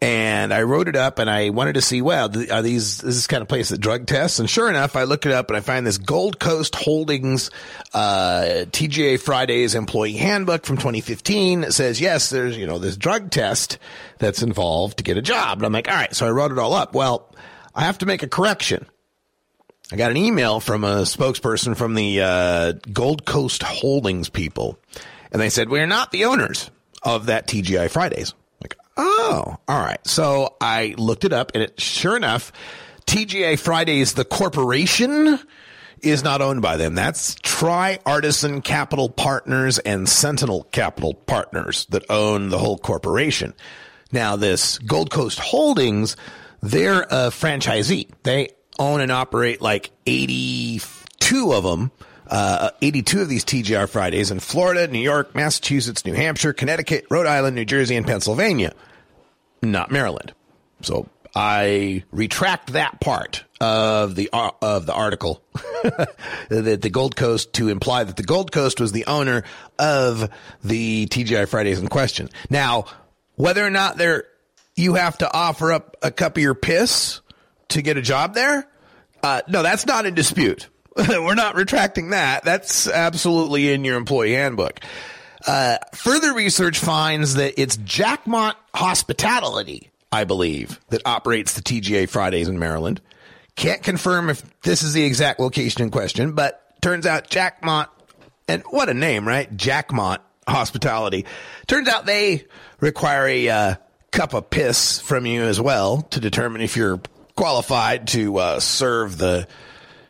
And 0.00 0.54
I 0.54 0.62
wrote 0.62 0.86
it 0.86 0.94
up 0.94 1.18
and 1.18 1.28
I 1.28 1.50
wanted 1.50 1.72
to 1.72 1.82
see, 1.82 2.02
well, 2.02 2.30
are 2.52 2.62
these, 2.62 3.02
is 3.02 3.16
this 3.16 3.26
kind 3.26 3.42
of 3.42 3.48
place 3.48 3.70
that 3.70 3.80
drug 3.80 4.06
tests? 4.06 4.38
And 4.38 4.48
sure 4.48 4.68
enough, 4.68 4.94
I 4.94 5.04
look 5.04 5.26
it 5.26 5.32
up 5.32 5.48
and 5.48 5.56
I 5.56 5.60
find 5.60 5.84
this 5.84 5.98
Gold 5.98 6.38
Coast 6.38 6.76
Holdings, 6.76 7.50
uh, 7.94 8.66
TGI 8.70 9.18
Fridays 9.18 9.74
employee 9.74 10.12
handbook 10.12 10.66
from 10.66 10.76
2015 10.76 11.62
that 11.62 11.72
says, 11.72 12.00
yes, 12.00 12.30
there's, 12.30 12.56
you 12.56 12.66
know, 12.66 12.78
this 12.78 12.96
drug 12.96 13.32
test 13.32 13.78
that's 14.18 14.40
involved 14.40 14.98
to 14.98 15.04
get 15.04 15.16
a 15.16 15.22
job. 15.22 15.58
And 15.58 15.66
I'm 15.66 15.72
like, 15.72 15.88
all 15.88 15.94
right. 15.94 16.14
So 16.14 16.26
I 16.26 16.30
wrote 16.30 16.52
it 16.52 16.58
all 16.58 16.74
up. 16.74 16.94
Well, 16.94 17.34
I 17.74 17.82
have 17.82 17.98
to 17.98 18.06
make 18.06 18.22
a 18.22 18.28
correction. 18.28 18.86
I 19.90 19.96
got 19.96 20.10
an 20.10 20.16
email 20.16 20.60
from 20.60 20.84
a 20.84 21.02
spokesperson 21.02 21.76
from 21.76 21.94
the, 21.94 22.20
uh, 22.20 22.72
Gold 22.92 23.24
Coast 23.24 23.62
Holdings 23.62 24.28
people. 24.28 24.78
And 25.32 25.40
they 25.40 25.48
said, 25.48 25.68
we're 25.68 25.86
not 25.86 26.10
the 26.12 26.26
owners 26.26 26.70
of 27.02 27.26
that 27.26 27.46
TGI 27.46 27.90
Fridays. 27.90 28.34
Like, 28.60 28.76
oh, 28.96 29.56
all 29.66 29.80
right. 29.80 30.04
So 30.06 30.56
I 30.60 30.94
looked 30.98 31.24
it 31.24 31.32
up 31.32 31.52
and 31.54 31.62
it, 31.62 31.80
sure 31.80 32.16
enough, 32.16 32.52
TGI 33.06 33.58
Fridays, 33.58 34.12
the 34.12 34.24
corporation 34.24 35.38
is 36.02 36.22
not 36.22 36.42
owned 36.42 36.62
by 36.62 36.76
them. 36.76 36.94
That's 36.94 37.34
TriArtisan 37.36 38.62
Capital 38.62 39.08
Partners 39.08 39.78
and 39.78 40.08
Sentinel 40.08 40.64
Capital 40.64 41.14
Partners 41.14 41.86
that 41.86 42.04
own 42.10 42.50
the 42.50 42.58
whole 42.58 42.78
corporation. 42.78 43.54
Now 44.12 44.36
this 44.36 44.78
Gold 44.78 45.10
Coast 45.10 45.38
Holdings, 45.38 46.16
they're 46.62 47.02
a 47.02 47.30
franchisee. 47.30 48.08
They 48.22 48.50
own 48.78 49.00
and 49.00 49.12
operate 49.12 49.60
like 49.60 49.90
82 50.06 51.52
of 51.52 51.64
them. 51.64 51.90
Uh, 52.26 52.70
82 52.82 53.22
of 53.22 53.28
these 53.30 53.42
TGI 53.42 53.88
Fridays 53.88 54.30
in 54.30 54.38
Florida, 54.38 54.86
New 54.86 54.98
York, 54.98 55.34
Massachusetts, 55.34 56.04
New 56.04 56.12
Hampshire, 56.12 56.52
Connecticut, 56.52 57.06
Rhode 57.10 57.26
Island, 57.26 57.56
New 57.56 57.64
Jersey, 57.64 57.96
and 57.96 58.06
Pennsylvania 58.06 58.74
not 59.62 59.90
Maryland. 59.90 60.32
So 60.82 61.08
I 61.34 62.04
retract 62.10 62.72
that 62.72 63.00
part 63.00 63.44
of 63.60 64.14
the 64.14 64.30
uh, 64.32 64.50
of 64.62 64.86
the 64.86 64.94
article 64.94 65.42
that 66.48 66.78
the 66.80 66.90
Gold 66.90 67.16
Coast 67.16 67.54
to 67.54 67.68
imply 67.68 68.04
that 68.04 68.16
the 68.16 68.22
Gold 68.22 68.52
Coast 68.52 68.80
was 68.80 68.92
the 68.92 69.06
owner 69.06 69.44
of 69.78 70.30
the 70.62 71.06
TGI 71.06 71.48
Fridays 71.48 71.78
in 71.78 71.88
question. 71.88 72.28
Now, 72.50 72.86
whether 73.34 73.64
or 73.64 73.70
not 73.70 73.96
there 73.96 74.24
you 74.76 74.94
have 74.94 75.18
to 75.18 75.32
offer 75.32 75.72
up 75.72 75.96
a 76.02 76.10
cup 76.10 76.36
of 76.36 76.42
your 76.42 76.54
piss 76.54 77.20
to 77.68 77.82
get 77.82 77.96
a 77.96 78.02
job 78.02 78.34
there, 78.34 78.66
uh, 79.22 79.42
no, 79.48 79.62
that's 79.62 79.86
not 79.86 80.06
in 80.06 80.14
dispute. 80.14 80.68
We're 80.96 81.34
not 81.34 81.54
retracting 81.54 82.10
that. 82.10 82.44
That's 82.44 82.88
absolutely 82.88 83.72
in 83.72 83.84
your 83.84 83.96
employee 83.96 84.34
handbook. 84.34 84.80
Uh, 85.46 85.78
further 85.94 86.34
research 86.34 86.78
finds 86.78 87.34
that 87.34 87.60
it's 87.60 87.76
Jackmont 87.76 88.54
Hospitality, 88.74 89.90
I 90.10 90.24
believe, 90.24 90.80
that 90.88 91.02
operates 91.04 91.54
the 91.54 91.62
TGI 91.62 92.08
Fridays 92.08 92.48
in 92.48 92.58
Maryland. 92.58 93.00
Can't 93.54 93.82
confirm 93.82 94.30
if 94.30 94.42
this 94.62 94.82
is 94.82 94.92
the 94.92 95.04
exact 95.04 95.40
location 95.40 95.82
in 95.82 95.90
question, 95.90 96.32
but 96.32 96.80
turns 96.80 97.06
out 97.06 97.30
Jackmont, 97.30 97.88
and 98.48 98.62
what 98.70 98.88
a 98.88 98.94
name, 98.94 99.26
right? 99.26 99.54
Jackmont 99.56 100.18
Hospitality. 100.48 101.26
Turns 101.66 101.88
out 101.88 102.06
they 102.06 102.46
require 102.80 103.26
a 103.26 103.48
uh, 103.48 103.74
cup 104.10 104.34
of 104.34 104.50
piss 104.50 105.00
from 105.00 105.26
you 105.26 105.42
as 105.42 105.60
well 105.60 106.02
to 106.02 106.20
determine 106.20 106.62
if 106.62 106.76
you're 106.76 107.00
qualified 107.38 108.08
to 108.08 108.36
uh, 108.38 108.58
serve 108.58 109.16
the 109.16 109.46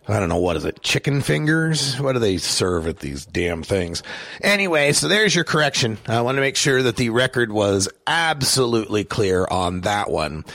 I 0.08 0.18
don't 0.18 0.30
know 0.30 0.38
what 0.38 0.56
is 0.56 0.64
it, 0.64 0.80
chicken 0.82 1.20
fingers? 1.20 2.00
What 2.00 2.14
do 2.14 2.18
they 2.18 2.38
serve 2.38 2.86
at 2.86 3.00
these 3.00 3.26
damn 3.26 3.62
things? 3.62 4.02
Anyway, 4.40 4.92
so 4.92 5.06
there's 5.08 5.34
your 5.34 5.44
correction. 5.44 5.98
I 6.06 6.22
want 6.22 6.36
to 6.36 6.40
make 6.40 6.56
sure 6.56 6.82
that 6.82 6.96
the 6.96 7.10
record 7.10 7.52
was 7.52 7.90
absolutely 8.06 9.04
clear 9.04 9.46
on 9.50 9.82
that 9.82 10.08
one. 10.08 10.46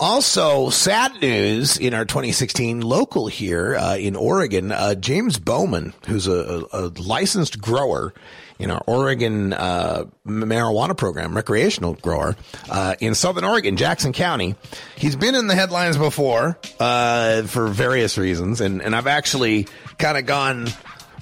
Also, 0.00 0.70
sad 0.70 1.20
news 1.22 1.76
in 1.76 1.94
our 1.94 2.04
2016 2.04 2.80
local 2.80 3.28
here 3.28 3.76
uh, 3.76 3.96
in 3.96 4.16
Oregon. 4.16 4.72
Uh, 4.72 4.96
James 4.96 5.38
Bowman, 5.38 5.94
who's 6.08 6.26
a, 6.26 6.66
a, 6.72 6.86
a 6.86 6.92
licensed 7.00 7.60
grower 7.60 8.12
in 8.58 8.70
our 8.70 8.82
Oregon 8.86 9.52
uh, 9.52 10.04
marijuana 10.26 10.96
program, 10.96 11.34
recreational 11.36 11.94
grower 11.94 12.36
uh, 12.70 12.94
in 13.00 13.14
Southern 13.14 13.44
Oregon, 13.44 13.76
Jackson 13.76 14.12
County. 14.12 14.54
He's 14.96 15.16
been 15.16 15.34
in 15.34 15.46
the 15.46 15.54
headlines 15.54 15.96
before 15.96 16.58
uh, 16.80 17.42
for 17.42 17.68
various 17.68 18.18
reasons, 18.18 18.60
and, 18.60 18.82
and 18.82 18.94
I've 18.94 19.06
actually 19.06 19.66
kind 19.98 20.16
of 20.16 20.26
gone 20.26 20.68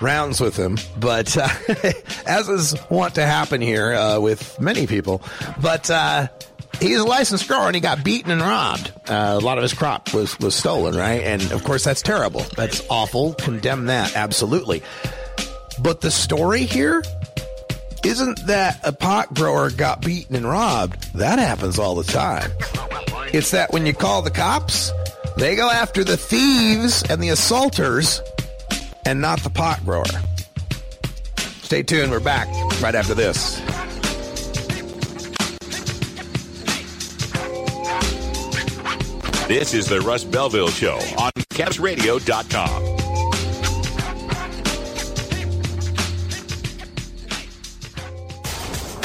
rounds 0.01 0.41
with 0.41 0.57
him, 0.57 0.77
but 0.99 1.37
uh, 1.37 1.49
as 2.27 2.49
is 2.49 2.77
wont 2.91 3.17
to 3.17 3.25
happen 3.25 3.61
here 3.61 3.93
uh, 3.93 4.21
with 4.21 4.61
many 4.61 4.87
people, 4.87 5.23
but. 5.61 5.91
Uh, 5.91 6.29
he's 6.81 6.99
a 6.99 7.05
licensed 7.05 7.47
grower 7.47 7.67
and 7.67 7.75
he 7.77 7.81
got 7.81 8.03
beaten 8.05 8.33
and 8.33 8.41
robbed. 8.41 8.93
Uh, 9.09 9.39
a 9.39 9.45
lot 9.45 9.59
of 9.59 9.63
his 9.63 9.73
crop 9.73 10.13
was, 10.13 10.39
was 10.41 10.57
stolen, 10.57 10.97
right? 10.97 11.23
And 11.23 11.53
of 11.53 11.63
course, 11.63 11.85
that's 11.85 12.03
terrible. 12.03 12.41
That's 12.57 12.83
awful. 12.91 13.35
Condemn 13.35 13.87
that. 13.87 14.17
Absolutely. 14.17 14.83
But 15.81 16.01
the 16.01 16.11
story 16.11 16.65
here 16.65 17.03
isn't 18.05 18.47
that 18.47 18.81
a 18.85 18.93
pot 18.93 19.35
grower 19.35 19.71
got 19.71 20.03
beaten 20.03 20.37
and 20.37 20.47
robbed. 20.47 21.15
That 21.15 21.39
happens 21.39 21.79
all 21.79 21.95
the 21.95 22.05
time. 22.05 22.51
It's 23.33 23.53
that 23.53 23.73
when 23.73 23.87
you 23.87 23.95
call 23.95 24.23
the 24.23 24.31
cops, 24.31 24.93
they 25.37 25.57
go 25.57 25.71
after 25.71 26.05
the 26.05 26.17
thieves 26.17 27.03
and 27.09 27.23
the 27.23 27.31
assaulters 27.31 28.21
and 29.07 29.21
not 29.21 29.41
the 29.41 29.51
pot 29.51 29.85
grower. 29.85 30.05
Stay 31.63 31.83
tuned. 31.83 32.11
We're 32.11 32.21
back 32.21 32.47
right 32.81 32.95
after 32.95 33.15
this. 33.15 33.61
This 39.49 39.75
is 39.75 39.87
the 39.89 40.01
Russ 40.01 40.25
Belville 40.25 40.69
Show 40.69 40.97
on 41.19 41.33
CapsRadio.com. 41.51 43.24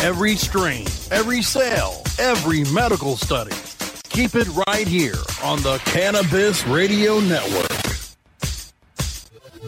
Every 0.01 0.37
strain, 0.37 0.87
every 1.11 1.41
sale, 1.41 2.01
every 2.19 2.63
medical 2.71 3.17
study. 3.17 3.55
Keep 4.09 4.35
it 4.35 4.47
right 4.65 4.87
here 4.87 5.21
on 5.43 5.61
the 5.61 5.77
Cannabis 5.83 6.65
Radio 6.67 7.19
Network. 7.19 7.88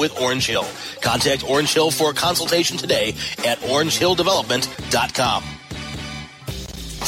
with 0.00 0.20
Orange 0.20 0.46
Hill. 0.46 0.66
Contact 1.00 1.48
Orange 1.48 1.72
Hill 1.72 1.92
for 1.92 2.10
a 2.10 2.14
consultation 2.14 2.76
today 2.76 3.10
at 3.46 3.58
orangehilldevelopment.com. 3.58 5.44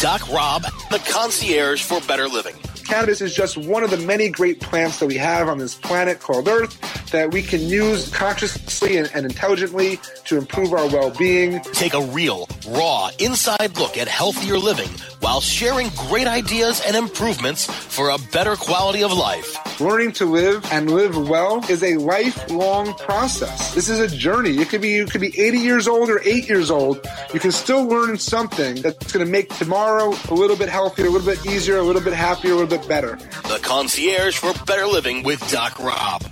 Doc 0.01 0.28
Rob, 0.32 0.62
the 0.90 0.99
concierge 1.11 1.82
for 1.82 2.01
better 2.07 2.28
living. 2.28 2.55
Cannabis 2.83 3.20
is 3.20 3.35
just 3.35 3.57
one 3.57 3.83
of 3.83 3.91
the 3.91 3.97
many 3.99 4.28
great 4.28 4.61
plants 4.61 4.99
that 5.01 5.07
we 5.07 5.16
have 5.16 5.49
on 5.49 5.59
this 5.59 5.74
planet 5.74 6.20
called 6.20 6.49
Earth 6.49 6.78
that 7.12 7.30
we 7.30 7.43
can 7.43 7.61
use 7.61 8.11
consciously 8.11 8.97
and, 8.97 9.11
and 9.14 9.26
intelligently 9.26 10.01
to 10.24 10.39
improve 10.39 10.72
our 10.72 10.89
well-being. 10.89 11.61
Take 11.72 11.95
a 11.95 12.01
real, 12.01 12.49
raw, 12.68 13.11
inside 13.18 13.76
look 13.76 13.97
at 13.99 14.09
healthier 14.09 14.59
living 14.59 14.89
while 15.20 15.41
sharing 15.41 15.89
great 16.09 16.26
ideas 16.26 16.83
and 16.85 16.97
improvements 16.97 17.66
for 17.66 18.11
a 18.11 18.18
better 18.33 18.57
quality 18.57 19.05
of 19.05 19.12
life. 19.12 19.57
Learning 19.80 20.11
to 20.12 20.26
live 20.26 20.64
and 20.72 20.91
live 20.91 21.28
well 21.28 21.64
is 21.70 21.83
a 21.83 21.97
lifelong 21.97 22.95
process. 22.95 23.74
This 23.74 23.89
is 23.89 24.01
a 24.01 24.09
journey. 24.16 24.59
It 24.59 24.68
could 24.68 24.80
be 24.80 24.91
you 24.91 25.07
could 25.07 25.20
be 25.20 25.39
80 25.39 25.59
years 25.59 25.87
old 25.87 26.09
or 26.09 26.20
8 26.24 26.49
years 26.49 26.70
old. 26.70 27.07
You 27.33 27.41
can 27.41 27.53
still 27.53 27.85
learn 27.85 28.18
something 28.18 28.83
that's 28.83 29.12
going 29.12 29.24
to 29.24 29.30
make 29.30 29.55
tomorrow 29.55 30.14
a 30.28 30.35
little 30.35 30.57
bit 30.57 30.68
healthier, 30.68 31.07
a 31.07 31.11
little 31.11 31.26
bit 31.26 31.45
easier, 31.47 31.78
a 31.78 31.83
little 31.83 32.03
bit 32.03 32.14
happier, 32.14 32.53
a 32.53 32.55
little 32.55 32.70
bit 32.70 32.72
better. 32.79 33.16
The 33.16 33.61
concierge 33.62 34.37
for 34.37 34.53
better 34.64 34.87
living 34.87 35.23
with 35.23 35.41
Doc 35.51 35.79
Rob. 35.79 36.23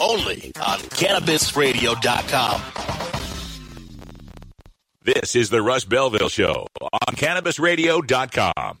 Only 0.00 0.52
on 0.60 0.78
cannabisradio.com. 0.78 2.62
This 5.02 5.36
is 5.36 5.50
the 5.50 5.62
Russ 5.62 5.84
Belville 5.84 6.28
Show 6.28 6.66
on 6.80 7.14
CannabisRadio.com. 7.14 8.80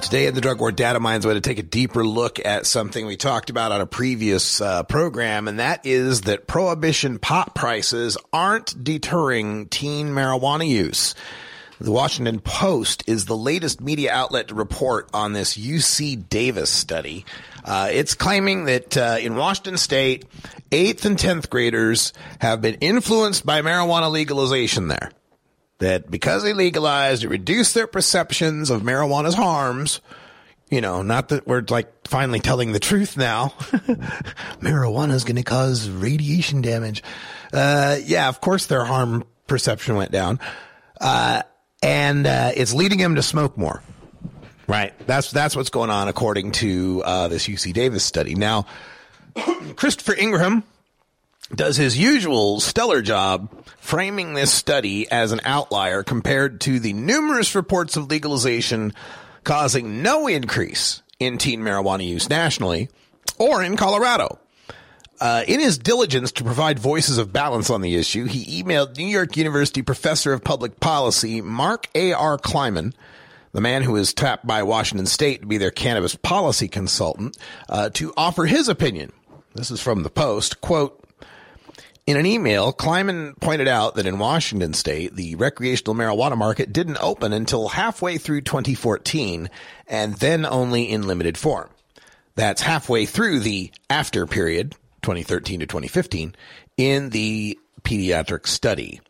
Today 0.00 0.26
in 0.26 0.34
the 0.34 0.40
Drug 0.40 0.60
War 0.60 0.70
Data 0.70 1.00
Mines, 1.00 1.26
we're 1.26 1.32
going 1.32 1.42
to 1.42 1.48
take 1.48 1.58
a 1.58 1.62
deeper 1.62 2.04
look 2.04 2.38
at 2.44 2.66
something 2.66 3.04
we 3.04 3.16
talked 3.16 3.50
about 3.50 3.72
on 3.72 3.80
a 3.80 3.86
previous 3.86 4.60
uh, 4.60 4.84
program, 4.84 5.48
and 5.48 5.58
that 5.58 5.84
is 5.84 6.22
that 6.22 6.46
prohibition 6.46 7.18
pot 7.18 7.54
prices 7.54 8.16
aren't 8.32 8.82
deterring 8.82 9.66
teen 9.66 10.08
marijuana 10.08 10.66
use. 10.66 11.14
The 11.80 11.92
Washington 11.92 12.40
Post 12.40 13.04
is 13.06 13.26
the 13.26 13.36
latest 13.36 13.80
media 13.80 14.12
outlet 14.12 14.48
to 14.48 14.54
report 14.54 15.10
on 15.12 15.32
this 15.32 15.58
UC 15.58 16.28
Davis 16.28 16.70
study. 16.70 17.26
Uh, 17.64 17.88
it's 17.92 18.14
claiming 18.14 18.64
that 18.64 18.96
uh, 18.96 19.16
in 19.20 19.36
Washington 19.36 19.76
state, 19.76 20.24
8th 20.70 21.04
and 21.04 21.18
10th 21.18 21.50
graders 21.50 22.12
have 22.40 22.62
been 22.62 22.76
influenced 22.76 23.44
by 23.44 23.62
marijuana 23.62 24.10
legalization 24.10 24.88
there. 24.88 25.10
That 25.78 26.10
because 26.10 26.42
they 26.42 26.52
legalized, 26.54 27.22
it 27.22 27.28
reduced 27.28 27.74
their 27.74 27.86
perceptions 27.86 28.70
of 28.70 28.82
marijuana's 28.82 29.34
harms. 29.34 30.00
You 30.70 30.80
know, 30.80 31.02
not 31.02 31.28
that 31.28 31.46
we're 31.46 31.64
like 31.68 32.08
finally 32.08 32.40
telling 32.40 32.72
the 32.72 32.80
truth 32.80 33.16
now. 33.16 33.48
Marijuana 34.60 35.12
is 35.12 35.24
going 35.24 35.36
to 35.36 35.42
cause 35.42 35.88
radiation 35.88 36.60
damage. 36.60 37.02
Uh, 37.52 37.96
yeah, 38.04 38.28
of 38.28 38.40
course 38.40 38.66
their 38.66 38.84
harm 38.84 39.24
perception 39.46 39.96
went 39.96 40.10
down. 40.10 40.40
Uh, 41.00 41.42
and, 41.82 42.26
uh, 42.26 42.52
it's 42.54 42.74
leading 42.74 42.98
them 42.98 43.14
to 43.14 43.22
smoke 43.22 43.56
more. 43.56 43.82
Right. 44.66 44.92
That's, 45.06 45.30
that's 45.30 45.56
what's 45.56 45.70
going 45.70 45.90
on 45.90 46.08
according 46.08 46.52
to, 46.52 47.02
uh, 47.04 47.28
this 47.28 47.46
UC 47.46 47.72
Davis 47.72 48.04
study. 48.04 48.34
Now, 48.34 48.66
Christopher 49.76 50.14
Ingraham 50.18 50.64
does 51.54 51.76
his 51.76 51.96
usual 51.96 52.60
stellar 52.60 53.02
job 53.02 53.50
framing 53.78 54.34
this 54.34 54.52
study 54.52 55.10
as 55.10 55.32
an 55.32 55.40
outlier 55.44 56.02
compared 56.02 56.60
to 56.62 56.78
the 56.78 56.92
numerous 56.92 57.54
reports 57.54 57.96
of 57.96 58.10
legalization 58.10 58.92
causing 59.44 60.02
no 60.02 60.26
increase 60.26 61.02
in 61.18 61.38
teen 61.38 61.60
marijuana 61.60 62.06
use 62.06 62.28
nationally 62.28 62.88
or 63.38 63.62
in 63.62 63.76
Colorado. 63.76 64.38
Uh, 65.20 65.42
in 65.48 65.58
his 65.58 65.78
diligence 65.78 66.30
to 66.30 66.44
provide 66.44 66.78
voices 66.78 67.18
of 67.18 67.32
balance 67.32 67.70
on 67.70 67.80
the 67.80 67.96
issue, 67.96 68.26
he 68.26 68.62
emailed 68.62 68.96
New 68.96 69.06
York 69.06 69.36
University 69.36 69.82
professor 69.82 70.32
of 70.32 70.44
public 70.44 70.78
policy 70.78 71.40
Mark 71.40 71.88
A.R. 71.94 72.38
Kleiman, 72.38 72.94
the 73.52 73.60
man 73.60 73.82
who 73.82 73.92
was 73.92 74.14
tapped 74.14 74.46
by 74.46 74.62
Washington 74.62 75.06
State 75.06 75.40
to 75.40 75.46
be 75.46 75.58
their 75.58 75.72
cannabis 75.72 76.14
policy 76.14 76.68
consultant, 76.68 77.36
uh, 77.68 77.90
to 77.90 78.12
offer 78.16 78.44
his 78.46 78.68
opinion. 78.68 79.12
This 79.54 79.72
is 79.72 79.80
from 79.80 80.04
the 80.04 80.10
Post. 80.10 80.60
Quote, 80.60 81.02
in 82.08 82.16
an 82.16 82.24
email, 82.24 82.72
Kleiman 82.72 83.34
pointed 83.34 83.68
out 83.68 83.96
that 83.96 84.06
in 84.06 84.18
Washington 84.18 84.72
state, 84.72 85.14
the 85.14 85.34
recreational 85.34 85.94
marijuana 85.94 86.38
market 86.38 86.72
didn't 86.72 86.96
open 87.02 87.34
until 87.34 87.68
halfway 87.68 88.16
through 88.16 88.40
2014 88.40 89.50
and 89.86 90.14
then 90.14 90.46
only 90.46 90.90
in 90.90 91.06
limited 91.06 91.36
form. 91.36 91.68
That's 92.34 92.62
halfway 92.62 93.04
through 93.04 93.40
the 93.40 93.70
after 93.90 94.24
period, 94.26 94.74
2013 95.02 95.60
to 95.60 95.66
2015, 95.66 96.34
in 96.78 97.10
the 97.10 97.58
pediatric 97.82 98.46
study. 98.46 99.02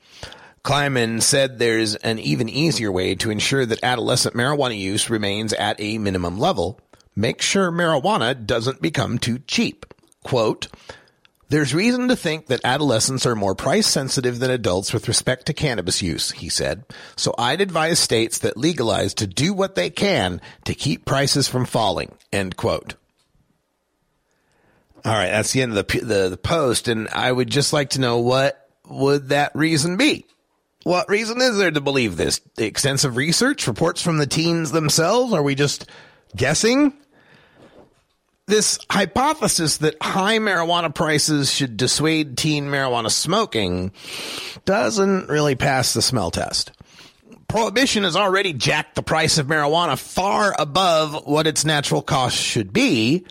Kleiman 0.64 1.20
said 1.20 1.61
there's 1.61 1.94
an 1.94 2.18
even 2.18 2.49
easier 2.49 2.90
way 2.90 3.14
to 3.14 3.30
ensure 3.30 3.64
that 3.64 3.84
adolescent 3.84 4.34
marijuana 4.34 4.76
use 4.76 5.09
remains 5.09 5.53
at 5.53 5.80
a 5.80 5.99
minimum 5.99 6.40
level. 6.40 6.80
Make 7.14 7.42
sure 7.42 7.70
marijuana 7.70 8.44
doesn't 8.44 8.82
become 8.82 9.18
too 9.18 9.38
cheap. 9.46 9.86
Quote, 10.24 10.66
there's 11.49 11.74
reason 11.74 12.09
to 12.09 12.16
think 12.16 12.46
that 12.46 12.61
adolescents 12.64 13.24
are 13.24 13.34
more 13.34 13.55
price 13.55 13.86
sensitive 13.86 14.38
than 14.38 14.51
adults 14.51 14.92
with 14.92 15.09
respect 15.09 15.46
to 15.46 15.55
cannabis 15.55 16.03
use, 16.03 16.30
he 16.32 16.49
said. 16.49 16.84
So 17.16 17.34
I'd 17.38 17.61
advise 17.61 17.99
states 17.99 18.38
that 18.40 18.57
legalize 18.57 19.14
to 19.14 19.26
do 19.26 19.55
what 19.55 19.74
they 19.74 19.90
can 19.90 20.40
to 20.64 20.74
keep 20.74 21.05
prices 21.05 21.49
from 21.49 21.64
falling. 21.64 22.14
End 22.32 22.57
quote. 22.57 22.94
All 25.05 25.14
right, 25.14 25.30
that's 25.30 25.53
the 25.53 25.62
end 25.62 25.76
of 25.76 25.86
the, 25.86 26.01
the, 26.01 26.28
the 26.28 26.36
post, 26.36 26.88
and 26.88 27.09
I 27.09 27.30
would 27.30 27.49
just 27.49 27.72
like 27.72 27.90
to 27.90 28.01
know 28.01 28.18
what 28.18 28.68
would 28.88 29.28
that 29.28 29.53
reason 29.55 29.96
be? 29.96 30.26
What 30.82 31.09
reason 31.09 31.40
is 31.40 31.57
there 31.57 31.70
to 31.70 31.80
believe 31.80 32.16
this? 32.16 32.40
Extensive 32.57 33.16
research, 33.16 33.66
reports 33.66 34.03
from 34.03 34.18
the 34.18 34.26
teens 34.26 34.72
themselves? 34.72 35.32
Are 35.32 35.42
we 35.42 35.55
just 35.55 35.86
guessing? 36.36 36.92
This 38.49 38.78
hypothesis 38.90 39.76
that 39.76 39.96
high 40.01 40.38
marijuana 40.38 40.94
prices 40.94 41.53
should 41.53 41.76
dissuade 41.76 42.38
teen 42.38 42.64
marijuana 42.64 43.11
smoking 43.11 43.92
doesn't 44.64 45.28
really 45.28 45.55
pass 45.55 45.92
the 45.92 46.01
smell 46.01 46.30
test. 46.30 46.72
Prohibition 47.46 48.05
has 48.05 48.16
already 48.16 48.55
jacked 48.55 48.94
the 48.94 49.03
price 49.03 49.36
of 49.36 49.49
marijuana 49.49 49.99
far 49.99 50.55
above 50.59 51.26
what 51.26 51.46
its 51.46 51.66
natural 51.66 52.01
cost 52.01 52.38
should 52.38 52.72
be, 52.72 53.26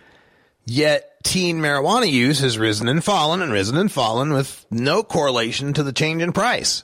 yet 0.68 1.24
teen 1.24 1.62
marijuana 1.62 2.08
use 2.08 2.40
has 2.42 2.60
risen 2.60 2.88
and 2.88 3.04
fallen 3.04 3.42
and 3.42 3.52
risen 3.52 3.76
and 3.76 3.92
fallen 3.92 4.34
with 4.34 4.68
no 4.70 5.02
correlation 5.02 5.74
to 5.74 5.82
the 5.82 5.94
change 5.94 6.22
in 6.22 6.32
price. 6.32 6.84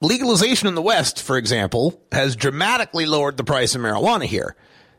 Legalization 0.00 0.66
in 0.66 0.74
the 0.74 0.82
West, 0.82 1.22
for 1.22 1.38
example, 1.38 2.02
has 2.10 2.34
dramatically 2.34 3.06
lowered 3.06 3.36
the 3.36 3.44
price 3.44 3.76
of 3.76 3.80
marijuana 3.80 4.24
here, 4.24 4.56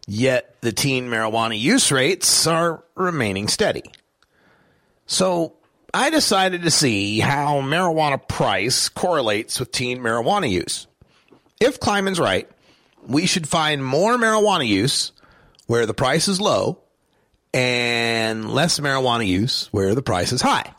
yet 0.07 0.55
the 0.61 0.71
teen 0.71 1.09
marijuana 1.09 1.59
use 1.59 1.91
rates 1.91 2.47
are 2.47 2.83
remaining 2.95 3.47
steady. 3.47 3.83
So 5.05 5.55
I 5.93 6.09
decided 6.09 6.63
to 6.63 6.71
see 6.71 7.19
how 7.19 7.61
marijuana 7.61 8.25
price 8.27 8.89
correlates 8.89 9.59
with 9.59 9.71
teen 9.71 9.99
marijuana 9.99 10.49
use. 10.49 10.87
If 11.59 11.79
Kleiman's 11.79 12.19
right, 12.19 12.49
we 13.05 13.25
should 13.25 13.47
find 13.47 13.83
more 13.83 14.17
marijuana 14.17 14.67
use 14.67 15.11
where 15.67 15.85
the 15.85 15.93
price 15.93 16.27
is 16.27 16.41
low 16.41 16.79
and 17.53 18.51
less 18.51 18.79
marijuana 18.79 19.27
use 19.27 19.67
where 19.71 19.93
the 19.93 20.01
price 20.01 20.31
is 20.33 20.41
high. 20.41 20.73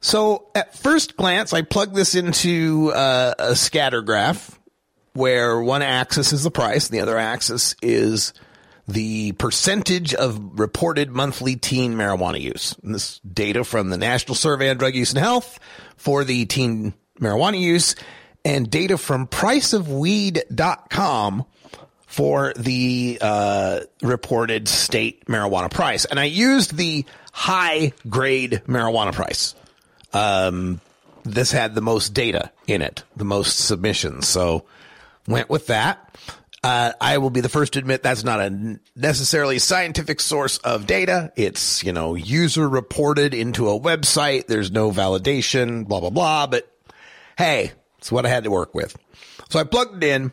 So 0.00 0.48
at 0.54 0.76
first 0.76 1.16
glance, 1.16 1.52
I 1.52 1.62
plug 1.62 1.94
this 1.94 2.14
into 2.14 2.92
uh, 2.94 3.34
a 3.38 3.56
scatter 3.56 4.02
graph 4.02 4.59
where 5.12 5.60
one 5.60 5.82
axis 5.82 6.32
is 6.32 6.44
the 6.44 6.50
price 6.50 6.88
and 6.88 6.98
the 6.98 7.02
other 7.02 7.18
axis 7.18 7.76
is 7.82 8.32
the 8.86 9.32
percentage 9.32 10.14
of 10.14 10.58
reported 10.58 11.10
monthly 11.10 11.56
teen 11.56 11.94
marijuana 11.94 12.40
use. 12.40 12.74
And 12.82 12.94
this 12.94 13.18
data 13.20 13.64
from 13.64 13.90
the 13.90 13.98
National 13.98 14.34
Survey 14.34 14.70
on 14.70 14.78
Drug 14.78 14.94
Use 14.94 15.10
and 15.10 15.18
Health 15.18 15.60
for 15.96 16.24
the 16.24 16.46
teen 16.46 16.94
marijuana 17.20 17.60
use 17.60 17.94
and 18.44 18.70
data 18.70 18.98
from 18.98 19.26
priceofweed.com 19.26 21.44
for 22.06 22.52
the 22.56 23.18
uh, 23.20 23.80
reported 24.02 24.66
state 24.66 25.26
marijuana 25.26 25.70
price. 25.70 26.04
And 26.04 26.18
I 26.18 26.24
used 26.24 26.76
the 26.76 27.04
high 27.32 27.92
grade 28.08 28.62
marijuana 28.66 29.12
price. 29.12 29.54
Um, 30.12 30.80
this 31.22 31.52
had 31.52 31.76
the 31.76 31.80
most 31.80 32.12
data 32.14 32.50
in 32.66 32.82
it, 32.82 33.04
the 33.14 33.24
most 33.24 33.58
submissions. 33.58 34.26
So 34.26 34.64
went 35.26 35.48
with 35.48 35.68
that. 35.68 36.16
Uh, 36.62 36.92
I 37.00 37.18
will 37.18 37.30
be 37.30 37.40
the 37.40 37.48
first 37.48 37.72
to 37.72 37.78
admit 37.78 38.02
that's 38.02 38.22
not 38.22 38.40
a 38.40 38.78
necessarily 38.94 39.58
scientific 39.58 40.20
source 40.20 40.58
of 40.58 40.86
data. 40.86 41.32
It's, 41.34 41.82
you 41.82 41.92
know, 41.92 42.14
user 42.14 42.68
reported 42.68 43.32
into 43.32 43.70
a 43.70 43.80
website. 43.80 44.46
There's 44.46 44.70
no 44.70 44.90
validation, 44.90 45.88
blah, 45.88 46.00
blah, 46.00 46.10
blah. 46.10 46.46
But 46.46 46.70
hey, 47.38 47.72
it's 47.98 48.12
what 48.12 48.26
I 48.26 48.28
had 48.28 48.44
to 48.44 48.50
work 48.50 48.74
with. 48.74 48.94
So 49.48 49.58
I 49.58 49.64
plugged 49.64 50.04
it 50.04 50.06
in 50.06 50.32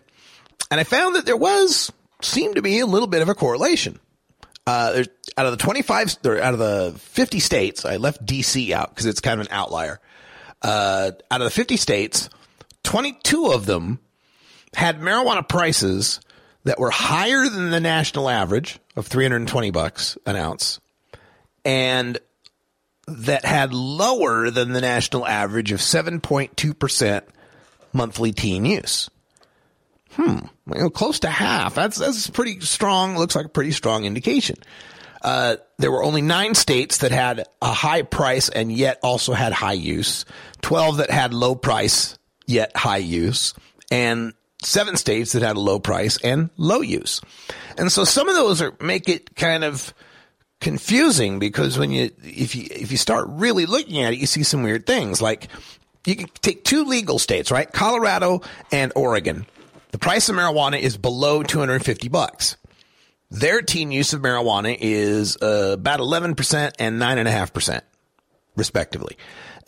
and 0.70 0.80
I 0.80 0.84
found 0.84 1.16
that 1.16 1.26
there 1.26 1.38
was, 1.38 1.94
seemed 2.22 2.56
to 2.56 2.62
be 2.62 2.80
a 2.80 2.86
little 2.86 3.08
bit 3.08 3.22
of 3.22 3.30
a 3.30 3.36
correlation. 3.36 4.00
Uh, 4.66 5.06
out 5.38 5.46
of 5.46 5.52
the 5.52 5.64
25, 5.64 6.18
or 6.26 6.42
out 6.42 6.54
of 6.54 6.60
the 6.60 6.94
50 6.98 7.40
states, 7.40 7.86
I 7.86 7.96
left 7.96 8.26
DC 8.26 8.72
out 8.72 8.90
because 8.90 9.06
it's 9.06 9.22
kind 9.22 9.40
of 9.40 9.48
an 9.48 9.54
outlier. 9.54 10.02
Uh, 10.62 11.12
out 11.32 11.40
of 11.40 11.46
the 11.46 11.52
50 11.52 11.78
states, 11.78 12.30
22 12.84 13.46
of 13.48 13.66
them 13.66 14.00
had 14.78 15.02
marijuana 15.02 15.48
prices 15.48 16.22
that 16.64 16.80
were 16.80 16.92
higher 16.92 17.50
than 17.50 17.72
the 17.72 17.80
national 17.80 18.30
average 18.30 18.78
of 18.96 19.08
320 19.08 19.72
bucks 19.72 20.20
an 20.28 20.36
ounce 20.36 20.80
and 21.66 22.20
that 23.08 23.44
had 23.44 23.74
lower 23.74 24.52
than 24.52 24.74
the 24.74 24.82
national 24.82 25.26
average 25.26 25.72
of 25.72 25.80
7.2% 25.80 27.22
monthly 27.92 28.32
teen 28.32 28.66
use. 28.66 29.10
Hmm, 30.12 30.40
well, 30.68 30.92
close 30.92 31.22
to 31.22 31.30
half. 31.30 31.74
That's 31.74 31.98
that's 31.98 32.30
pretty 32.30 32.60
strong. 32.60 33.18
Looks 33.18 33.36
like 33.36 33.46
a 33.46 33.50
pretty 33.50 33.72
strong 33.72 34.06
indication. 34.06 34.58
Uh, 35.22 35.58
there 35.78 35.92
were 35.92 36.04
only 36.04 36.22
nine 36.22 36.54
states 36.54 37.00
that 37.00 37.12
had 37.12 37.46
a 37.62 37.74
high 37.74 38.04
price 38.04 38.50
and 38.50 38.72
yet 38.72 39.00
also 39.02 39.34
had 39.34 39.54
high 39.54 39.74
use. 39.74 40.26
Twelve 40.62 40.98
that 40.98 41.10
had 41.10 41.34
low 41.34 41.56
price 41.56 42.18
yet 42.46 42.76
high 42.76 42.98
use, 42.98 43.54
and 43.92 44.34
seven 44.64 44.98
states 44.98 45.34
that 45.34 45.42
had 45.42 45.56
a 45.56 45.60
low 45.60 45.80
price 45.80 46.18
and 46.24 46.50
low 46.58 46.82
use. 46.82 47.22
And 47.78 47.92
so 47.92 48.04
some 48.04 48.28
of 48.28 48.36
those 48.36 48.62
are 48.62 48.74
make 48.80 49.10
it 49.10 49.36
kind 49.36 49.64
of 49.64 49.94
confusing 50.60 51.38
because 51.40 51.78
when 51.78 51.92
you 51.92 52.10
if 52.24 52.56
you 52.56 52.68
if 52.72 52.92
you 52.92 52.98
start 52.98 53.28
really 53.30 53.66
looking 53.66 54.04
at 54.04 54.14
it, 54.14 54.20
you 54.20 54.26
see 54.26 54.44
some 54.44 54.64
weird 54.64 54.86
things 54.86 55.22
like 55.22 55.50
you 56.06 56.16
can 56.16 56.30
take 56.42 56.64
two 56.64 56.86
legal 56.86 57.20
states, 57.20 57.52
right? 57.52 57.72
Colorado 57.72 58.42
and 58.72 58.94
Oregon. 58.96 59.46
The 59.92 59.98
price 59.98 60.30
of 60.30 60.36
marijuana 60.36 60.80
is 60.80 60.98
below 60.98 61.44
250 61.44 62.08
bucks. 62.08 62.56
Their 63.30 63.62
teen 63.62 63.92
use 63.92 64.14
of 64.14 64.22
marijuana 64.22 64.78
is 64.80 65.38
uh, 65.42 65.72
about 65.74 66.00
11% 66.00 66.72
and 66.80 67.02
9.5%, 67.02 67.82
respectively. 68.56 69.18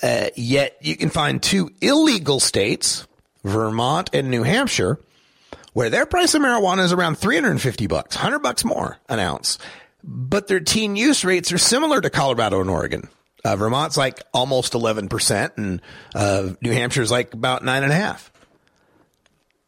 Uh, 0.02 0.30
yet 0.36 0.78
you 0.82 0.96
can 0.96 1.10
find 1.10 1.44
two 1.44 1.70
illegal 1.82 2.40
states, 2.40 3.06
Vermont, 3.44 4.10
and 4.14 4.30
New 4.30 4.44
Hampshire, 4.44 5.00
where 5.74 5.90
their 5.90 6.06
price 6.06 6.34
of 6.34 6.42
marijuana 6.42 6.84
is 6.84 6.92
around 6.92 7.18
350 7.18 7.88
bucks, 7.88 8.16
100 8.16 8.40
bucks 8.40 8.66
more 8.66 8.98
an 9.08 9.20
ounce. 9.20 9.58
But 10.04 10.48
their 10.48 10.60
teen 10.60 10.96
use 10.96 11.24
rates 11.26 11.52
are 11.52 11.58
similar 11.58 12.02
to 12.02 12.10
Colorado 12.10 12.62
and 12.62 12.70
Oregon. 12.70 13.10
Uh, 13.44 13.56
Vermont's 13.56 13.98
like 13.98 14.22
almost 14.34 14.74
11%, 14.74 15.58
and 15.58 15.82
uh, 16.14 16.50
New 16.62 16.72
Hampshire's 16.72 17.12
like 17.12 17.34
about 17.34 17.64
9.5. 17.64 18.30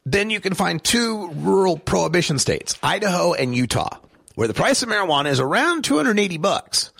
Then 0.06 0.30
you 0.30 0.42
can 0.42 0.56
find 0.56 0.84
two 0.84 1.30
rural 1.32 1.78
prohibition 1.78 2.40
states, 2.40 2.78
Idaho 2.82 3.34
and 3.34 3.56
Utah, 3.56 3.98
where 4.36 4.48
the 4.48 4.54
price 4.54 4.82
of 4.82 4.90
marijuana 4.90 5.28
is 5.28 5.40
around 5.40 5.84
280 5.84 6.38
bucks. 6.38 6.92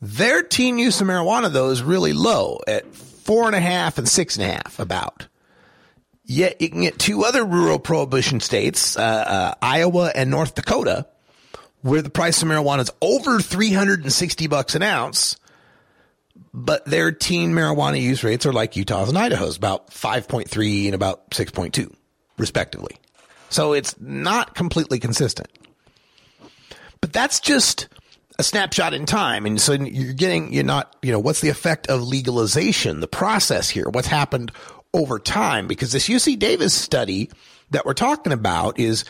Their 0.00 0.42
teen 0.42 0.78
use 0.78 1.00
of 1.00 1.06
marijuana, 1.06 1.52
though, 1.52 1.70
is 1.70 1.82
really 1.82 2.12
low 2.12 2.60
at 2.66 2.92
four 2.94 3.46
and 3.46 3.54
a 3.54 3.60
half 3.60 3.98
and 3.98 4.08
six 4.08 4.36
and 4.36 4.44
a 4.44 4.52
half, 4.52 4.80
about. 4.80 5.28
Yet 6.24 6.60
you 6.60 6.70
can 6.70 6.82
get 6.82 6.98
two 6.98 7.24
other 7.24 7.44
rural 7.44 7.78
prohibition 7.78 8.40
states, 8.40 8.96
uh, 8.96 9.02
uh, 9.02 9.54
Iowa 9.60 10.12
and 10.14 10.30
North 10.30 10.54
Dakota, 10.54 11.06
where 11.80 12.00
the 12.02 12.10
price 12.10 12.42
of 12.42 12.48
marijuana 12.48 12.80
is 12.80 12.90
over 13.00 13.40
360 13.40 14.46
bucks 14.46 14.74
an 14.74 14.82
ounce, 14.82 15.36
but 16.54 16.84
their 16.84 17.10
teen 17.10 17.52
marijuana 17.52 18.00
use 18.00 18.22
rates 18.22 18.46
are 18.46 18.52
like 18.52 18.76
Utah's 18.76 19.08
and 19.08 19.18
Idaho's, 19.18 19.56
about 19.56 19.88
5.3 19.90 20.86
and 20.86 20.94
about 20.94 21.30
6.2, 21.30 21.92
respectively. 22.38 22.96
So 23.50 23.72
it's 23.72 24.00
not 24.00 24.54
completely 24.54 25.00
consistent. 25.00 25.48
But 27.00 27.12
that's 27.12 27.40
just 27.40 27.88
a 28.38 28.44
snapshot 28.44 28.94
in 28.94 29.06
time. 29.06 29.44
And 29.44 29.60
so 29.60 29.72
you're 29.72 30.14
getting, 30.14 30.52
you're 30.52 30.64
not, 30.64 30.96
you 31.02 31.10
know, 31.10 31.18
what's 31.18 31.40
the 31.40 31.48
effect 31.48 31.88
of 31.88 32.00
legalization, 32.02 33.00
the 33.00 33.08
process 33.08 33.68
here, 33.68 33.88
what's 33.90 34.08
happened 34.08 34.52
over 34.94 35.18
time? 35.18 35.66
Because 35.66 35.92
this 35.92 36.08
UC 36.08 36.38
Davis 36.38 36.74
study 36.74 37.30
that 37.70 37.86
we're 37.86 37.94
talking 37.94 38.32
about 38.32 38.78
is 38.78 39.04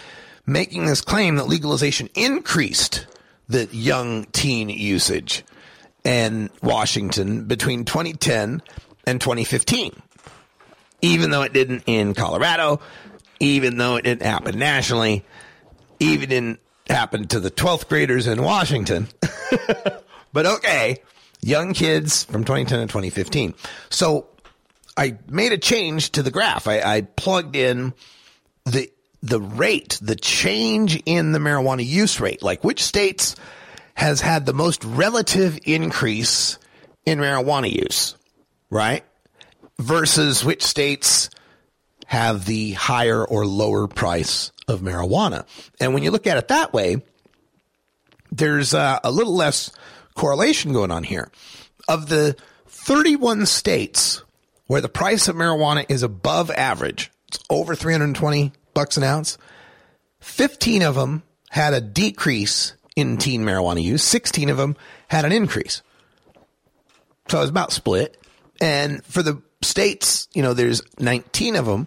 making 0.47 0.87
this 0.87 1.01
claim 1.01 1.37
that 1.37 1.49
legalization 1.49 2.09
increased 2.15 3.07
the 3.49 3.69
young 3.73 4.25
teen 4.27 4.69
usage 4.69 5.45
in 6.05 6.51
Washington 6.63 7.45
between 7.45 7.85
2010 7.85 8.63
and 9.07 9.21
2015. 9.21 10.01
Even 11.03 11.31
though 11.31 11.43
it 11.43 11.53
didn't 11.53 11.83
in 11.87 12.15
Colorado, 12.15 12.81
even 13.41 13.77
though 13.77 13.97
it 13.97 14.03
didn't 14.03 14.23
happen 14.23 14.59
nationally, 14.59 15.25
even 15.99 16.29
didn't 16.29 16.61
happen 16.89 17.27
to 17.29 17.41
the 17.41 17.51
12th 17.51 17.89
graders 17.89 18.27
in 18.27 18.43
Washington. 18.43 19.09
but 20.33 20.47
okay, 20.47 20.99
young 21.41 21.75
kids 21.75 22.25
from 22.25 22.45
2010 22.45 22.81
to 22.81 22.87
2015. 22.87 23.55
So 23.91 24.29
I 24.97 25.19
made 25.29 25.53
a 25.53 25.59
change 25.59 26.11
to 26.13 26.23
the 26.23 26.31
graph. 26.31 26.69
I, 26.69 26.81
I 26.81 27.01
plugged 27.03 27.57
in 27.57 27.95
the 28.65 28.91
the 29.23 29.41
rate, 29.41 29.99
the 30.03 30.17
change 30.17 31.01
in 31.07 31.33
the 31.33 31.39
marijuana 31.39 31.87
use 31.87 32.21
rate, 32.21 32.43
like 32.43 32.65
which 32.65 32.83
states 32.83 33.37
has 33.95 34.21
had 34.21 34.47
the 34.47 34.53
most 34.53 34.85
relative 34.85 35.59
increase 35.65 36.59
in 37.07 37.19
marijuana 37.19 37.71
use, 37.71 38.17
right? 38.69 39.05
Versus 39.79 40.45
which 40.45 40.65
states 40.65 41.31
have 42.07 42.47
the 42.47 42.73
higher 42.73 43.25
or 43.25 43.47
lower 43.47 43.87
price 43.87 44.51
of 44.67 44.81
marijuana. 44.81 45.47
And 45.81 45.95
when 45.95 46.03
you 46.03 46.11
look 46.11 46.27
at 46.27 46.37
it 46.37 46.49
that 46.49 46.73
way, 46.73 46.97
there's 48.31 48.75
uh, 48.75 48.99
a 49.05 49.11
little 49.11 49.35
less 49.35 49.71
correlation 50.15 50.73
going 50.73 50.91
on 50.91 51.05
here. 51.05 51.31
Of 51.89 52.09
the 52.09 52.37
31 52.67 53.47
states 53.47 54.23
where 54.73 54.81
the 54.81 54.89
price 54.89 55.29
of 55.29 55.37
marijuana 55.37 55.85
is 55.91 56.03
above 56.03 56.51
average, 56.51 57.13
it's 57.29 57.39
over 57.51 57.75
320 57.75 58.53
bucks 58.73 58.97
an 58.97 59.03
ounce, 59.03 59.37
15 60.21 60.81
of 60.81 60.95
them 60.95 61.23
had 61.51 61.75
a 61.75 61.81
decrease 61.83 62.73
in 62.97 63.19
teen 63.19 63.43
marijuana 63.43 63.83
use, 63.83 64.03
16 64.03 64.49
of 64.49 64.57
them 64.57 64.75
had 65.09 65.27
an 65.27 65.33
increase. 65.33 65.83
So 67.29 67.37
it 67.37 67.43
was 67.43 67.51
about 67.51 67.71
split. 67.71 68.17
And 68.63 69.05
for 69.05 69.23
the 69.23 69.43
states, 69.61 70.27
you 70.33 70.41
know, 70.41 70.55
there's 70.55 70.81
19 70.99 71.57
of 71.57 71.67
them 71.67 71.87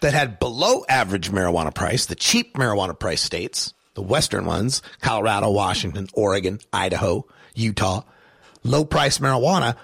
that 0.00 0.12
had 0.12 0.40
below 0.40 0.84
average 0.88 1.30
marijuana 1.30 1.72
price, 1.72 2.06
the 2.06 2.16
cheap 2.16 2.54
marijuana 2.54 2.98
price 2.98 3.22
states, 3.22 3.72
the 3.94 4.02
western 4.02 4.46
ones, 4.46 4.82
Colorado, 5.00 5.48
Washington, 5.52 6.08
Oregon, 6.14 6.58
Idaho, 6.72 7.24
Utah, 7.54 8.02
low 8.64 8.84
price 8.84 9.18
marijuana. 9.18 9.76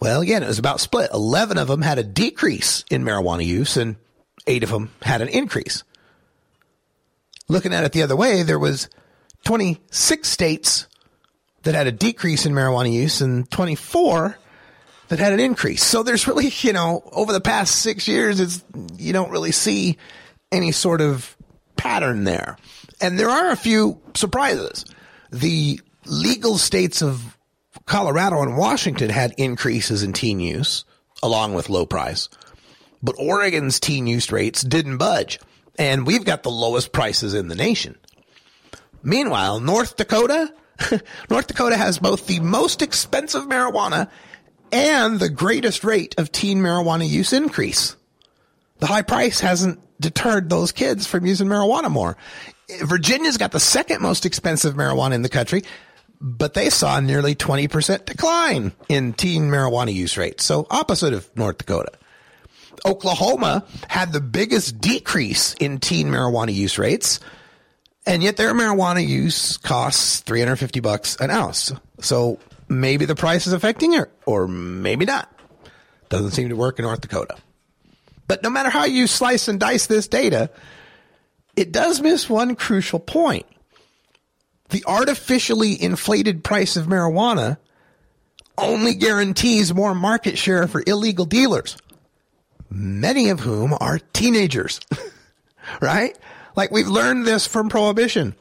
Well, 0.00 0.20
again, 0.20 0.42
it 0.42 0.48
was 0.48 0.58
about 0.58 0.80
split. 0.80 1.10
11 1.12 1.58
of 1.58 1.68
them 1.68 1.82
had 1.82 1.98
a 1.98 2.04
decrease 2.04 2.84
in 2.90 3.04
marijuana 3.04 3.44
use 3.44 3.76
and 3.76 3.96
eight 4.46 4.62
of 4.62 4.70
them 4.70 4.90
had 5.02 5.20
an 5.20 5.28
increase. 5.28 5.82
Looking 7.48 7.72
at 7.72 7.84
it 7.84 7.92
the 7.92 8.02
other 8.02 8.16
way, 8.16 8.42
there 8.42 8.58
was 8.58 8.88
26 9.44 10.28
states 10.28 10.86
that 11.62 11.74
had 11.74 11.86
a 11.86 11.92
decrease 11.92 12.46
in 12.46 12.52
marijuana 12.52 12.92
use 12.92 13.20
and 13.20 13.50
24 13.50 14.38
that 15.08 15.18
had 15.18 15.32
an 15.32 15.40
increase. 15.40 15.82
So 15.82 16.02
there's 16.02 16.28
really, 16.28 16.52
you 16.60 16.72
know, 16.72 17.02
over 17.12 17.32
the 17.32 17.40
past 17.40 17.76
six 17.76 18.06
years, 18.06 18.40
it's, 18.40 18.62
you 18.96 19.12
don't 19.12 19.30
really 19.30 19.52
see 19.52 19.96
any 20.52 20.70
sort 20.70 21.00
of 21.00 21.36
pattern 21.76 22.24
there. 22.24 22.56
And 23.00 23.18
there 23.18 23.30
are 23.30 23.50
a 23.50 23.56
few 23.56 24.00
surprises. 24.14 24.84
The 25.30 25.80
legal 26.04 26.58
states 26.58 27.02
of 27.02 27.37
Colorado 27.88 28.42
and 28.42 28.56
Washington 28.56 29.08
had 29.08 29.32
increases 29.38 30.02
in 30.02 30.12
teen 30.12 30.40
use 30.40 30.84
along 31.22 31.54
with 31.54 31.70
low 31.70 31.86
price, 31.86 32.28
but 33.02 33.16
Oregon's 33.18 33.80
teen 33.80 34.06
use 34.06 34.30
rates 34.30 34.62
didn't 34.62 34.98
budge. 34.98 35.40
And 35.78 36.06
we've 36.06 36.24
got 36.24 36.42
the 36.42 36.50
lowest 36.50 36.92
prices 36.92 37.34
in 37.34 37.48
the 37.48 37.54
nation. 37.54 37.96
Meanwhile, 39.02 39.60
North 39.60 39.96
Dakota, 39.96 40.52
North 41.30 41.46
Dakota 41.46 41.76
has 41.76 41.98
both 41.98 42.26
the 42.26 42.40
most 42.40 42.82
expensive 42.82 43.44
marijuana 43.44 44.10
and 44.70 45.18
the 45.18 45.30
greatest 45.30 45.82
rate 45.82 46.14
of 46.18 46.30
teen 46.30 46.58
marijuana 46.58 47.08
use 47.08 47.32
increase. 47.32 47.96
The 48.80 48.86
high 48.86 49.02
price 49.02 49.40
hasn't 49.40 49.80
deterred 49.98 50.50
those 50.50 50.72
kids 50.72 51.06
from 51.06 51.24
using 51.24 51.48
marijuana 51.48 51.90
more. 51.90 52.16
Virginia's 52.82 53.38
got 53.38 53.52
the 53.52 53.60
second 53.60 54.02
most 54.02 54.26
expensive 54.26 54.74
marijuana 54.74 55.14
in 55.14 55.22
the 55.22 55.28
country, 55.30 55.62
but 56.20 56.54
they 56.54 56.70
saw 56.70 57.00
nearly 57.00 57.34
20% 57.34 58.04
decline 58.04 58.72
in 58.88 59.12
teen 59.12 59.50
marijuana 59.50 59.92
use 59.92 60.16
rates. 60.16 60.44
So 60.44 60.66
opposite 60.70 61.12
of 61.12 61.28
North 61.36 61.58
Dakota. 61.58 61.92
Oklahoma 62.84 63.64
had 63.88 64.12
the 64.12 64.20
biggest 64.20 64.80
decrease 64.80 65.54
in 65.54 65.78
teen 65.78 66.08
marijuana 66.08 66.54
use 66.54 66.78
rates, 66.78 67.20
and 68.06 68.22
yet 68.22 68.36
their 68.36 68.54
marijuana 68.54 69.06
use 69.06 69.56
costs 69.56 70.20
350 70.20 70.80
bucks 70.80 71.16
an 71.16 71.30
ounce. 71.30 71.72
So 72.00 72.38
maybe 72.68 73.04
the 73.04 73.16
price 73.16 73.46
is 73.46 73.52
affecting 73.52 73.94
it, 73.94 74.10
or 74.26 74.46
maybe 74.46 75.04
not. 75.04 75.32
Doesn't 76.08 76.30
seem 76.30 76.48
to 76.48 76.56
work 76.56 76.78
in 76.78 76.84
North 76.84 77.00
Dakota. 77.00 77.36
But 78.28 78.42
no 78.42 78.50
matter 78.50 78.70
how 78.70 78.84
you 78.84 79.06
slice 79.06 79.48
and 79.48 79.58
dice 79.58 79.86
this 79.86 80.06
data, 80.06 80.50
it 81.56 81.72
does 81.72 82.00
miss 82.00 82.30
one 82.30 82.54
crucial 82.54 83.00
point. 83.00 83.46
The 84.70 84.84
artificially 84.86 85.80
inflated 85.80 86.44
price 86.44 86.76
of 86.76 86.86
marijuana 86.86 87.58
only 88.56 88.94
guarantees 88.94 89.72
more 89.72 89.94
market 89.94 90.36
share 90.36 90.66
for 90.66 90.82
illegal 90.86 91.24
dealers, 91.24 91.76
many 92.68 93.30
of 93.30 93.40
whom 93.40 93.74
are 93.80 93.98
teenagers, 94.12 94.80
right? 95.80 96.18
Like 96.56 96.70
we've 96.70 96.88
learned 96.88 97.26
this 97.26 97.46
from 97.46 97.68
prohibition 97.68 98.34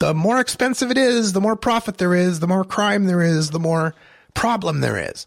the 0.00 0.14
more 0.14 0.40
expensive 0.40 0.90
it 0.90 0.98
is, 0.98 1.32
the 1.32 1.40
more 1.40 1.54
profit 1.56 1.98
there 1.98 2.14
is, 2.14 2.40
the 2.40 2.48
more 2.48 2.64
crime 2.64 3.04
there 3.04 3.22
is, 3.22 3.50
the 3.50 3.60
more 3.60 3.94
problem 4.34 4.80
there 4.80 5.10
is. 5.10 5.26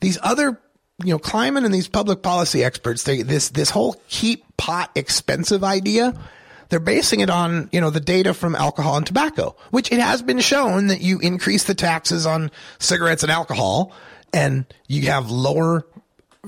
These 0.00 0.18
other, 0.22 0.60
you 1.02 1.12
know, 1.12 1.20
Kleiman 1.20 1.64
and 1.64 1.72
these 1.72 1.88
public 1.88 2.20
policy 2.20 2.62
experts, 2.64 3.04
they, 3.04 3.22
this, 3.22 3.50
this 3.50 3.70
whole 3.70 4.02
keep 4.08 4.44
pot 4.56 4.90
expensive 4.96 5.62
idea, 5.62 6.18
they're 6.72 6.80
basing 6.80 7.20
it 7.20 7.28
on, 7.28 7.68
you 7.70 7.82
know, 7.82 7.90
the 7.90 8.00
data 8.00 8.32
from 8.32 8.54
alcohol 8.54 8.96
and 8.96 9.06
tobacco, 9.06 9.54
which 9.72 9.92
it 9.92 10.00
has 10.00 10.22
been 10.22 10.40
shown 10.40 10.86
that 10.86 11.02
you 11.02 11.18
increase 11.18 11.64
the 11.64 11.74
taxes 11.74 12.24
on 12.24 12.50
cigarettes 12.78 13.22
and 13.22 13.30
alcohol 13.30 13.92
and 14.32 14.64
you 14.88 15.02
have 15.08 15.30
lower 15.30 15.86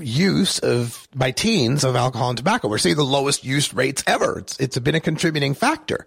use 0.01 0.61
of 0.61 1.07
by 1.15 1.31
teens 1.31 1.85
of 1.85 1.95
alcohol 1.95 2.31
and 2.31 2.39
tobacco. 2.39 2.69
We're 2.69 2.79
seeing 2.79 2.97
the 2.97 3.05
lowest 3.05 3.45
use 3.45 3.75
rates 3.75 4.03
ever. 4.07 4.39
It's, 4.39 4.59
it's 4.59 4.79
been 4.79 4.95
a 4.95 5.01
contributing 5.01 5.53
factor. 5.53 6.07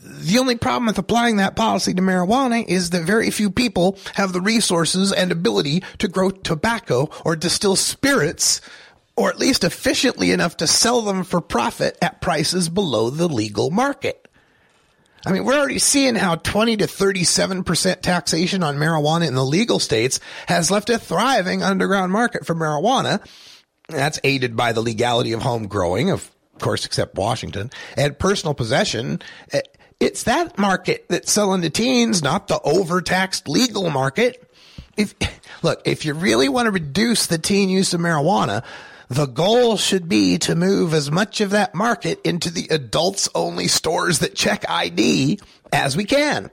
The 0.00 0.38
only 0.38 0.56
problem 0.56 0.86
with 0.86 0.98
applying 0.98 1.38
that 1.38 1.56
policy 1.56 1.94
to 1.94 2.02
marijuana 2.02 2.64
is 2.68 2.90
that 2.90 3.02
very 3.02 3.32
few 3.32 3.50
people 3.50 3.98
have 4.14 4.32
the 4.32 4.40
resources 4.40 5.12
and 5.12 5.32
ability 5.32 5.82
to 5.98 6.06
grow 6.06 6.30
tobacco 6.30 7.10
or 7.24 7.34
distill 7.34 7.74
spirits 7.74 8.60
or 9.18 9.28
at 9.28 9.38
least 9.38 9.64
efficiently 9.64 10.30
enough 10.30 10.56
to 10.58 10.66
sell 10.66 11.02
them 11.02 11.24
for 11.24 11.40
profit 11.40 11.98
at 12.00 12.20
prices 12.20 12.68
below 12.68 13.10
the 13.10 13.28
legal 13.28 13.70
market. 13.70 14.28
I 15.26 15.32
mean, 15.32 15.44
we're 15.44 15.58
already 15.58 15.80
seeing 15.80 16.14
how 16.14 16.36
20 16.36 16.76
to 16.76 16.86
37% 16.86 18.00
taxation 18.00 18.62
on 18.62 18.76
marijuana 18.76 19.26
in 19.26 19.34
the 19.34 19.44
legal 19.44 19.80
states 19.80 20.20
has 20.46 20.70
left 20.70 20.88
a 20.88 20.98
thriving 20.98 21.62
underground 21.64 22.12
market 22.12 22.46
for 22.46 22.54
marijuana 22.54 23.20
That's 23.88 24.20
aided 24.22 24.54
by 24.54 24.72
the 24.72 24.82
legality 24.82 25.32
of 25.32 25.42
home 25.42 25.66
growing, 25.66 26.10
of 26.10 26.30
course, 26.60 26.84
except 26.84 27.16
Washington, 27.16 27.70
and 27.96 28.18
personal 28.18 28.54
possession. 28.54 29.20
Eh, 29.52 29.62
It's 29.98 30.24
that 30.24 30.58
market 30.58 31.06
that's 31.08 31.32
selling 31.32 31.62
to 31.62 31.70
teens, 31.70 32.22
not 32.22 32.46
the 32.46 32.60
overtaxed 32.62 33.48
legal 33.48 33.90
market. 33.90 34.48
If 34.96 35.14
look, 35.62 35.80
if 35.84 36.04
you 36.04 36.14
really 36.14 36.48
want 36.48 36.66
to 36.66 36.70
reduce 36.70 37.26
the 37.26 37.38
teen 37.38 37.68
use 37.68 37.94
of 37.94 38.00
marijuana, 38.00 38.62
the 39.08 39.26
goal 39.26 39.76
should 39.76 40.08
be 40.08 40.38
to 40.38 40.54
move 40.54 40.92
as 40.92 41.10
much 41.10 41.40
of 41.40 41.50
that 41.50 41.74
market 41.74 42.20
into 42.24 42.50
the 42.50 42.68
adults 42.70 43.28
only 43.34 43.66
stores 43.66 44.18
that 44.18 44.34
check 44.34 44.68
ID 44.68 45.40
as 45.72 45.96
we 45.96 46.04
can. 46.04 46.50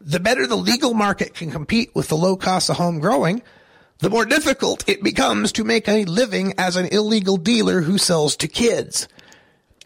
The 0.00 0.20
better 0.20 0.46
the 0.46 0.56
legal 0.56 0.94
market 0.94 1.34
can 1.34 1.50
compete 1.50 1.94
with 1.94 2.08
the 2.08 2.16
low 2.16 2.36
cost 2.36 2.70
of 2.70 2.76
home 2.76 2.98
growing, 2.98 3.42
the 3.98 4.10
more 4.10 4.26
difficult 4.26 4.88
it 4.88 5.02
becomes 5.02 5.52
to 5.52 5.64
make 5.64 5.88
a 5.88 6.04
living 6.04 6.54
as 6.58 6.76
an 6.76 6.86
illegal 6.86 7.36
dealer 7.36 7.80
who 7.80 7.98
sells 7.98 8.36
to 8.36 8.48
kids. 8.48 9.08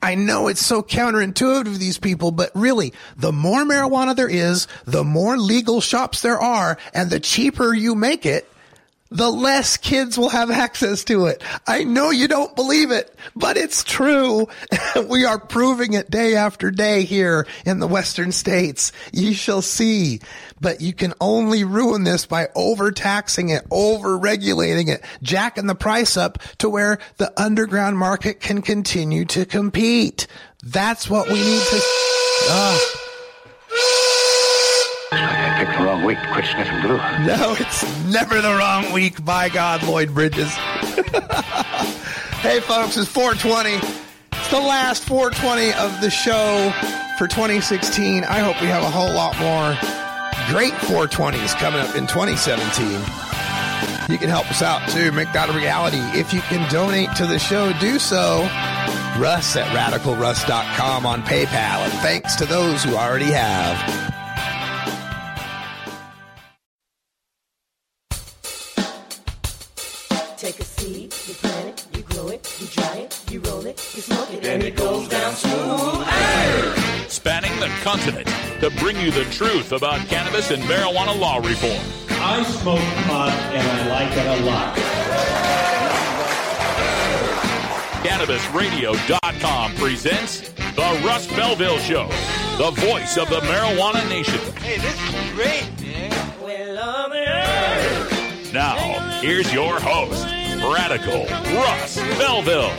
I 0.02 0.14
know 0.14 0.48
it's 0.48 0.64
so 0.64 0.82
counterintuitive 0.82 1.64
to 1.64 1.78
these 1.78 1.98
people, 1.98 2.30
but 2.30 2.50
really, 2.54 2.94
the 3.16 3.32
more 3.32 3.64
marijuana 3.64 4.16
there 4.16 4.30
is, 4.30 4.66
the 4.86 5.04
more 5.04 5.36
legal 5.36 5.82
shops 5.82 6.22
there 6.22 6.40
are, 6.40 6.78
and 6.94 7.10
the 7.10 7.20
cheaper 7.20 7.74
you 7.74 7.94
make 7.94 8.24
it, 8.24 8.50
the 9.10 9.30
less 9.30 9.76
kids 9.76 10.16
will 10.16 10.28
have 10.28 10.50
access 10.50 11.04
to 11.04 11.26
it. 11.26 11.42
I 11.66 11.84
know 11.84 12.10
you 12.10 12.28
don't 12.28 12.54
believe 12.54 12.90
it, 12.90 13.14
but 13.34 13.56
it's 13.56 13.82
true. 13.82 14.46
we 15.08 15.24
are 15.24 15.38
proving 15.38 15.94
it 15.94 16.10
day 16.10 16.36
after 16.36 16.70
day 16.70 17.02
here 17.02 17.46
in 17.66 17.80
the 17.80 17.88
western 17.88 18.30
states. 18.32 18.92
You 19.12 19.34
shall 19.34 19.62
see. 19.62 20.20
But 20.60 20.80
you 20.80 20.92
can 20.92 21.14
only 21.20 21.64
ruin 21.64 22.04
this 22.04 22.26
by 22.26 22.48
overtaxing 22.54 23.48
it, 23.48 23.66
over-regulating 23.70 24.88
it, 24.88 25.02
jacking 25.22 25.66
the 25.66 25.74
price 25.74 26.16
up 26.16 26.38
to 26.58 26.68
where 26.68 26.98
the 27.16 27.32
underground 27.40 27.98
market 27.98 28.40
can 28.40 28.62
continue 28.62 29.24
to 29.26 29.44
compete. 29.44 30.26
That's 30.62 31.08
what 31.08 31.28
we 31.28 31.34
need 31.34 31.62
to. 31.62 31.80
Ah. 32.52 34.09
Wrong 36.00 36.06
week. 36.06 36.18
No, 37.26 37.56
it's 37.58 38.04
never 38.06 38.40
the 38.40 38.54
wrong 38.54 38.92
week. 38.92 39.24
By 39.24 39.48
God, 39.48 39.82
Lloyd 39.82 40.14
Bridges. 40.14 40.52
hey, 42.40 42.60
folks, 42.60 42.96
it's 42.96 43.10
420. 43.10 43.74
It's 44.32 44.50
the 44.50 44.60
last 44.60 45.04
420 45.04 45.72
of 45.74 46.00
the 46.00 46.10
show 46.10 46.72
for 47.18 47.26
2016. 47.28 48.24
I 48.24 48.38
hope 48.38 48.60
we 48.60 48.68
have 48.68 48.82
a 48.82 48.90
whole 48.90 49.12
lot 49.12 49.38
more 49.38 49.76
great 50.48 50.72
420s 50.72 51.54
coming 51.56 51.80
up 51.80 51.94
in 51.94 52.06
2017. 52.06 52.90
You 54.10 54.18
can 54.18 54.28
help 54.28 54.50
us 54.50 54.62
out 54.62 54.88
too, 54.88 55.12
make 55.12 55.32
that 55.32 55.48
a 55.48 55.52
reality. 55.52 56.00
If 56.18 56.32
you 56.32 56.40
can 56.40 56.68
donate 56.70 57.14
to 57.16 57.26
the 57.26 57.38
show, 57.38 57.72
do 57.78 57.98
so. 57.98 58.40
Russ 59.20 59.54
at 59.56 59.66
radicalruss.com 59.76 61.06
on 61.06 61.22
PayPal. 61.22 61.84
And 61.84 61.92
thanks 62.00 62.34
to 62.36 62.46
those 62.46 62.82
who 62.82 62.96
already 62.96 63.26
have. 63.26 64.19
It, 73.70 73.96
you 73.96 74.14
roll 74.14 74.30
it, 74.30 74.30
you 74.30 74.34
smoke 74.34 74.34
it, 74.34 74.46
And 74.46 74.62
it 74.62 74.76
goes 74.76 75.08
down 75.08 75.34
smooth. 75.34 76.06
Spanning 77.08 77.58
the 77.60 77.68
continent 77.82 78.28
to 78.60 78.70
bring 78.78 78.96
you 79.00 79.10
the 79.10 79.24
truth 79.24 79.72
about 79.72 79.98
cannabis 80.08 80.50
and 80.50 80.62
marijuana 80.64 81.18
law 81.18 81.38
reform. 81.38 81.80
I 82.22 82.42
smoke 82.44 82.78
pot 83.06 83.32
and 83.52 83.66
I 83.66 83.88
like 83.88 84.16
it 84.16 84.26
a 84.26 84.44
lot. 84.44 84.76
CannabisRadio.com 88.04 89.74
presents 89.74 90.40
The 90.74 91.02
Russ 91.04 91.26
Belville 91.26 91.78
Show, 91.78 92.08
the 92.56 92.70
voice 92.70 93.16
of 93.18 93.28
the 93.28 93.40
marijuana 93.40 94.08
nation. 94.08 94.38
Hey, 94.62 94.78
this 94.78 94.94
is 94.94 95.32
great, 95.34 95.68
man. 95.82 96.10
Well, 96.42 96.78
on 96.78 97.10
the 97.10 97.28
earth. 97.28 98.52
Now, 98.54 98.76
here's 99.20 99.52
your 99.52 99.78
host, 99.80 100.26
Radical 100.72 101.24
Russ 101.56 101.96
Belville. 102.16 102.70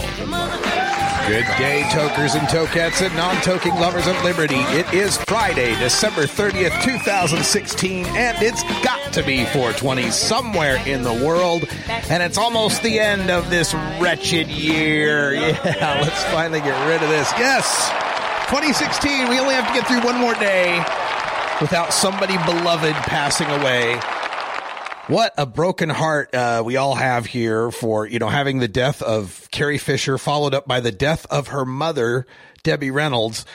Good 1.28 1.46
day, 1.58 1.86
tokers 1.92 2.36
and 2.36 2.48
tokettes 2.48 3.06
and 3.06 3.14
non-toking 3.18 3.78
lovers 3.82 4.08
of 4.08 4.22
liberty. 4.24 4.56
It 4.56 4.94
is 4.94 5.18
Friday, 5.18 5.78
December 5.78 6.22
30th, 6.22 6.82
2016, 6.84 8.06
and 8.06 8.42
it's 8.42 8.64
got 8.84 9.12
to 9.12 9.24
be 9.24 9.44
420 9.44 10.10
somewhere 10.10 10.82
in 10.88 11.04
the 11.04 11.14
world. 11.14 11.66
And 12.10 12.24
it's 12.24 12.38
almost 12.38 12.82
the 12.82 12.98
end 12.98 13.30
of 13.30 13.50
this 13.50 13.74
wretched 14.00 14.48
year. 14.48 15.34
Yeah, 15.66 16.00
let's 16.02 16.24
finally 16.26 16.62
get 16.62 16.88
rid 16.88 17.04
of 17.04 17.10
this. 17.10 17.30
Yes, 17.38 17.90
2016, 18.48 19.28
we 19.28 19.38
only 19.38 19.54
have 19.54 19.68
to 19.68 19.74
get 19.74 19.86
through 19.88 20.02
one 20.02 20.20
more 20.20 20.34
day 20.36 20.78
without 21.60 21.92
somebody 21.92 22.38
beloved 22.46 22.96
passing 23.04 23.48
away. 23.48 24.00
What 25.12 25.34
a 25.38 25.46
broken 25.46 25.90
heart 25.90 26.34
uh, 26.34 26.64
we 26.66 26.78
all 26.78 26.96
have 26.96 27.26
here 27.26 27.70
for 27.70 28.08
you 28.08 28.18
know 28.18 28.30
having 28.30 28.60
the 28.60 28.70
death 28.70 29.02
of 29.02 29.46
Carrie 29.52 29.78
Fisher 29.78 30.18
followed 30.18 30.54
up 30.54 30.66
by 30.66 30.80
the 30.80 30.94
death 30.94 31.26
of 31.26 31.50
her 31.50 31.66
mother 31.66 32.26
Debbie 32.64 32.92
Reynolds 32.92 33.46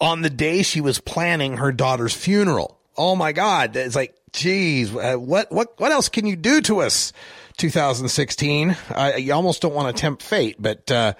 on 0.00 0.22
the 0.22 0.30
day 0.30 0.62
she 0.62 0.80
was 0.80 1.00
planning 1.00 1.58
her 1.58 1.72
daughter's 1.72 2.14
funeral. 2.14 2.80
Oh 2.96 3.16
my 3.16 3.32
God! 3.32 3.76
It's 3.76 3.94
like, 3.94 4.16
geez, 4.32 4.96
uh, 4.96 5.16
what 5.16 5.52
what 5.52 5.78
what 5.78 5.92
else 5.92 6.08
can 6.08 6.24
you 6.26 6.36
do 6.36 6.62
to 6.62 6.80
us? 6.80 7.12
2016. 7.58 8.74
I, 8.88 9.16
you 9.16 9.34
almost 9.34 9.60
don't 9.60 9.74
want 9.74 9.94
to 9.94 10.00
tempt 10.00 10.22
fate, 10.22 10.56
but. 10.58 10.90
Uh, 10.90 11.12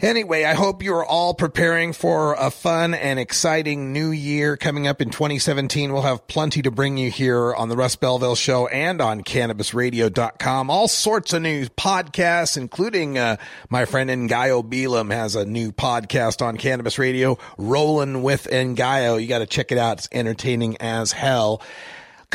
Anyway, 0.00 0.44
I 0.44 0.52
hope 0.52 0.82
you're 0.82 1.04
all 1.04 1.32
preparing 1.32 1.94
for 1.94 2.34
a 2.34 2.50
fun 2.50 2.92
and 2.92 3.18
exciting 3.18 3.94
new 3.94 4.10
year 4.10 4.56
coming 4.56 4.86
up 4.86 5.00
in 5.00 5.08
2017. 5.08 5.90
We'll 5.90 6.02
have 6.02 6.26
plenty 6.28 6.60
to 6.62 6.70
bring 6.70 6.98
you 6.98 7.10
here 7.10 7.54
on 7.54 7.70
the 7.70 7.76
Russ 7.76 7.96
Belville 7.96 8.34
Show 8.34 8.66
and 8.66 9.00
on 9.00 9.22
CannabisRadio.com. 9.22 10.68
All 10.68 10.88
sorts 10.88 11.32
of 11.32 11.42
new 11.42 11.64
podcasts, 11.66 12.58
including 12.58 13.16
uh, 13.16 13.38
my 13.70 13.86
friend 13.86 14.10
Ngaio 14.10 14.62
Bealum 14.62 15.12
has 15.12 15.34
a 15.34 15.46
new 15.46 15.72
podcast 15.72 16.42
on 16.42 16.58
Cannabis 16.58 16.98
Radio, 16.98 17.38
Rolling 17.56 18.22
with 18.22 18.46
Ngaio. 18.50 19.20
You 19.20 19.26
got 19.26 19.38
to 19.38 19.46
check 19.46 19.72
it 19.72 19.78
out. 19.78 19.98
It's 19.98 20.08
entertaining 20.12 20.76
as 20.78 21.12
hell. 21.12 21.62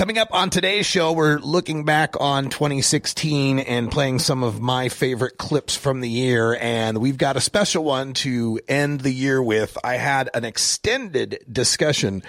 Coming 0.01 0.17
up 0.17 0.33
on 0.33 0.49
today's 0.49 0.87
show, 0.87 1.11
we're 1.11 1.37
looking 1.37 1.85
back 1.85 2.19
on 2.19 2.49
2016 2.49 3.59
and 3.59 3.91
playing 3.91 4.17
some 4.17 4.41
of 4.41 4.59
my 4.59 4.89
favorite 4.89 5.37
clips 5.37 5.75
from 5.75 6.01
the 6.01 6.09
year. 6.09 6.57
And 6.59 6.97
we've 6.97 7.19
got 7.19 7.37
a 7.37 7.39
special 7.39 7.83
one 7.83 8.13
to 8.13 8.59
end 8.67 9.01
the 9.01 9.11
year 9.11 9.43
with. 9.43 9.77
I 9.83 9.97
had 9.97 10.31
an 10.33 10.43
extended 10.43 11.45
discussion 11.47 12.23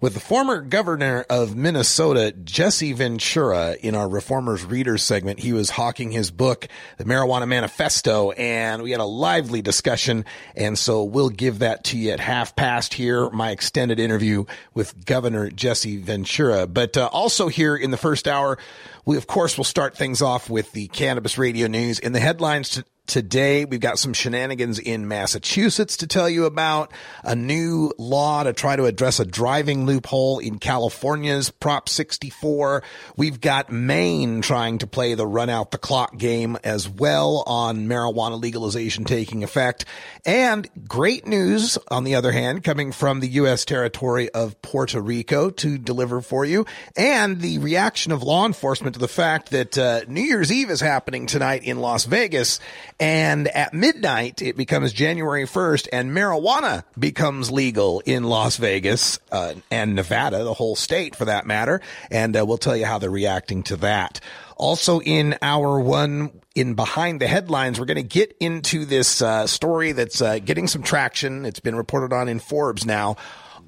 with 0.00 0.14
the 0.14 0.20
former 0.20 0.60
governor 0.60 1.24
of 1.28 1.56
Minnesota, 1.56 2.32
Jesse 2.32 2.92
Ventura, 2.92 3.76
in 3.80 3.94
our 3.94 4.08
Reformers 4.08 4.64
Readers 4.64 5.02
segment. 5.02 5.40
He 5.40 5.52
was 5.52 5.70
hawking 5.70 6.10
his 6.10 6.30
book, 6.30 6.68
The 6.98 7.04
Marijuana 7.04 7.48
Manifesto, 7.48 8.30
and 8.32 8.82
we 8.82 8.92
had 8.92 9.00
a 9.00 9.04
lively 9.04 9.62
discussion. 9.62 10.24
And 10.54 10.78
so 10.78 11.04
we'll 11.04 11.30
give 11.30 11.60
that 11.60 11.84
to 11.84 11.98
you 11.98 12.10
at 12.10 12.20
half 12.20 12.54
past 12.54 12.94
here, 12.94 13.28
my 13.30 13.50
extended 13.50 13.98
interview 13.98 14.44
with 14.74 15.04
Governor 15.04 15.50
Jesse 15.50 15.96
Ventura. 15.96 16.66
But 16.66 16.96
uh, 16.96 17.08
also 17.12 17.48
here 17.48 17.76
in 17.76 17.90
the 17.90 17.96
first 17.96 18.28
hour, 18.28 18.58
we 19.04 19.16
of 19.16 19.26
course 19.26 19.56
will 19.56 19.64
start 19.64 19.96
things 19.96 20.22
off 20.22 20.48
with 20.48 20.72
the 20.72 20.88
cannabis 20.88 21.38
radio 21.38 21.66
news 21.66 21.98
in 21.98 22.12
the 22.12 22.20
headlines 22.20 22.70
to 22.70 22.84
Today, 23.08 23.64
we've 23.64 23.80
got 23.80 23.98
some 23.98 24.12
shenanigans 24.12 24.78
in 24.78 25.08
Massachusetts 25.08 25.96
to 25.96 26.06
tell 26.06 26.28
you 26.28 26.44
about 26.44 26.92
a 27.24 27.34
new 27.34 27.90
law 27.96 28.42
to 28.42 28.52
try 28.52 28.76
to 28.76 28.84
address 28.84 29.18
a 29.18 29.24
driving 29.24 29.86
loophole 29.86 30.40
in 30.40 30.58
California's 30.58 31.48
Prop 31.48 31.88
64. 31.88 32.82
We've 33.16 33.40
got 33.40 33.72
Maine 33.72 34.42
trying 34.42 34.76
to 34.78 34.86
play 34.86 35.14
the 35.14 35.26
run 35.26 35.48
out 35.48 35.70
the 35.70 35.78
clock 35.78 36.18
game 36.18 36.58
as 36.62 36.86
well 36.86 37.44
on 37.46 37.86
marijuana 37.86 38.38
legalization 38.38 39.06
taking 39.06 39.42
effect. 39.42 39.86
And 40.26 40.68
great 40.86 41.26
news, 41.26 41.78
on 41.90 42.04
the 42.04 42.14
other 42.14 42.30
hand, 42.30 42.62
coming 42.62 42.92
from 42.92 43.20
the 43.20 43.28
U.S. 43.28 43.64
territory 43.64 44.28
of 44.32 44.60
Puerto 44.60 45.00
Rico 45.00 45.48
to 45.48 45.78
deliver 45.78 46.20
for 46.20 46.44
you 46.44 46.66
and 46.94 47.40
the 47.40 47.56
reaction 47.56 48.12
of 48.12 48.22
law 48.22 48.44
enforcement 48.44 48.92
to 48.92 49.00
the 49.00 49.08
fact 49.08 49.50
that 49.52 49.78
uh, 49.78 50.02
New 50.08 50.20
Year's 50.20 50.52
Eve 50.52 50.68
is 50.68 50.82
happening 50.82 51.24
tonight 51.24 51.64
in 51.64 51.78
Las 51.78 52.04
Vegas. 52.04 52.60
And 53.00 53.46
at 53.46 53.72
midnight, 53.72 54.42
it 54.42 54.56
becomes 54.56 54.92
January 54.92 55.44
1st, 55.44 55.88
and 55.92 56.10
marijuana 56.10 56.82
becomes 56.98 57.50
legal 57.50 58.00
in 58.00 58.24
Las 58.24 58.56
Vegas 58.56 59.20
uh, 59.30 59.54
and 59.70 59.94
Nevada, 59.94 60.42
the 60.42 60.54
whole 60.54 60.74
state 60.74 61.14
for 61.14 61.26
that 61.26 61.46
matter. 61.46 61.80
And 62.10 62.36
uh, 62.36 62.44
we'll 62.44 62.58
tell 62.58 62.76
you 62.76 62.86
how 62.86 62.98
they're 62.98 63.08
reacting 63.08 63.62
to 63.64 63.76
that. 63.76 64.18
Also, 64.56 65.00
in 65.00 65.36
hour 65.40 65.78
one, 65.78 66.32
in 66.56 66.74
behind 66.74 67.20
the 67.20 67.28
headlines, 67.28 67.78
we're 67.78 67.86
going 67.86 67.96
to 67.96 68.02
get 68.02 68.36
into 68.40 68.84
this 68.84 69.22
uh, 69.22 69.46
story 69.46 69.92
that's 69.92 70.20
uh, 70.20 70.40
getting 70.40 70.66
some 70.66 70.82
traction. 70.82 71.46
It's 71.46 71.60
been 71.60 71.76
reported 71.76 72.12
on 72.12 72.28
in 72.28 72.40
Forbes 72.40 72.84
now 72.84 73.16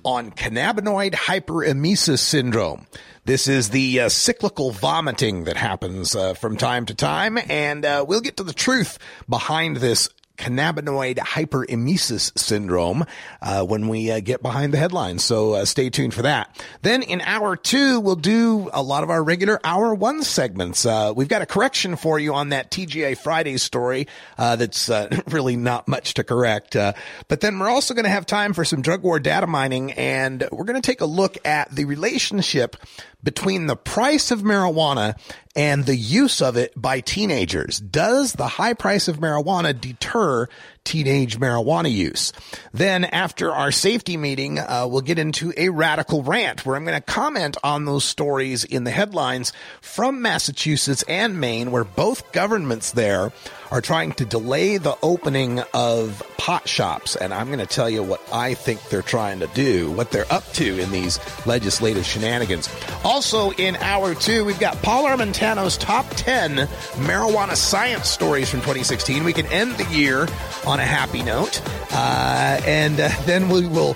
on 0.05 0.31
cannabinoid 0.33 1.13
hyperemesis 1.13 2.19
syndrome. 2.19 2.87
This 3.25 3.49
is 3.49 3.69
the 3.69 4.01
uh, 4.01 4.09
cyclical 4.09 4.71
vomiting 4.71 5.45
that 5.45 5.57
happens 5.59 6.17
uh, 6.17 6.33
from 6.35 6.57
time 6.57 6.87
to 6.87 6.95
time, 6.95 7.39
and 7.49 7.85
uh, 7.85 8.05
we'll 8.07 8.23
get 8.23 8.39
to 8.39 8.43
the 8.43 8.55
truth 8.55 8.99
behind 9.29 9.77
this 9.77 10.09
cannabinoid 10.41 11.19
hyperemesis 11.19 12.37
syndrome 12.39 13.05
uh, 13.43 13.63
when 13.63 13.89
we 13.89 14.11
uh, 14.11 14.21
get 14.21 14.41
behind 14.41 14.73
the 14.73 14.79
headlines. 14.79 15.23
So 15.23 15.53
uh, 15.53 15.65
stay 15.67 15.91
tuned 15.91 16.15
for 16.15 16.23
that. 16.23 16.65
Then 16.81 17.03
in 17.03 17.21
hour 17.21 17.57
two, 17.57 18.01
we'll 18.01 18.17
do 18.17 18.71
a 18.73 18.83
lot 18.83 19.05
of 19.05 19.11
our 19.11 19.23
regular 19.23 19.61
hour 19.63 19.95
one 19.95 20.23
segments. 20.23 20.87
Uh, 20.87 21.13
we've 21.15 21.29
got 21.29 21.43
a 21.43 21.47
correction 21.47 21.97
for 21.97 22.19
you 22.19 22.33
on 22.35 22.49
that 22.49 22.71
TGI 22.71 23.19
Friday 23.19 23.59
story 23.59 24.09
uh, 24.39 24.57
that's 24.57 24.89
uh, 24.89 25.15
really 25.29 25.57
not 25.57 25.87
much 25.87 26.15
to 26.15 26.25
correct. 26.25 26.73
but 26.73 27.41
then 27.41 27.59
we're 27.59 27.69
also 27.69 27.93
going 27.93 28.05
to 28.05 28.11
have 28.11 28.25
time 28.25 28.55
for 28.55 28.65
some 28.65 28.81
drug 28.81 29.03
war 29.03 29.21
data 29.21 29.47
mining, 29.47 29.93
and 29.93 30.49
we're 30.51 30.65
going 30.65 30.81
to 30.81 30.87
take 30.87 31.03
a 31.03 31.07
look 31.07 31.37
at 31.47 31.71
the 31.71 31.85
relationship 31.85 32.77
between 33.23 33.67
the 33.67 33.77
price 33.77 34.31
of 34.31 34.41
marijuana 34.41 35.15
and 35.57 35.87
the 35.87 35.97
use 35.97 36.41
of 36.41 36.57
it 36.57 36.73
by 36.81 37.01
teenagers. 37.01 37.79
Does 37.79 38.33
the 38.33 38.47
high 38.47 38.75
price 38.75 39.09
of 39.09 39.19
marijuana 39.19 39.79
deter 39.79 40.49
teenage 40.85 41.39
marijuana 41.39 41.91
use? 41.93 42.33
Then 42.73 43.05
after 43.05 43.53
our 43.53 43.73
safety 43.73 44.17
meeting, 44.17 44.59
uh, 44.59 44.87
we'll 44.89 45.01
get 45.01 45.19
into 45.19 45.53
a 45.57 45.69
radical 45.69 46.23
rant 46.23 46.65
where 46.65 46.77
I'm 46.77 46.85
going 46.85 47.01
to 47.01 47.05
comment 47.05 47.57
on 47.63 47.85
those 47.85 48.05
stories 48.05 48.65
in 48.65 48.85
the 48.85 48.91
headlines 48.91 49.53
from 49.81 50.23
Massachusetts 50.23 51.05
and 51.09 51.41
Maine 51.41 51.71
where 51.71 51.85
both 51.85 52.33
governments 52.33 52.93
there 52.93 53.33
are 53.71 53.81
trying 53.81 54.13
to 54.13 54.25
delay 54.25 54.79
the 54.79 54.97
opening 55.03 55.61
of 55.73 56.23
pot 56.37 56.69
shops. 56.69 57.17
And 57.17 57.33
I'm 57.33 57.47
going 57.47 57.61
to 57.61 57.67
tell 57.67 57.89
you 57.89 58.03
what 58.03 58.21
I 58.33 58.55
think 58.55 58.83
they're 58.89 59.03
trying 59.03 59.41
to 59.41 59.47
do, 59.49 59.91
what 59.93 60.11
they're 60.11 60.31
up 60.33 60.45
to 60.55 60.79
in 60.79 60.91
these 60.91 61.21
legislative 61.47 62.05
shenanigans. 62.05 62.69
Also 63.05 63.51
in 63.53 63.77
hour 63.77 64.15
two, 64.15 64.45
we've 64.45 64.59
got 64.59 64.81
Paul 64.83 65.05
Armentano's 65.05 65.77
top 65.77 66.07
10 66.11 66.57
marijuana 66.97 67.55
science 67.55 68.09
stories 68.09 68.51
from 68.51 68.61
2016. 68.61 69.25
We 69.25 69.33
can 69.33 69.47
end 69.47 69.73
the 69.73 69.85
year 69.95 70.27
on 70.71 70.81
a 70.81 70.87
happy 70.87 71.23
note. 71.23 71.61
Uh, 71.93 72.61
and 72.65 72.99
uh, 73.01 73.11
then 73.27 73.49
we 73.49 73.67
will 73.67 73.95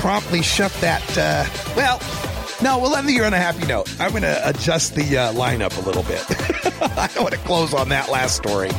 promptly 0.00 0.42
shut 0.42 0.72
that, 0.74 1.02
uh, 1.18 1.44
well, 1.76 1.98
no, 2.62 2.78
we'll 2.78 2.94
end 2.94 3.08
the 3.08 3.12
year 3.12 3.24
on 3.24 3.32
a 3.32 3.38
happy 3.38 3.66
note. 3.66 3.90
I'm 3.98 4.10
going 4.10 4.22
to 4.22 4.48
adjust 4.48 4.94
the 4.94 5.16
uh, 5.16 5.32
lineup 5.32 5.76
a 5.78 5.86
little 5.86 6.02
bit. 6.02 6.22
I 6.82 7.08
want 7.18 7.32
to 7.32 7.38
close 7.38 7.72
on 7.72 7.88
that 7.88 8.10
last 8.10 8.36
story. 8.36 8.70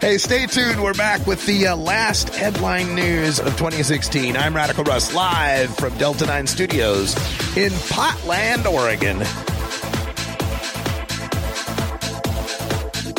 Hey, 0.00 0.18
stay 0.18 0.46
tuned. 0.46 0.82
We're 0.82 0.94
back 0.94 1.24
with 1.24 1.46
the 1.46 1.68
uh, 1.68 1.76
last 1.76 2.30
headline 2.30 2.96
news 2.96 3.38
of 3.38 3.46
2016. 3.56 4.36
I'm 4.36 4.54
Radical 4.56 4.82
Russ, 4.82 5.14
live 5.14 5.72
from 5.76 5.96
Delta 5.98 6.26
9 6.26 6.48
Studios 6.48 7.14
in 7.56 7.70
Potland, 7.70 8.66
Oregon. 8.66 9.18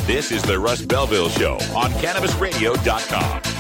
This 0.06 0.34
is 0.34 0.44
the 0.44 0.60
Russ 0.60 0.82
Belville 0.82 1.30
Show 1.30 1.54
on 1.74 1.92
CannabisRadio.com. 1.92 3.53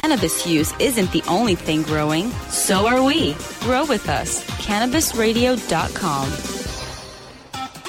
Cannabis 0.00 0.46
use 0.46 0.72
isn't 0.78 1.12
the 1.12 1.22
only 1.28 1.54
thing 1.54 1.82
growing, 1.82 2.30
so 2.48 2.86
are 2.86 3.02
we. 3.02 3.36
Grow 3.60 3.84
with 3.84 4.08
us. 4.08 4.42
CannabisRadio.com. 4.64 6.28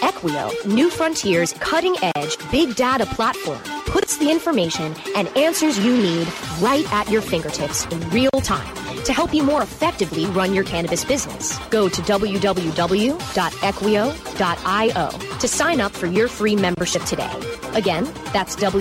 Equio, 0.01 0.65
New 0.65 0.89
Frontier's 0.89 1.53
cutting 1.53 1.95
edge 2.17 2.35
big 2.51 2.75
data 2.75 3.05
platform, 3.05 3.61
puts 3.85 4.17
the 4.17 4.29
information 4.29 4.93
and 5.15 5.29
answers 5.37 5.79
you 5.79 5.95
need 5.95 6.27
right 6.59 6.85
at 6.91 7.09
your 7.09 7.21
fingertips 7.21 7.85
in 7.85 8.09
real 8.09 8.31
time 8.31 8.82
to 9.05 9.13
help 9.13 9.33
you 9.33 9.43
more 9.43 9.61
effectively 9.61 10.25
run 10.27 10.53
your 10.53 10.63
cannabis 10.63 11.03
business. 11.03 11.57
Go 11.69 11.89
to 11.89 12.01
www.equio.io 12.01 13.19
to 15.39 15.47
sign 15.47 15.81
up 15.81 15.91
for 15.91 16.07
your 16.07 16.27
free 16.27 16.55
membership 16.55 17.03
today. 17.03 17.31
Again, 17.73 18.05
that's 18.31 18.55
www.equio.io. 18.55 18.79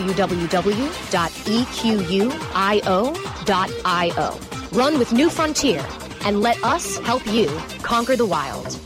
Run 4.72 4.98
with 4.98 5.12
New 5.12 5.28
Frontier 5.30 5.86
and 6.24 6.40
let 6.40 6.62
us 6.64 6.98
help 6.98 7.26
you 7.26 7.48
conquer 7.82 8.16
the 8.16 8.26
wild. 8.26 8.78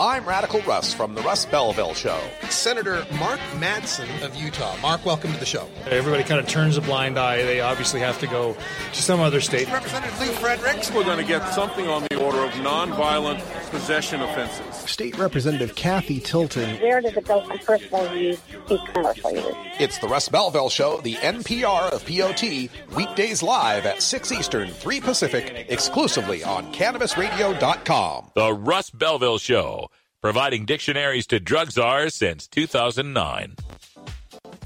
I'm 0.00 0.24
Radical 0.28 0.60
Russ 0.60 0.94
from 0.94 1.16
the 1.16 1.22
Russ 1.22 1.44
Belville 1.44 1.92
Show. 1.92 2.20
Senator 2.50 3.04
Mark 3.18 3.40
Madsen 3.56 4.22
of 4.24 4.32
Utah. 4.36 4.76
Mark, 4.80 5.04
welcome 5.04 5.32
to 5.32 5.40
the 5.40 5.44
show. 5.44 5.66
Everybody 5.90 6.22
kind 6.22 6.38
of 6.38 6.46
turns 6.46 6.76
a 6.76 6.80
blind 6.80 7.18
eye. 7.18 7.42
They 7.42 7.60
obviously 7.60 7.98
have 7.98 8.16
to 8.20 8.28
go 8.28 8.56
to 8.92 9.02
some 9.02 9.18
other 9.18 9.40
state. 9.40 9.68
Representative 9.68 10.20
Lee 10.20 10.28
Fredericks. 10.28 10.92
We're 10.92 11.02
going 11.02 11.18
to 11.18 11.24
get 11.24 11.52
something 11.52 11.88
on 11.88 12.06
the 12.08 12.24
order 12.24 12.44
of 12.44 12.52
nonviolent 12.52 13.40
possession 13.70 14.22
offenses. 14.22 14.88
State 14.88 15.18
Representative 15.18 15.74
Kathy 15.74 16.20
Tilton. 16.20 16.80
Where 16.80 17.00
does 17.00 17.16
it 17.16 17.24
go 17.26 17.40
from 17.40 17.58
personal 17.58 18.16
use 18.16 18.40
to 18.68 18.78
commercial 18.92 19.32
use? 19.32 19.56
It's 19.80 19.98
the 19.98 20.06
Russ 20.06 20.28
Belville 20.28 20.70
Show, 20.70 21.00
the 21.00 21.14
NPR 21.14 21.90
of 21.90 22.06
POT, 22.06 22.68
weekdays 22.96 23.42
live 23.42 23.84
at 23.84 24.00
6 24.00 24.30
Eastern, 24.30 24.70
3 24.70 25.00
Pacific, 25.00 25.66
exclusively 25.68 26.44
on 26.44 26.72
CannabisRadio.com. 26.72 28.30
The 28.36 28.54
Russ 28.54 28.90
Belville 28.90 29.38
Show 29.38 29.87
providing 30.20 30.64
dictionaries 30.64 31.26
to 31.28 31.38
drug 31.38 31.70
czars 31.70 32.14
since 32.14 32.48
2009. 32.48 33.54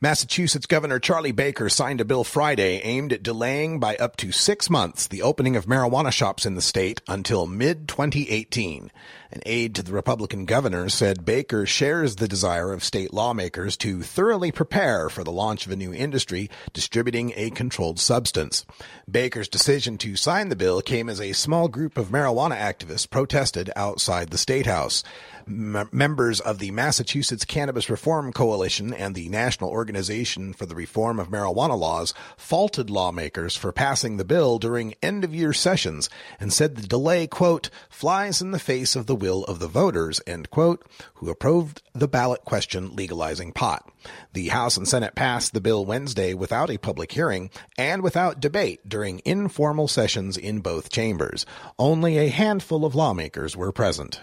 Massachusetts 0.00 0.66
Governor 0.66 1.00
Charlie 1.00 1.32
Baker 1.32 1.68
signed 1.68 2.00
a 2.00 2.04
bill 2.04 2.22
Friday 2.22 2.80
aimed 2.84 3.12
at 3.12 3.20
delaying 3.20 3.80
by 3.80 3.96
up 3.96 4.16
to 4.18 4.30
six 4.30 4.70
months 4.70 5.08
the 5.08 5.22
opening 5.22 5.56
of 5.56 5.66
marijuana 5.66 6.12
shops 6.12 6.46
in 6.46 6.54
the 6.54 6.62
state 6.62 7.00
until 7.08 7.48
mid 7.48 7.88
2018. 7.88 8.92
An 9.30 9.42
aide 9.44 9.74
to 9.74 9.82
the 9.82 9.92
Republican 9.92 10.46
governor 10.46 10.88
said 10.88 11.26
Baker 11.26 11.66
shares 11.66 12.16
the 12.16 12.26
desire 12.26 12.72
of 12.72 12.82
state 12.82 13.12
lawmakers 13.12 13.76
to 13.78 14.02
thoroughly 14.02 14.50
prepare 14.50 15.10
for 15.10 15.22
the 15.22 15.30
launch 15.30 15.66
of 15.66 15.72
a 15.72 15.76
new 15.76 15.92
industry 15.92 16.48
distributing 16.72 17.34
a 17.36 17.50
controlled 17.50 18.00
substance. 18.00 18.64
Baker's 19.10 19.48
decision 19.48 19.98
to 19.98 20.16
sign 20.16 20.48
the 20.48 20.56
bill 20.56 20.80
came 20.80 21.10
as 21.10 21.20
a 21.20 21.32
small 21.34 21.68
group 21.68 21.98
of 21.98 22.08
marijuana 22.08 22.56
activists 22.56 23.08
protested 23.08 23.70
outside 23.76 24.30
the 24.30 24.38
state 24.38 24.66
house 24.66 25.04
m- 25.48 25.88
members 25.92 26.40
of 26.40 26.58
the 26.58 26.70
Massachusetts 26.70 27.44
Cannabis 27.44 27.90
Reform 27.90 28.32
Coalition 28.32 28.92
and 28.92 29.14
the 29.14 29.28
National 29.28 29.70
Organization 29.70 30.52
for 30.52 30.66
the 30.66 30.74
Reform 30.74 31.18
of 31.18 31.28
Marijuana 31.28 31.78
Laws 31.78 32.14
faulted 32.36 32.90
lawmakers 32.90 33.56
for 33.56 33.72
passing 33.72 34.16
the 34.16 34.24
bill 34.24 34.58
during 34.58 34.94
end 35.02 35.24
of 35.24 35.34
year 35.34 35.52
sessions 35.52 36.08
and 36.38 36.52
said 36.52 36.76
the 36.76 36.86
delay, 36.86 37.26
quote, 37.26 37.70
flies 37.88 38.40
in 38.40 38.50
the 38.50 38.58
face 38.58 38.94
of 38.94 39.06
the 39.06 39.16
will 39.18 39.44
of 39.44 39.58
the 39.58 39.68
voters, 39.68 40.20
end 40.26 40.50
quote, 40.50 40.86
who 41.14 41.30
approved 41.30 41.82
the 41.94 42.08
ballot 42.08 42.44
question 42.44 42.96
legalizing 42.96 43.52
pot. 43.52 43.90
The 44.32 44.48
House 44.48 44.76
and 44.76 44.88
Senate 44.88 45.14
passed 45.14 45.52
the 45.52 45.60
bill 45.60 45.84
Wednesday 45.84 46.34
without 46.34 46.70
a 46.70 46.78
public 46.78 47.12
hearing 47.12 47.50
and 47.76 48.02
without 48.02 48.40
debate 48.40 48.88
during 48.88 49.20
informal 49.24 49.88
sessions 49.88 50.36
in 50.36 50.60
both 50.60 50.90
chambers. 50.90 51.44
Only 51.78 52.18
a 52.18 52.28
handful 52.28 52.84
of 52.84 52.94
lawmakers 52.94 53.56
were 53.56 53.72
present. 53.72 54.20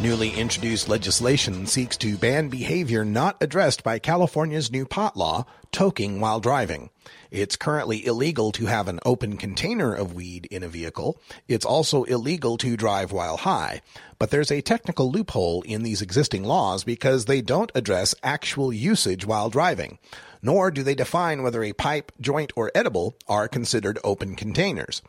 Newly 0.00 0.30
introduced 0.30 0.88
legislation 0.88 1.66
seeks 1.66 1.96
to 1.98 2.16
ban 2.16 2.48
behavior 2.48 3.04
not 3.04 3.36
addressed 3.40 3.84
by 3.84 4.00
California's 4.00 4.72
new 4.72 4.84
pot 4.84 5.16
law, 5.16 5.46
toking 5.70 6.18
while 6.18 6.40
driving. 6.40 6.90
It's 7.32 7.56
currently 7.56 8.04
illegal 8.04 8.52
to 8.52 8.66
have 8.66 8.88
an 8.88 9.00
open 9.06 9.38
container 9.38 9.94
of 9.94 10.12
weed 10.12 10.46
in 10.50 10.62
a 10.62 10.68
vehicle. 10.68 11.18
It's 11.48 11.64
also 11.64 12.02
illegal 12.02 12.58
to 12.58 12.76
drive 12.76 13.10
while 13.10 13.38
high. 13.38 13.80
But 14.18 14.28
there's 14.30 14.50
a 14.52 14.60
technical 14.60 15.10
loophole 15.10 15.62
in 15.62 15.82
these 15.82 16.02
existing 16.02 16.44
laws 16.44 16.84
because 16.84 17.24
they 17.24 17.40
don't 17.40 17.72
address 17.74 18.14
actual 18.22 18.70
usage 18.70 19.24
while 19.24 19.48
driving. 19.48 19.98
Nor 20.42 20.70
do 20.70 20.82
they 20.82 20.94
define 20.94 21.42
whether 21.42 21.64
a 21.64 21.72
pipe, 21.72 22.12
joint, 22.20 22.52
or 22.54 22.70
edible 22.74 23.16
are 23.26 23.48
considered 23.48 23.98
open 24.04 24.36
containers. 24.36 25.00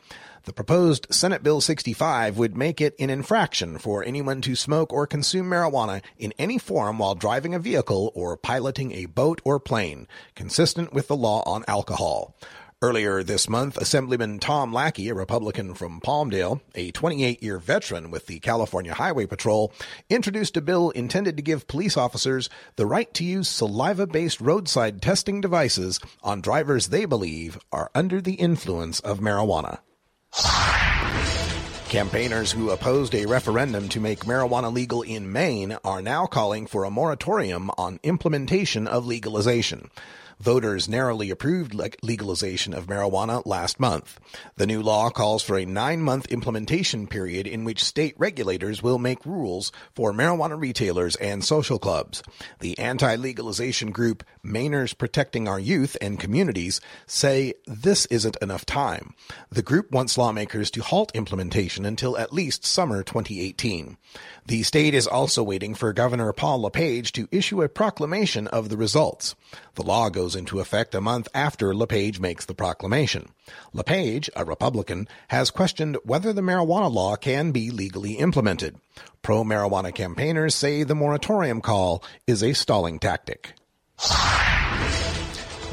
The 0.45 0.51
proposed 0.51 1.07
Senate 1.09 1.41
Bill 1.41 1.61
65 1.61 2.37
would 2.37 2.57
make 2.57 2.81
it 2.81 2.95
an 2.99 3.09
infraction 3.09 3.77
for 3.77 4.03
anyone 4.03 4.41
to 4.41 4.57
smoke 4.57 4.91
or 4.91 5.07
consume 5.07 5.49
marijuana 5.49 6.01
in 6.17 6.33
any 6.37 6.57
form 6.57 6.97
while 6.97 7.15
driving 7.15 7.55
a 7.55 7.59
vehicle 7.59 8.11
or 8.13 8.35
piloting 8.35 8.91
a 8.91 9.05
boat 9.05 9.39
or 9.45 9.57
plane, 9.57 10.05
consistent 10.35 10.91
with 10.91 11.07
the 11.07 11.15
law 11.15 11.43
on 11.45 11.63
alcohol. 11.65 12.35
Earlier 12.81 13.23
this 13.23 13.47
month, 13.47 13.77
Assemblyman 13.77 14.39
Tom 14.39 14.73
Lackey, 14.73 15.07
a 15.07 15.13
Republican 15.13 15.75
from 15.75 16.01
Palmdale, 16.01 16.59
a 16.75 16.91
28 16.91 17.41
year 17.41 17.57
veteran 17.57 18.11
with 18.11 18.27
the 18.27 18.39
California 18.41 18.93
Highway 18.93 19.25
Patrol, 19.25 19.71
introduced 20.09 20.57
a 20.57 20.61
bill 20.61 20.89
intended 20.89 21.37
to 21.37 21.43
give 21.43 21.69
police 21.69 21.95
officers 21.95 22.49
the 22.75 22.85
right 22.85 23.13
to 23.13 23.23
use 23.23 23.47
saliva 23.47 24.07
based 24.07 24.41
roadside 24.41 25.01
testing 25.01 25.39
devices 25.39 26.01
on 26.21 26.41
drivers 26.41 26.87
they 26.87 27.05
believe 27.05 27.57
are 27.71 27.89
under 27.95 28.19
the 28.19 28.33
influence 28.33 28.99
of 28.99 29.21
marijuana. 29.21 29.79
Campaigners 31.89 32.51
who 32.51 32.71
opposed 32.71 33.13
a 33.13 33.27
referendum 33.27 33.87
to 33.89 33.99
make 33.99 34.21
marijuana 34.21 34.73
legal 34.73 35.03
in 35.03 35.31
Maine 35.31 35.77
are 35.83 36.01
now 36.01 36.25
calling 36.25 36.65
for 36.65 36.85
a 36.85 36.89
moratorium 36.89 37.69
on 37.77 37.99
implementation 38.01 38.87
of 38.87 39.05
legalization. 39.05 39.91
Voters 40.39 40.89
narrowly 40.89 41.29
approved 41.29 41.73
legalization 42.01 42.73
of 42.73 42.87
marijuana 42.87 43.45
last 43.45 43.79
month. 43.79 44.19
The 44.57 44.67
new 44.67 44.81
law 44.81 45.09
calls 45.09 45.43
for 45.43 45.57
a 45.57 45.65
nine 45.65 46.01
month 46.01 46.25
implementation 46.27 47.07
period 47.07 47.47
in 47.47 47.63
which 47.63 47.83
state 47.83 48.15
regulators 48.17 48.81
will 48.81 48.99
make 48.99 49.25
rules 49.25 49.71
for 49.95 50.11
marijuana 50.11 50.59
retailers 50.59 51.15
and 51.17 51.43
social 51.43 51.79
clubs. 51.79 52.23
The 52.59 52.77
anti 52.77 53.15
legalization 53.15 53.91
group 53.91 54.23
Mainers 54.45 54.97
Protecting 54.97 55.47
Our 55.47 55.59
Youth 55.59 55.95
and 56.01 56.19
Communities 56.19 56.81
say 57.05 57.53
this 57.65 58.05
isn't 58.07 58.37
enough 58.41 58.65
time. 58.65 59.13
The 59.49 59.61
group 59.61 59.91
wants 59.91 60.17
lawmakers 60.17 60.69
to 60.71 60.81
halt 60.81 61.11
implementation 61.15 61.85
until 61.85 62.17
at 62.17 62.33
least 62.33 62.65
summer 62.65 63.03
2018. 63.03 63.97
The 64.45 64.63
state 64.63 64.93
is 64.93 65.07
also 65.07 65.41
waiting 65.41 65.73
for 65.73 65.93
Governor 65.93 66.33
Paul 66.33 66.61
LePage 66.61 67.13
to 67.13 67.29
issue 67.31 67.61
a 67.61 67.69
proclamation 67.69 68.47
of 68.47 68.69
the 68.69 68.75
results. 68.75 69.35
The 69.75 69.83
law 69.83 70.09
goes 70.09 70.35
into 70.35 70.59
effect 70.59 70.93
a 70.93 71.01
month 71.01 71.27
after 71.33 71.73
LePage 71.73 72.19
makes 72.19 72.45
the 72.45 72.53
proclamation. 72.53 73.29
LePage, 73.73 74.29
a 74.35 74.45
Republican, 74.45 75.07
has 75.29 75.49
questioned 75.49 75.97
whether 76.03 76.31
the 76.31 76.41
marijuana 76.41 76.93
law 76.93 77.15
can 77.15 77.51
be 77.51 77.71
legally 77.71 78.13
implemented. 78.13 78.75
Pro 79.23 79.43
marijuana 79.43 79.93
campaigners 79.93 80.53
say 80.53 80.83
the 80.83 80.93
moratorium 80.93 81.59
call 81.59 82.03
is 82.27 82.43
a 82.43 82.53
stalling 82.53 82.99
tactic. 82.99 83.53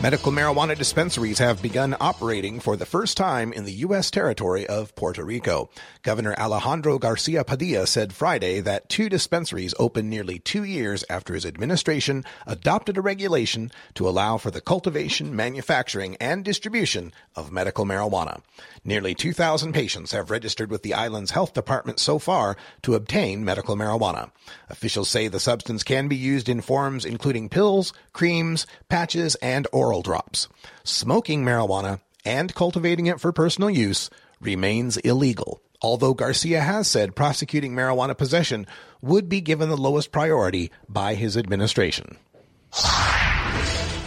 Medical 0.03 0.33
marijuana 0.33 0.79
dispensaries 0.79 1.39
have 1.41 1.61
begun 1.61 1.95
operating 2.01 2.59
for 2.59 2.75
the 2.75 2.87
first 2.87 3.19
time 3.19 3.53
in 3.53 3.67
the 3.67 3.85
U.S. 3.85 4.11
territory 4.11 4.67
of 4.67 4.95
Puerto 4.97 5.23
Rico. 5.23 5.69
Governor 6.03 6.35
Alejandro 6.39 6.99
Garcia 6.99 7.45
Padilla 7.45 7.87
said 7.87 8.15
Friday 8.15 8.61
that 8.61 8.89
two 8.89 9.11
dispensaries 9.11 9.75
opened 9.79 10.09
nearly 10.09 10.39
two 10.39 10.65
years 10.65 11.05
after 11.11 11.35
his 11.35 11.45
administration 11.45 12.25
adopted 12.47 12.97
a 12.97 13.03
regulation 13.03 13.71
to 13.93 14.09
allow 14.09 14.39
for 14.39 14.51
the 14.51 14.63
cultivation, 14.63 15.37
manufacturing, 15.37 16.17
and 16.17 16.47
distribution 16.47 17.13
of 17.37 17.53
medical 17.53 17.85
marijuana. 17.85 18.41
Nearly 18.83 19.15
2,000 19.15 19.75
patients 19.75 20.13
have 20.13 20.31
registered 20.31 20.71
with 20.71 20.83
the 20.83 20.95
island's 20.95 21.33
health 21.33 21.53
department 21.53 21.99
so 21.99 22.19
far 22.19 22.57
to 22.85 22.95
obtain 22.95 23.45
medical 23.45 23.77
marijuana. 23.77 24.31
Officials 24.71 25.11
say 25.11 25.29
the 25.29 25.39
substance 25.39 25.83
can 25.83 26.09
be 26.09 26.17
used 26.17 26.49
in 26.49 26.63
forms 26.63 27.05
including 27.05 27.51
pills, 27.51 27.93
creams, 28.15 28.67
patches, 28.89 29.35
and 29.37 29.69
oral 29.73 29.90
drops. 30.03 30.49
Smoking 30.85 31.45
marijuana 31.45 32.01
and 32.25 32.55
cultivating 32.55 33.07
it 33.07 33.21
for 33.21 33.33
personal 33.33 33.69
use 33.69 34.09
remains 34.41 34.97
illegal. 34.99 35.61
Although 35.83 36.15
Garcia 36.15 36.61
has 36.61 36.89
said 36.89 37.17
prosecuting 37.17 37.73
marijuana 37.75 38.17
possession 38.17 38.67
would 39.03 39.29
be 39.29 39.41
given 39.41 39.69
the 39.69 39.77
lowest 39.77 40.13
priority 40.13 40.71
by 40.89 41.15
his 41.15 41.37
administration. 41.37 42.17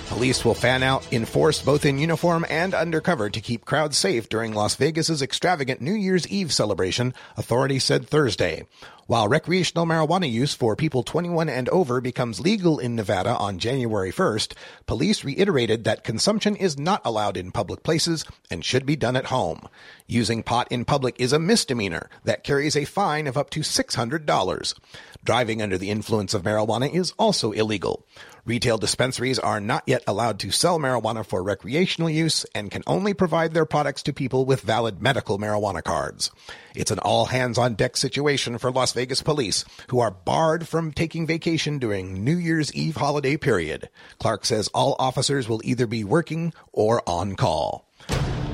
Police 0.08 0.46
will 0.46 0.54
fan 0.54 0.84
out 0.84 1.12
in 1.12 1.26
force 1.26 1.62
both 1.62 1.86
in 1.86 1.98
uniform 1.98 2.46
and 2.48 2.76
undercover 2.76 3.32
to 3.32 3.42
keep 3.42 3.66
crowds 3.66 3.98
safe 3.98 4.30
during 4.30 4.54
Las 4.54 4.76
Vegas's 4.76 5.24
extravagant 5.24 5.82
New 5.82 5.94
Year's 5.94 6.28
Eve 6.28 6.54
celebration, 6.54 7.16
authorities 7.36 7.84
said 7.84 8.08
Thursday. 8.08 8.68
While 9.06 9.28
recreational 9.28 9.86
marijuana 9.86 10.32
use 10.32 10.54
for 10.54 10.78
people 10.78 11.04
21 11.04 11.50
and 11.50 11.68
over 11.70 12.00
becomes 12.00 12.40
legal 12.40 12.80
in 12.80 12.96
Nevada 12.96 13.36
on 13.36 13.60
January 13.60 14.14
1st, 14.14 14.54
police 14.86 15.26
reiterated 15.26 15.84
that 15.84 16.06
consumption 16.06 16.56
is 16.56 16.80
not 16.80 17.02
allowed 17.04 17.36
in 17.36 17.52
public 17.52 17.84
places 17.84 18.24
and 18.50 18.64
should 18.64 18.86
be 18.86 18.96
done 18.96 19.18
at 19.18 19.26
home. 19.26 19.68
Using 20.08 20.42
pot 20.42 20.72
in 20.72 20.86
public 20.86 21.18
is 21.20 21.34
a 21.34 21.40
misdemeanor 21.40 22.10
that 22.24 22.46
carries 22.46 22.78
a 22.78 22.86
fine 22.86 23.28
of 23.28 23.38
up 23.38 23.50
to 23.50 23.60
$600. 23.60 24.80
Driving 25.26 25.62
under 25.62 25.78
the 25.78 25.90
influence 25.90 26.34
of 26.34 26.44
marijuana 26.44 26.90
is 26.90 27.14
also 27.20 27.52
illegal. 27.52 28.06
Retail 28.46 28.78
dispensaries 28.78 29.40
are 29.40 29.62
not 29.62 29.84
yet 29.88 30.04
allowed 30.06 30.40
to 30.40 30.52
sell 30.52 30.78
marijuana 30.78 31.26
for 31.26 31.42
recreational 31.42 32.10
use 32.10 32.46
and 32.54 32.70
can 32.70 32.84
only 32.86 33.14
provide 33.14 33.54
their 33.54 33.66
products 33.66 34.04
to 34.04 34.12
people 34.12 34.44
with 34.44 34.60
valid 34.60 35.02
medical 35.02 35.40
marijuana 35.40 35.82
cards. 35.82 36.30
It's 36.76 36.92
an 36.92 37.00
all 37.00 37.28
hands 37.28 37.58
on 37.58 37.76
deck 37.76 37.96
situation 37.96 38.58
for 38.58 38.70
Las 38.70 38.92
Vegas 38.92 39.22
police, 39.22 39.64
who 39.88 40.02
are 40.02 40.12
barred 40.12 40.68
from 40.68 40.92
taking 40.92 41.26
vacation 41.26 41.80
during 41.80 42.26
New 42.26 42.36
Year's 42.36 42.74
Eve 42.74 42.98
holiday 42.98 43.38
period. 43.38 43.88
Clark 44.20 44.44
says 44.46 44.68
all 44.74 44.98
officers 45.00 45.48
will 45.48 45.62
either 45.64 45.88
be 45.88 46.04
working 46.04 46.52
or 46.74 47.02
on 47.08 47.38
call. 47.38 47.88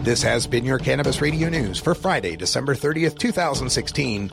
This 0.02 0.22
has 0.22 0.46
been 0.46 0.66
your 0.66 0.78
Cannabis 0.78 1.20
Radio 1.20 1.50
News 1.50 1.80
for 1.80 1.96
Friday, 1.96 2.36
December 2.36 2.76
30th, 2.76 3.18
2016. 3.18 4.32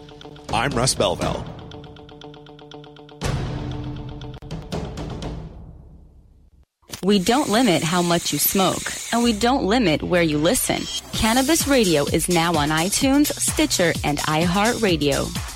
I'm 0.52 0.72
Russ 0.72 0.94
Belville. 0.94 1.65
We 7.06 7.20
don't 7.20 7.48
limit 7.48 7.84
how 7.84 8.02
much 8.02 8.32
you 8.32 8.40
smoke, 8.40 8.82
and 9.12 9.22
we 9.22 9.32
don't 9.32 9.62
limit 9.62 10.02
where 10.02 10.24
you 10.24 10.38
listen. 10.38 10.82
Cannabis 11.12 11.68
Radio 11.68 12.04
is 12.04 12.28
now 12.28 12.56
on 12.56 12.70
iTunes, 12.70 13.32
Stitcher, 13.34 13.92
and 14.02 14.18
iHeartRadio. 14.18 15.55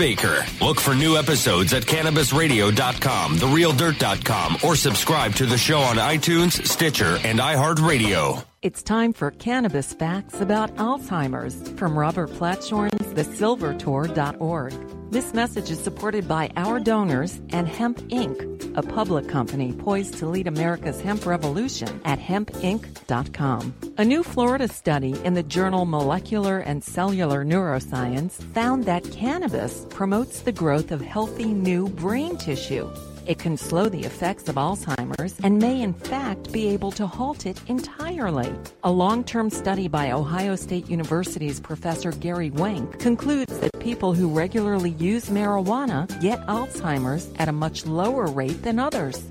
Baker. 0.01 0.43
Look 0.59 0.79
for 0.79 0.95
new 0.95 1.15
episodes 1.15 1.73
at 1.73 1.83
cannabisradio.com, 1.83 3.35
therealdirt.com, 3.35 4.57
or 4.63 4.75
subscribe 4.75 5.35
to 5.35 5.45
the 5.45 5.59
show 5.59 5.79
on 5.79 5.97
iTunes, 5.97 6.65
Stitcher, 6.65 7.19
and 7.23 7.37
iHeartRadio. 7.37 8.50
It's 8.61 8.83
time 8.83 9.11
for 9.11 9.31
cannabis 9.31 9.91
facts 9.91 10.39
about 10.39 10.75
Alzheimer's 10.75 11.67
from 11.79 11.97
Robert 11.97 12.29
Platshorn's 12.29 13.11
thesilvertour.org. 13.15 15.11
This 15.11 15.33
message 15.33 15.71
is 15.71 15.79
supported 15.79 16.27
by 16.27 16.51
our 16.55 16.79
donors 16.79 17.41
and 17.49 17.67
Hemp 17.67 17.97
Inc., 18.09 18.77
a 18.77 18.83
public 18.83 19.27
company 19.27 19.73
poised 19.73 20.19
to 20.19 20.27
lead 20.27 20.45
America's 20.45 21.01
hemp 21.01 21.25
revolution 21.25 21.99
at 22.05 22.19
hempinc.com. 22.19 23.73
A 23.97 24.05
new 24.05 24.21
Florida 24.21 24.67
study 24.67 25.19
in 25.23 25.33
the 25.33 25.41
journal 25.41 25.85
Molecular 25.85 26.59
and 26.59 26.83
Cellular 26.83 27.43
Neuroscience 27.43 28.33
found 28.53 28.85
that 28.85 29.11
cannabis 29.11 29.87
promotes 29.89 30.41
the 30.41 30.51
growth 30.51 30.91
of 30.91 31.01
healthy 31.01 31.51
new 31.51 31.89
brain 31.89 32.37
tissue. 32.37 32.87
It 33.31 33.39
can 33.39 33.55
slow 33.55 33.87
the 33.87 34.03
effects 34.03 34.49
of 34.49 34.55
Alzheimer's 34.55 35.39
and 35.41 35.57
may 35.57 35.81
in 35.81 35.93
fact 35.93 36.51
be 36.51 36.67
able 36.67 36.91
to 36.91 37.07
halt 37.07 37.45
it 37.45 37.61
entirely. 37.67 38.53
A 38.83 38.91
long-term 38.91 39.49
study 39.51 39.87
by 39.87 40.11
Ohio 40.11 40.57
State 40.57 40.89
University's 40.89 41.61
Professor 41.61 42.11
Gary 42.11 42.51
Wenk 42.51 42.99
concludes 42.99 43.57
that 43.61 43.79
people 43.79 44.13
who 44.13 44.27
regularly 44.27 44.89
use 44.89 45.29
marijuana 45.29 46.09
get 46.19 46.45
Alzheimer's 46.47 47.29
at 47.39 47.47
a 47.47 47.53
much 47.53 47.85
lower 47.85 48.25
rate 48.25 48.63
than 48.63 48.79
others. 48.79 49.23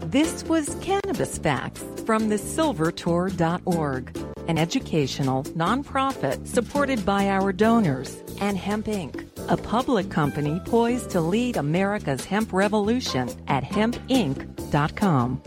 This 0.00 0.42
was 0.42 0.74
Cannabis 0.80 1.38
Facts 1.38 1.84
from 2.04 2.30
the 2.30 2.38
silvertour.org, 2.38 4.18
an 4.48 4.58
educational 4.58 5.44
nonprofit 5.44 6.44
supported 6.48 7.06
by 7.06 7.28
our 7.28 7.52
donors, 7.52 8.20
and 8.40 8.58
Hemp 8.58 8.86
Inc., 8.86 9.28
a 9.48 9.56
public 9.56 10.10
company 10.10 10.60
poised 10.66 11.10
to 11.10 11.20
lead 11.20 11.56
America's 11.56 12.24
hemp 12.24 12.52
revolution 12.52 13.30
at 13.48 13.64
hempinc.com. 13.64 15.42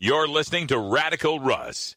You're 0.00 0.28
listening 0.28 0.68
to 0.68 0.78
Radical 0.78 1.40
Russ 1.40 1.96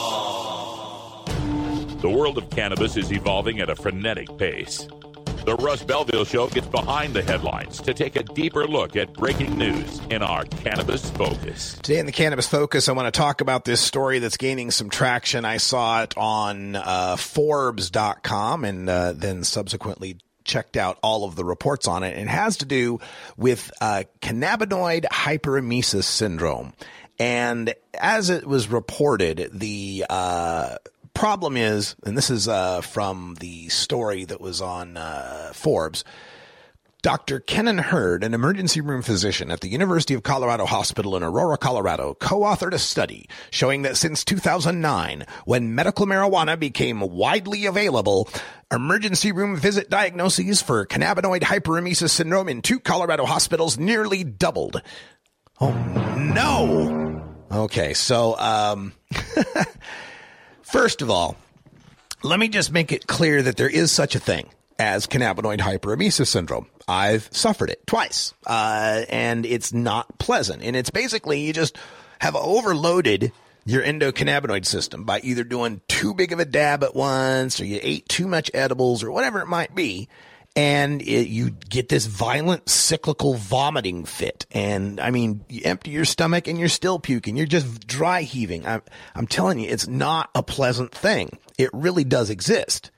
The 2.01 2.09
world 2.09 2.37
of 2.37 2.49
cannabis 2.49 2.97
is 2.97 3.11
evolving 3.11 3.59
at 3.59 3.69
a 3.69 3.75
frenetic 3.75 4.35
pace. 4.37 4.87
The 5.45 5.55
Russ 5.55 5.83
Belville 5.83 6.25
Show 6.25 6.49
gets 6.49 6.67
behind 6.67 7.15
the 7.15 7.23
headlines 7.23 7.81
to 7.81 7.95
take 7.95 8.15
a 8.15 8.21
deeper 8.21 8.67
look 8.67 8.95
at 8.95 9.13
breaking 9.13 9.57
news 9.57 9.99
in 10.11 10.21
our 10.21 10.45
Cannabis 10.45 11.09
Focus. 11.11 11.73
Today 11.81 11.97
in 11.97 12.05
the 12.05 12.11
Cannabis 12.11 12.47
Focus, 12.47 12.87
I 12.87 12.91
want 12.91 13.11
to 13.11 13.17
talk 13.17 13.41
about 13.41 13.65
this 13.65 13.81
story 13.81 14.19
that's 14.19 14.37
gaining 14.37 14.69
some 14.69 14.91
traction. 14.91 15.43
I 15.43 15.57
saw 15.57 16.03
it 16.03 16.15
on 16.15 16.75
uh, 16.75 17.15
Forbes.com 17.15 18.65
and 18.65 18.87
uh, 18.87 19.13
then 19.13 19.43
subsequently 19.43 20.17
checked 20.43 20.77
out 20.77 20.99
all 21.01 21.23
of 21.23 21.35
the 21.35 21.45
reports 21.45 21.87
on 21.87 22.03
it. 22.03 22.17
It 22.17 22.27
has 22.27 22.57
to 22.57 22.65
do 22.65 22.99
with 23.35 23.71
uh, 23.81 24.03
cannabinoid 24.21 25.05
hyperemesis 25.05 26.03
syndrome. 26.03 26.73
And 27.21 27.75
as 27.93 28.31
it 28.31 28.47
was 28.47 28.67
reported, 28.67 29.51
the 29.53 30.07
uh, 30.09 30.77
problem 31.13 31.55
is, 31.55 31.95
and 32.03 32.17
this 32.17 32.31
is 32.31 32.47
uh, 32.47 32.81
from 32.81 33.35
the 33.39 33.69
story 33.69 34.25
that 34.25 34.41
was 34.41 34.59
on 34.59 34.97
uh, 34.97 35.51
Forbes. 35.53 36.03
Dr. 37.03 37.39
Kennon 37.39 37.77
Heard, 37.77 38.23
an 38.23 38.33
emergency 38.33 38.81
room 38.81 39.03
physician 39.03 39.51
at 39.51 39.61
the 39.61 39.69
University 39.69 40.15
of 40.15 40.23
Colorado 40.23 40.65
Hospital 40.65 41.15
in 41.15 41.21
Aurora, 41.21 41.59
Colorado, 41.59 42.15
co-authored 42.15 42.73
a 42.73 42.79
study 42.79 43.29
showing 43.51 43.83
that 43.83 43.97
since 43.97 44.25
2009, 44.25 45.27
when 45.45 45.75
medical 45.75 46.07
marijuana 46.07 46.57
became 46.57 47.01
widely 47.01 47.67
available, 47.67 48.27
emergency 48.71 49.31
room 49.31 49.55
visit 49.55 49.91
diagnoses 49.91 50.63
for 50.63 50.87
cannabinoid 50.87 51.41
hyperemesis 51.41 52.09
syndrome 52.09 52.49
in 52.49 52.63
two 52.63 52.79
Colorado 52.79 53.25
hospitals 53.25 53.77
nearly 53.77 54.23
doubled. 54.23 54.81
Oh 55.61 55.71
no! 56.17 57.23
Okay, 57.51 57.93
so 57.93 58.37
um 58.37 58.93
First 60.61 61.01
of 61.01 61.09
all, 61.09 61.35
let 62.23 62.39
me 62.39 62.47
just 62.47 62.71
make 62.71 62.91
it 62.91 63.05
clear 63.05 63.41
that 63.41 63.57
there 63.57 63.69
is 63.69 63.91
such 63.91 64.15
a 64.15 64.19
thing 64.19 64.49
as 64.79 65.05
cannabinoid 65.05 65.59
hyperemesis 65.59 66.27
syndrome. 66.27 66.67
I've 66.87 67.27
suffered 67.31 67.69
it 67.69 67.85
twice, 67.85 68.33
uh, 68.47 69.03
and 69.09 69.45
it's 69.45 69.73
not 69.73 70.17
pleasant. 70.17 70.63
And 70.63 70.75
it's 70.75 70.89
basically 70.89 71.41
you 71.41 71.53
just 71.53 71.77
have 72.19 72.35
overloaded 72.35 73.31
your 73.65 73.83
endocannabinoid 73.83 74.65
system 74.65 75.03
by 75.03 75.19
either 75.19 75.43
doing 75.43 75.81
too 75.87 76.13
big 76.13 76.31
of 76.31 76.39
a 76.39 76.45
dab 76.45 76.83
at 76.83 76.95
once, 76.95 77.59
or 77.59 77.65
you 77.65 77.79
ate 77.81 78.07
too 78.09 78.27
much 78.27 78.49
edibles, 78.53 79.03
or 79.03 79.11
whatever 79.11 79.41
it 79.41 79.47
might 79.47 79.75
be. 79.75 80.07
And 80.55 81.01
it, 81.01 81.29
you 81.29 81.51
get 81.51 81.87
this 81.87 82.05
violent 82.05 82.67
cyclical 82.69 83.35
vomiting 83.35 84.03
fit. 84.03 84.45
And 84.51 84.99
I 84.99 85.09
mean, 85.11 85.45
you 85.47 85.61
empty 85.63 85.91
your 85.91 86.05
stomach 86.05 86.47
and 86.47 86.59
you're 86.59 86.67
still 86.67 86.99
puking. 86.99 87.37
You're 87.37 87.45
just 87.45 87.87
dry 87.87 88.23
heaving. 88.23 88.65
I'm, 88.65 88.81
I'm 89.15 89.27
telling 89.27 89.59
you, 89.59 89.69
it's 89.69 89.87
not 89.87 90.29
a 90.35 90.43
pleasant 90.43 90.91
thing. 90.93 91.37
It 91.57 91.69
really 91.73 92.03
does 92.03 92.29
exist. 92.29 92.91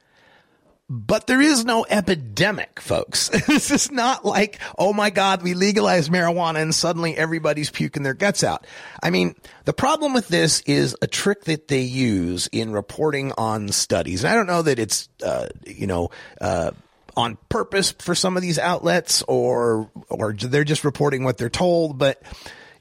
But 0.89 1.27
there 1.27 1.41
is 1.41 1.63
no 1.63 1.85
epidemic, 1.89 2.79
folks. 2.81 3.29
this 3.47 3.71
is 3.71 3.91
not 3.91 4.25
like, 4.25 4.59
oh 4.77 4.91
my 4.91 5.09
God, 5.09 5.41
we 5.41 5.53
legalized 5.53 6.11
marijuana 6.11 6.61
and 6.61 6.75
suddenly 6.75 7.17
everybody's 7.17 7.69
puking 7.69 8.03
their 8.03 8.13
guts 8.13 8.43
out. 8.43 8.67
I 9.01 9.09
mean, 9.09 9.35
the 9.65 9.73
problem 9.73 10.13
with 10.13 10.27
this 10.27 10.61
is 10.61 10.95
a 11.01 11.07
trick 11.07 11.45
that 11.45 11.67
they 11.67 11.81
use 11.81 12.47
in 12.51 12.73
reporting 12.73 13.31
on 13.37 13.69
studies. 13.69 14.23
And 14.23 14.31
I 14.31 14.35
don't 14.35 14.45
know 14.45 14.61
that 14.61 14.77
it's, 14.77 15.07
uh, 15.23 15.47
you 15.65 15.87
know, 15.87 16.11
uh, 16.41 16.71
on 17.15 17.37
purpose 17.49 17.91
for 17.91 18.15
some 18.15 18.35
of 18.35 18.41
these 18.41 18.59
outlets 18.59 19.23
or, 19.27 19.89
or 20.09 20.33
they're 20.33 20.63
just 20.63 20.83
reporting 20.83 21.23
what 21.23 21.37
they're 21.37 21.49
told, 21.49 21.97
but 21.97 22.21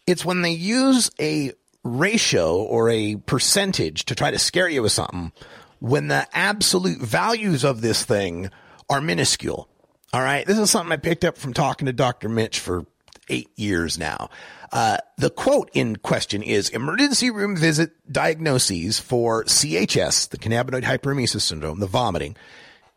it's 0.07 0.25
when 0.25 0.43
they 0.43 0.53
use 0.53 1.11
a 1.21 1.53
ratio 1.85 2.57
or 2.63 2.91
a 2.91 3.17
percentage 3.17 4.05
to 4.07 4.15
try 4.15 4.31
to 4.31 4.39
scare 4.39 4.69
you 4.69 4.83
with 4.83 4.93
something 4.93 5.33
when 5.81 6.09
the 6.09 6.27
absolute 6.33 7.01
values 7.01 7.65
of 7.65 7.81
this 7.81 8.05
thing 8.05 8.51
are 8.89 9.01
minuscule. 9.01 9.69
All 10.13 10.23
right. 10.23 10.47
This 10.47 10.59
is 10.59 10.71
something 10.71 10.93
I 10.93 10.97
picked 10.97 11.25
up 11.25 11.39
from 11.39 11.55
talking 11.55 11.87
to 11.87 11.93
Dr. 11.93 12.29
Mitch 12.29 12.61
for 12.61 12.87
eight 13.29 13.51
years 13.57 13.99
now. 13.99 14.31
Uh, 14.71 14.99
the 15.19 15.31
quote 15.31 15.71
in 15.75 15.97
question 15.97 16.43
is 16.43 16.69
emergency 16.71 17.31
room 17.31 17.57
visit 17.57 17.91
diagnoses 18.11 18.99
for 18.99 19.45
CHS, 19.45 20.31
the 20.31 20.39
cannabinoid 20.39 20.83
hyperemesis 20.83 21.43
syndrome, 21.43 21.81
the 21.81 21.87
vomiting, 21.87 22.37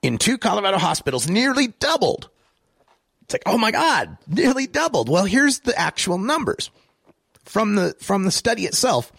in 0.06 0.18
two 0.19 0.38
Colorado 0.38 0.77
hospitals 0.77 1.27
nearly 1.27 1.68
doubled. 1.68 2.30
It's 3.23 3.34
like, 3.34 3.41
oh 3.48 3.57
my 3.57 3.72
God, 3.72 4.19
nearly 4.27 4.68
doubled. 4.68 5.10
Well, 5.10 5.26
here's 5.26 5.61
the 5.61 5.76
actual 5.77 6.19
numbers 6.19 6.69
from 7.44 7.76
the, 7.76 7.95
from 7.99 8.23
the 8.23 8.32
study 8.32 8.65
itself. 8.65 9.11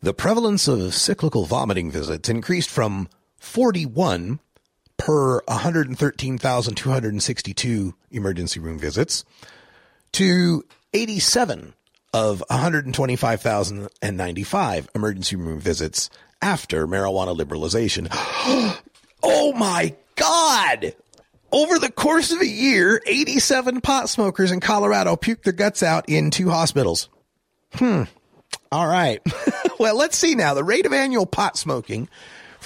The 0.00 0.14
prevalence 0.14 0.68
of 0.68 0.94
cyclical 0.94 1.44
vomiting 1.44 1.90
visits 1.90 2.30
increased 2.30 2.70
from 2.70 3.08
41 3.38 4.40
per 4.96 5.42
113,262 5.42 7.94
emergency 8.10 8.60
room 8.60 8.78
visits 8.78 9.26
to 10.12 10.64
87 10.94 11.74
of 12.14 12.42
125,095 12.48 14.90
emergency 14.94 15.36
room 15.36 15.60
visits 15.60 16.08
after 16.40 16.86
marijuana 16.86 17.36
liberalization. 17.36 18.08
oh 19.22 19.52
my 19.52 19.94
God! 20.16 20.94
Over 21.50 21.78
the 21.78 21.90
course 21.90 22.30
of 22.30 22.40
a 22.40 22.46
year, 22.46 23.00
87 23.06 23.80
pot 23.80 24.08
smokers 24.08 24.50
in 24.50 24.60
Colorado 24.60 25.16
puked 25.16 25.44
their 25.44 25.52
guts 25.54 25.82
out 25.82 26.08
in 26.08 26.30
two 26.30 26.50
hospitals. 26.50 27.08
Hmm. 27.74 28.04
All 28.70 28.86
right. 28.86 29.20
well, 29.78 29.96
let's 29.96 30.16
see 30.16 30.34
now. 30.34 30.54
The 30.54 30.64
rate 30.64 30.84
of 30.84 30.92
annual 30.92 31.24
pot 31.24 31.56
smoking 31.56 32.08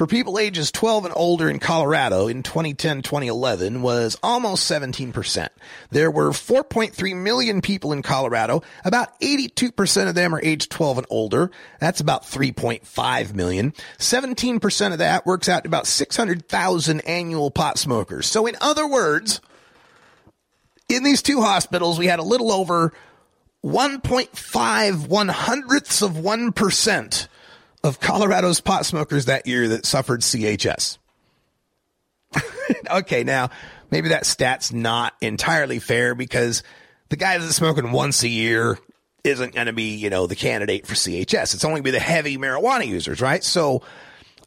for 0.03 0.07
people 0.09 0.37
ages 0.37 0.73
12 0.73 1.05
and 1.05 1.15
older 1.17 1.49
in 1.49 1.61
Colorado 1.61 2.27
in 2.27 2.43
2010-2011 2.43 3.83
was 3.83 4.19
almost 4.21 4.69
17%. 4.69 5.47
There 5.91 6.11
were 6.11 6.31
4.3 6.31 7.17
million 7.23 7.61
people 7.61 7.93
in 7.93 8.03
Colorado. 8.03 8.65
About 8.85 9.21
82% 9.21 10.09
of 10.09 10.17
them 10.17 10.35
are 10.35 10.41
age 10.43 10.69
12 10.69 10.99
and 10.99 11.07
older. 11.09 11.53
That's 11.79 12.01
about 12.01 12.25
3.5 12.25 13.35
million. 13.35 13.75
17% 13.99 14.93
of 14.93 14.99
that 14.99 15.25
works 15.25 15.49
out 15.49 15.63
to 15.63 15.69
about 15.69 15.87
600,000 15.87 17.01
annual 17.03 17.53
pot 17.53 17.79
smokers. 17.79 18.27
So 18.27 18.47
in 18.47 18.57
other 18.61 18.89
words, 18.89 19.41
in 20.89 21.05
these 21.05 21.23
two 21.23 21.43
hospitals, 21.43 22.01
we 22.01 22.09
had 22.09 22.19
a 22.19 22.25
little 22.25 22.51
over 22.51 22.93
1.5 23.65 25.07
one 25.07 25.29
hundredths 25.29 26.03
of 26.03 26.15
1% 26.15 27.29
of 27.85 28.01
Colorado's 28.01 28.61
pot 28.61 28.87
smokers 28.87 29.27
that 29.27 29.47
year 29.47 29.69
that 29.69 29.87
suffered 29.87 30.21
CHS. 30.21 30.99
okay, 32.91 33.25
now 33.25 33.51
maybe 33.91 34.11
that 34.11 34.27
stat's 34.27 34.73
not 34.73 35.15
entirely 35.21 35.79
fair 35.79 36.15
because 36.15 36.63
the 37.09 37.17
guy 37.17 37.39
that's 37.39 37.55
smoking 37.55 37.93
once 37.93 38.23
a 38.23 38.29
year 38.29 38.79
isn't 39.25 39.55
going 39.55 39.67
to 39.67 39.73
be, 39.73 39.95
you 39.95 40.11
know, 40.11 40.27
the 40.27 40.37
candidate 40.37 40.87
for 40.87 40.95
CHS. 40.95 41.55
It's 41.55 41.65
only 41.65 41.81
be 41.81 41.91
the 41.91 42.01
heavy 42.01 42.39
marijuana 42.39 42.87
users, 42.87 43.21
right? 43.21 43.43
So 43.45 43.83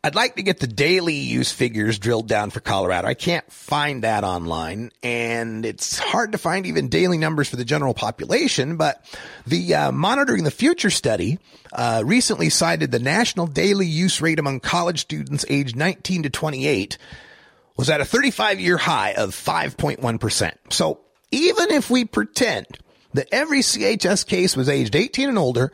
I'd 0.05 0.13
like 0.13 0.35
to 0.35 0.43
get 0.43 0.59
the 0.59 0.67
daily 0.67 1.15
use 1.15 1.51
figures 1.51 1.97
drilled 1.97 2.27
down 2.27 2.51
for 2.51 2.59
Colorado. 2.59 3.07
I 3.07 3.15
can't 3.15 3.51
find 3.51 4.03
that 4.03 4.23
online, 4.23 4.91
and 5.01 5.65
it's 5.65 5.97
hard 5.97 6.33
to 6.33 6.37
find 6.37 6.67
even 6.67 6.89
daily 6.89 7.17
numbers 7.17 7.49
for 7.49 7.55
the 7.55 7.65
general 7.65 7.95
population. 7.95 8.77
But 8.77 9.03
the 9.47 9.73
uh, 9.73 9.91
Monitoring 9.91 10.43
the 10.43 10.51
Future 10.51 10.91
study 10.91 11.39
uh, 11.73 12.03
recently 12.05 12.51
cited 12.51 12.91
the 12.91 12.99
national 12.99 13.47
daily 13.47 13.87
use 13.87 14.21
rate 14.21 14.37
among 14.37 14.59
college 14.59 14.99
students 14.99 15.43
aged 15.49 15.75
19 15.75 16.21
to 16.21 16.29
28 16.29 16.99
was 17.75 17.89
at 17.89 17.99
a 17.99 18.05
35 18.05 18.59
year 18.59 18.77
high 18.77 19.13
of 19.13 19.31
5.1%. 19.31 20.53
So 20.69 20.99
even 21.31 21.71
if 21.71 21.89
we 21.89 22.05
pretend 22.05 22.67
that 23.15 23.27
every 23.31 23.61
CHS 23.61 24.27
case 24.27 24.55
was 24.55 24.69
aged 24.69 24.95
18 24.95 25.29
and 25.29 25.39
older, 25.39 25.73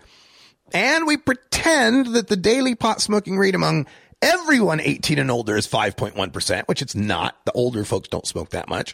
and 0.74 1.06
we 1.06 1.18
pretend 1.18 2.14
that 2.14 2.30
the 2.30 2.38
daily 2.38 2.76
pot 2.76 3.02
smoking 3.02 3.38
rate 3.38 3.56
among 3.56 3.88
everyone 4.22 4.80
18 4.80 5.20
and 5.20 5.32
older 5.32 5.58
is 5.58 5.68
5.1%, 5.68 6.68
which 6.68 6.82
it's 6.82 6.96
not. 6.96 7.36
The 7.46 7.52
older 7.54 7.84
folks 7.84 8.10
don't 8.10 8.28
smoke 8.28 8.50
that 8.50 8.70
much, 8.70 8.94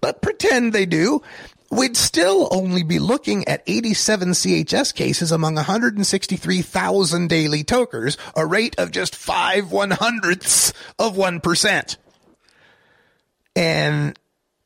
but 0.00 0.22
pretend 0.22 0.72
they 0.72 0.86
do. 0.86 1.22
We'd 1.70 1.96
still 1.96 2.48
only 2.52 2.84
be 2.84 3.00
looking 3.00 3.48
at 3.48 3.62
87 3.66 4.30
CHS 4.30 4.94
cases 4.94 5.32
among 5.32 5.56
163,000 5.56 7.28
daily 7.28 7.64
tokers, 7.64 8.16
a 8.36 8.46
rate 8.46 8.76
of 8.78 8.92
just 8.92 9.16
five 9.16 9.72
one 9.72 9.90
hundredths 9.90 10.72
of 10.98 11.16
1%. 11.16 11.96
And 13.56 14.18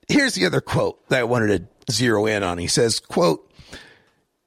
here's 0.09 0.35
the 0.35 0.45
other 0.45 0.61
quote 0.61 1.09
that 1.09 1.21
I 1.21 1.25
wanted 1.25 1.69
to 1.87 1.93
zero 1.93 2.27
in 2.27 2.43
on. 2.43 2.59
He 2.59 2.67
says, 2.67 3.01
quote, 3.01 3.51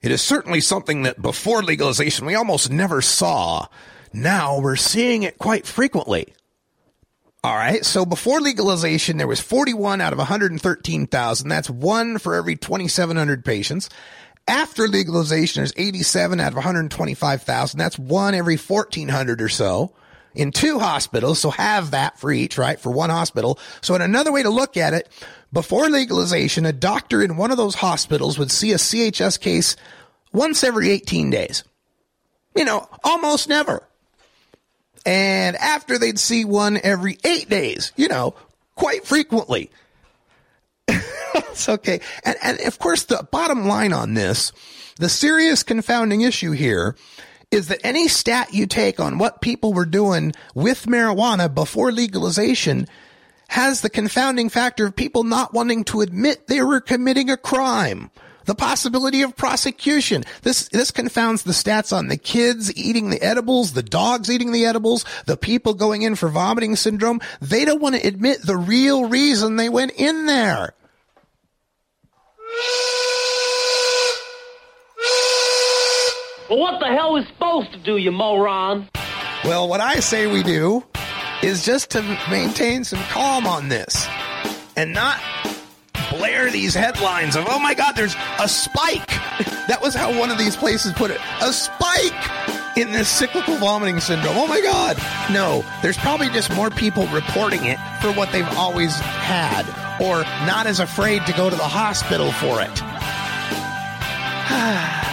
it 0.01 0.11
is 0.11 0.21
certainly 0.21 0.59
something 0.59 1.03
that 1.03 1.21
before 1.21 1.63
legalization 1.63 2.25
we 2.25 2.35
almost 2.35 2.69
never 2.69 3.01
saw. 3.01 3.67
Now 4.13 4.59
we're 4.59 4.75
seeing 4.75 5.23
it 5.23 5.37
quite 5.37 5.65
frequently. 5.65 6.33
All 7.43 7.55
right. 7.55 7.83
So 7.83 8.05
before 8.05 8.39
legalization, 8.39 9.17
there 9.17 9.27
was 9.27 9.41
41 9.41 9.99
out 9.99 10.13
of 10.13 10.19
113,000. 10.19 11.49
That's 11.49 11.69
one 11.69 12.17
for 12.17 12.35
every 12.35 12.55
2,700 12.55 13.43
patients. 13.43 13.89
After 14.47 14.87
legalization, 14.87 15.61
there's 15.61 15.73
87 15.75 16.39
out 16.39 16.49
of 16.49 16.55
125,000. 16.55 17.77
That's 17.77 17.99
one 17.99 18.33
every 18.33 18.57
1,400 18.57 19.41
or 19.41 19.49
so 19.49 19.93
in 20.35 20.51
two 20.51 20.79
hospitals. 20.79 21.39
So 21.39 21.49
have 21.49 21.91
that 21.91 22.19
for 22.19 22.31
each, 22.31 22.57
right? 22.57 22.79
For 22.79 22.91
one 22.91 23.09
hospital. 23.09 23.59
So 23.81 23.95
in 23.95 24.01
another 24.01 24.31
way 24.31 24.43
to 24.43 24.49
look 24.49 24.77
at 24.77 24.93
it, 24.93 25.09
before 25.51 25.89
legalization, 25.89 26.65
a 26.65 26.73
doctor 26.73 27.21
in 27.21 27.37
one 27.37 27.51
of 27.51 27.57
those 27.57 27.75
hospitals 27.75 28.39
would 28.39 28.51
see 28.51 28.71
a 28.71 28.77
CHS 28.77 29.39
case 29.39 29.75
once 30.31 30.63
every 30.63 30.89
18 30.89 31.29
days. 31.29 31.63
You 32.55 32.65
know, 32.65 32.87
almost 33.03 33.49
never. 33.49 33.87
And 35.05 35.55
after 35.57 35.97
they'd 35.97 36.19
see 36.19 36.45
one 36.45 36.79
every 36.81 37.17
eight 37.23 37.49
days, 37.49 37.91
you 37.95 38.07
know, 38.07 38.35
quite 38.75 39.05
frequently. 39.05 39.69
it's 40.87 41.67
okay. 41.67 41.99
And, 42.23 42.37
and 42.41 42.59
of 42.61 42.79
course, 42.79 43.03
the 43.03 43.27
bottom 43.31 43.67
line 43.67 43.93
on 43.93 44.13
this, 44.13 44.51
the 44.97 45.09
serious 45.09 45.63
confounding 45.63 46.21
issue 46.21 46.51
here 46.51 46.95
is 47.51 47.67
that 47.67 47.79
any 47.83 48.07
stat 48.07 48.53
you 48.53 48.65
take 48.65 48.99
on 48.99 49.17
what 49.17 49.41
people 49.41 49.73
were 49.73 49.85
doing 49.85 50.33
with 50.55 50.85
marijuana 50.85 51.53
before 51.53 51.91
legalization 51.91 52.87
has 53.49 53.81
the 53.81 53.89
confounding 53.89 54.49
factor 54.49 54.87
of 54.87 54.95
people 54.95 55.23
not 55.23 55.53
wanting 55.53 55.83
to 55.83 56.01
admit 56.01 56.47
they 56.47 56.61
were 56.61 56.81
committing 56.81 57.29
a 57.29 57.37
crime 57.37 58.09
the 58.45 58.55
possibility 58.55 59.21
of 59.21 59.35
prosecution. 59.35 60.23
This, 60.41 60.69
this 60.69 60.91
confounds 60.91 61.43
the 61.43 61.51
stats 61.51 61.95
on 61.95 62.07
the 62.07 62.17
kids 62.17 62.75
eating 62.75 63.09
the 63.09 63.21
edibles, 63.21 63.73
the 63.73 63.83
dogs 63.83 64.29
eating 64.29 64.51
the 64.51 64.65
edibles, 64.65 65.05
the 65.25 65.37
people 65.37 65.73
going 65.73 66.01
in 66.01 66.15
for 66.15 66.29
vomiting 66.29 66.75
syndrome. 66.75 67.21
They 67.41 67.65
don't 67.65 67.81
want 67.81 67.95
to 67.95 68.07
admit 68.07 68.41
the 68.41 68.57
real 68.57 69.05
reason 69.05 69.55
they 69.55 69.69
went 69.69 69.91
in 69.91 70.25
there. 70.25 70.73
Well, 76.49 76.59
what 76.59 76.79
the 76.79 76.87
hell 76.87 77.15
is 77.15 77.27
supposed 77.27 77.71
to 77.71 77.79
do, 77.79 77.97
you 77.97 78.11
moron? 78.11 78.89
Well, 79.43 79.67
what 79.67 79.81
I 79.81 79.95
say 79.95 80.27
we 80.27 80.43
do 80.43 80.83
is 81.41 81.65
just 81.65 81.89
to 81.91 82.01
maintain 82.29 82.83
some 82.83 82.99
calm 83.09 83.47
on 83.47 83.69
this 83.69 84.07
and 84.77 84.93
not 84.93 85.19
blare 86.23 86.49
these 86.49 86.73
headlines 86.73 87.35
of, 87.35 87.45
oh 87.49 87.59
my 87.59 87.73
God, 87.73 87.97
there's 87.97 88.15
a 88.39 88.47
spike. 88.47 89.09
That 89.67 89.79
was 89.81 89.93
how 89.93 90.17
one 90.17 90.31
of 90.31 90.37
these 90.37 90.55
places 90.55 90.93
put 90.93 91.11
it. 91.11 91.19
A 91.41 91.51
spike 91.51 92.77
in 92.77 92.93
this 92.93 93.09
cyclical 93.09 93.57
vomiting 93.57 93.99
syndrome. 93.99 94.37
Oh 94.37 94.47
my 94.47 94.61
God. 94.61 94.97
No, 95.33 95.65
there's 95.81 95.97
probably 95.97 96.29
just 96.29 96.55
more 96.55 96.69
people 96.69 97.07
reporting 97.07 97.65
it 97.65 97.77
for 97.99 98.13
what 98.13 98.31
they've 98.31 98.47
always 98.55 98.95
had 98.95 99.63
or 99.99 100.23
not 100.47 100.65
as 100.65 100.79
afraid 100.79 101.25
to 101.25 101.33
go 101.33 101.49
to 101.49 101.57
the 101.57 101.61
hospital 101.61 102.31
for 102.31 102.61
it. 102.61 102.71
Ah. 104.55 105.12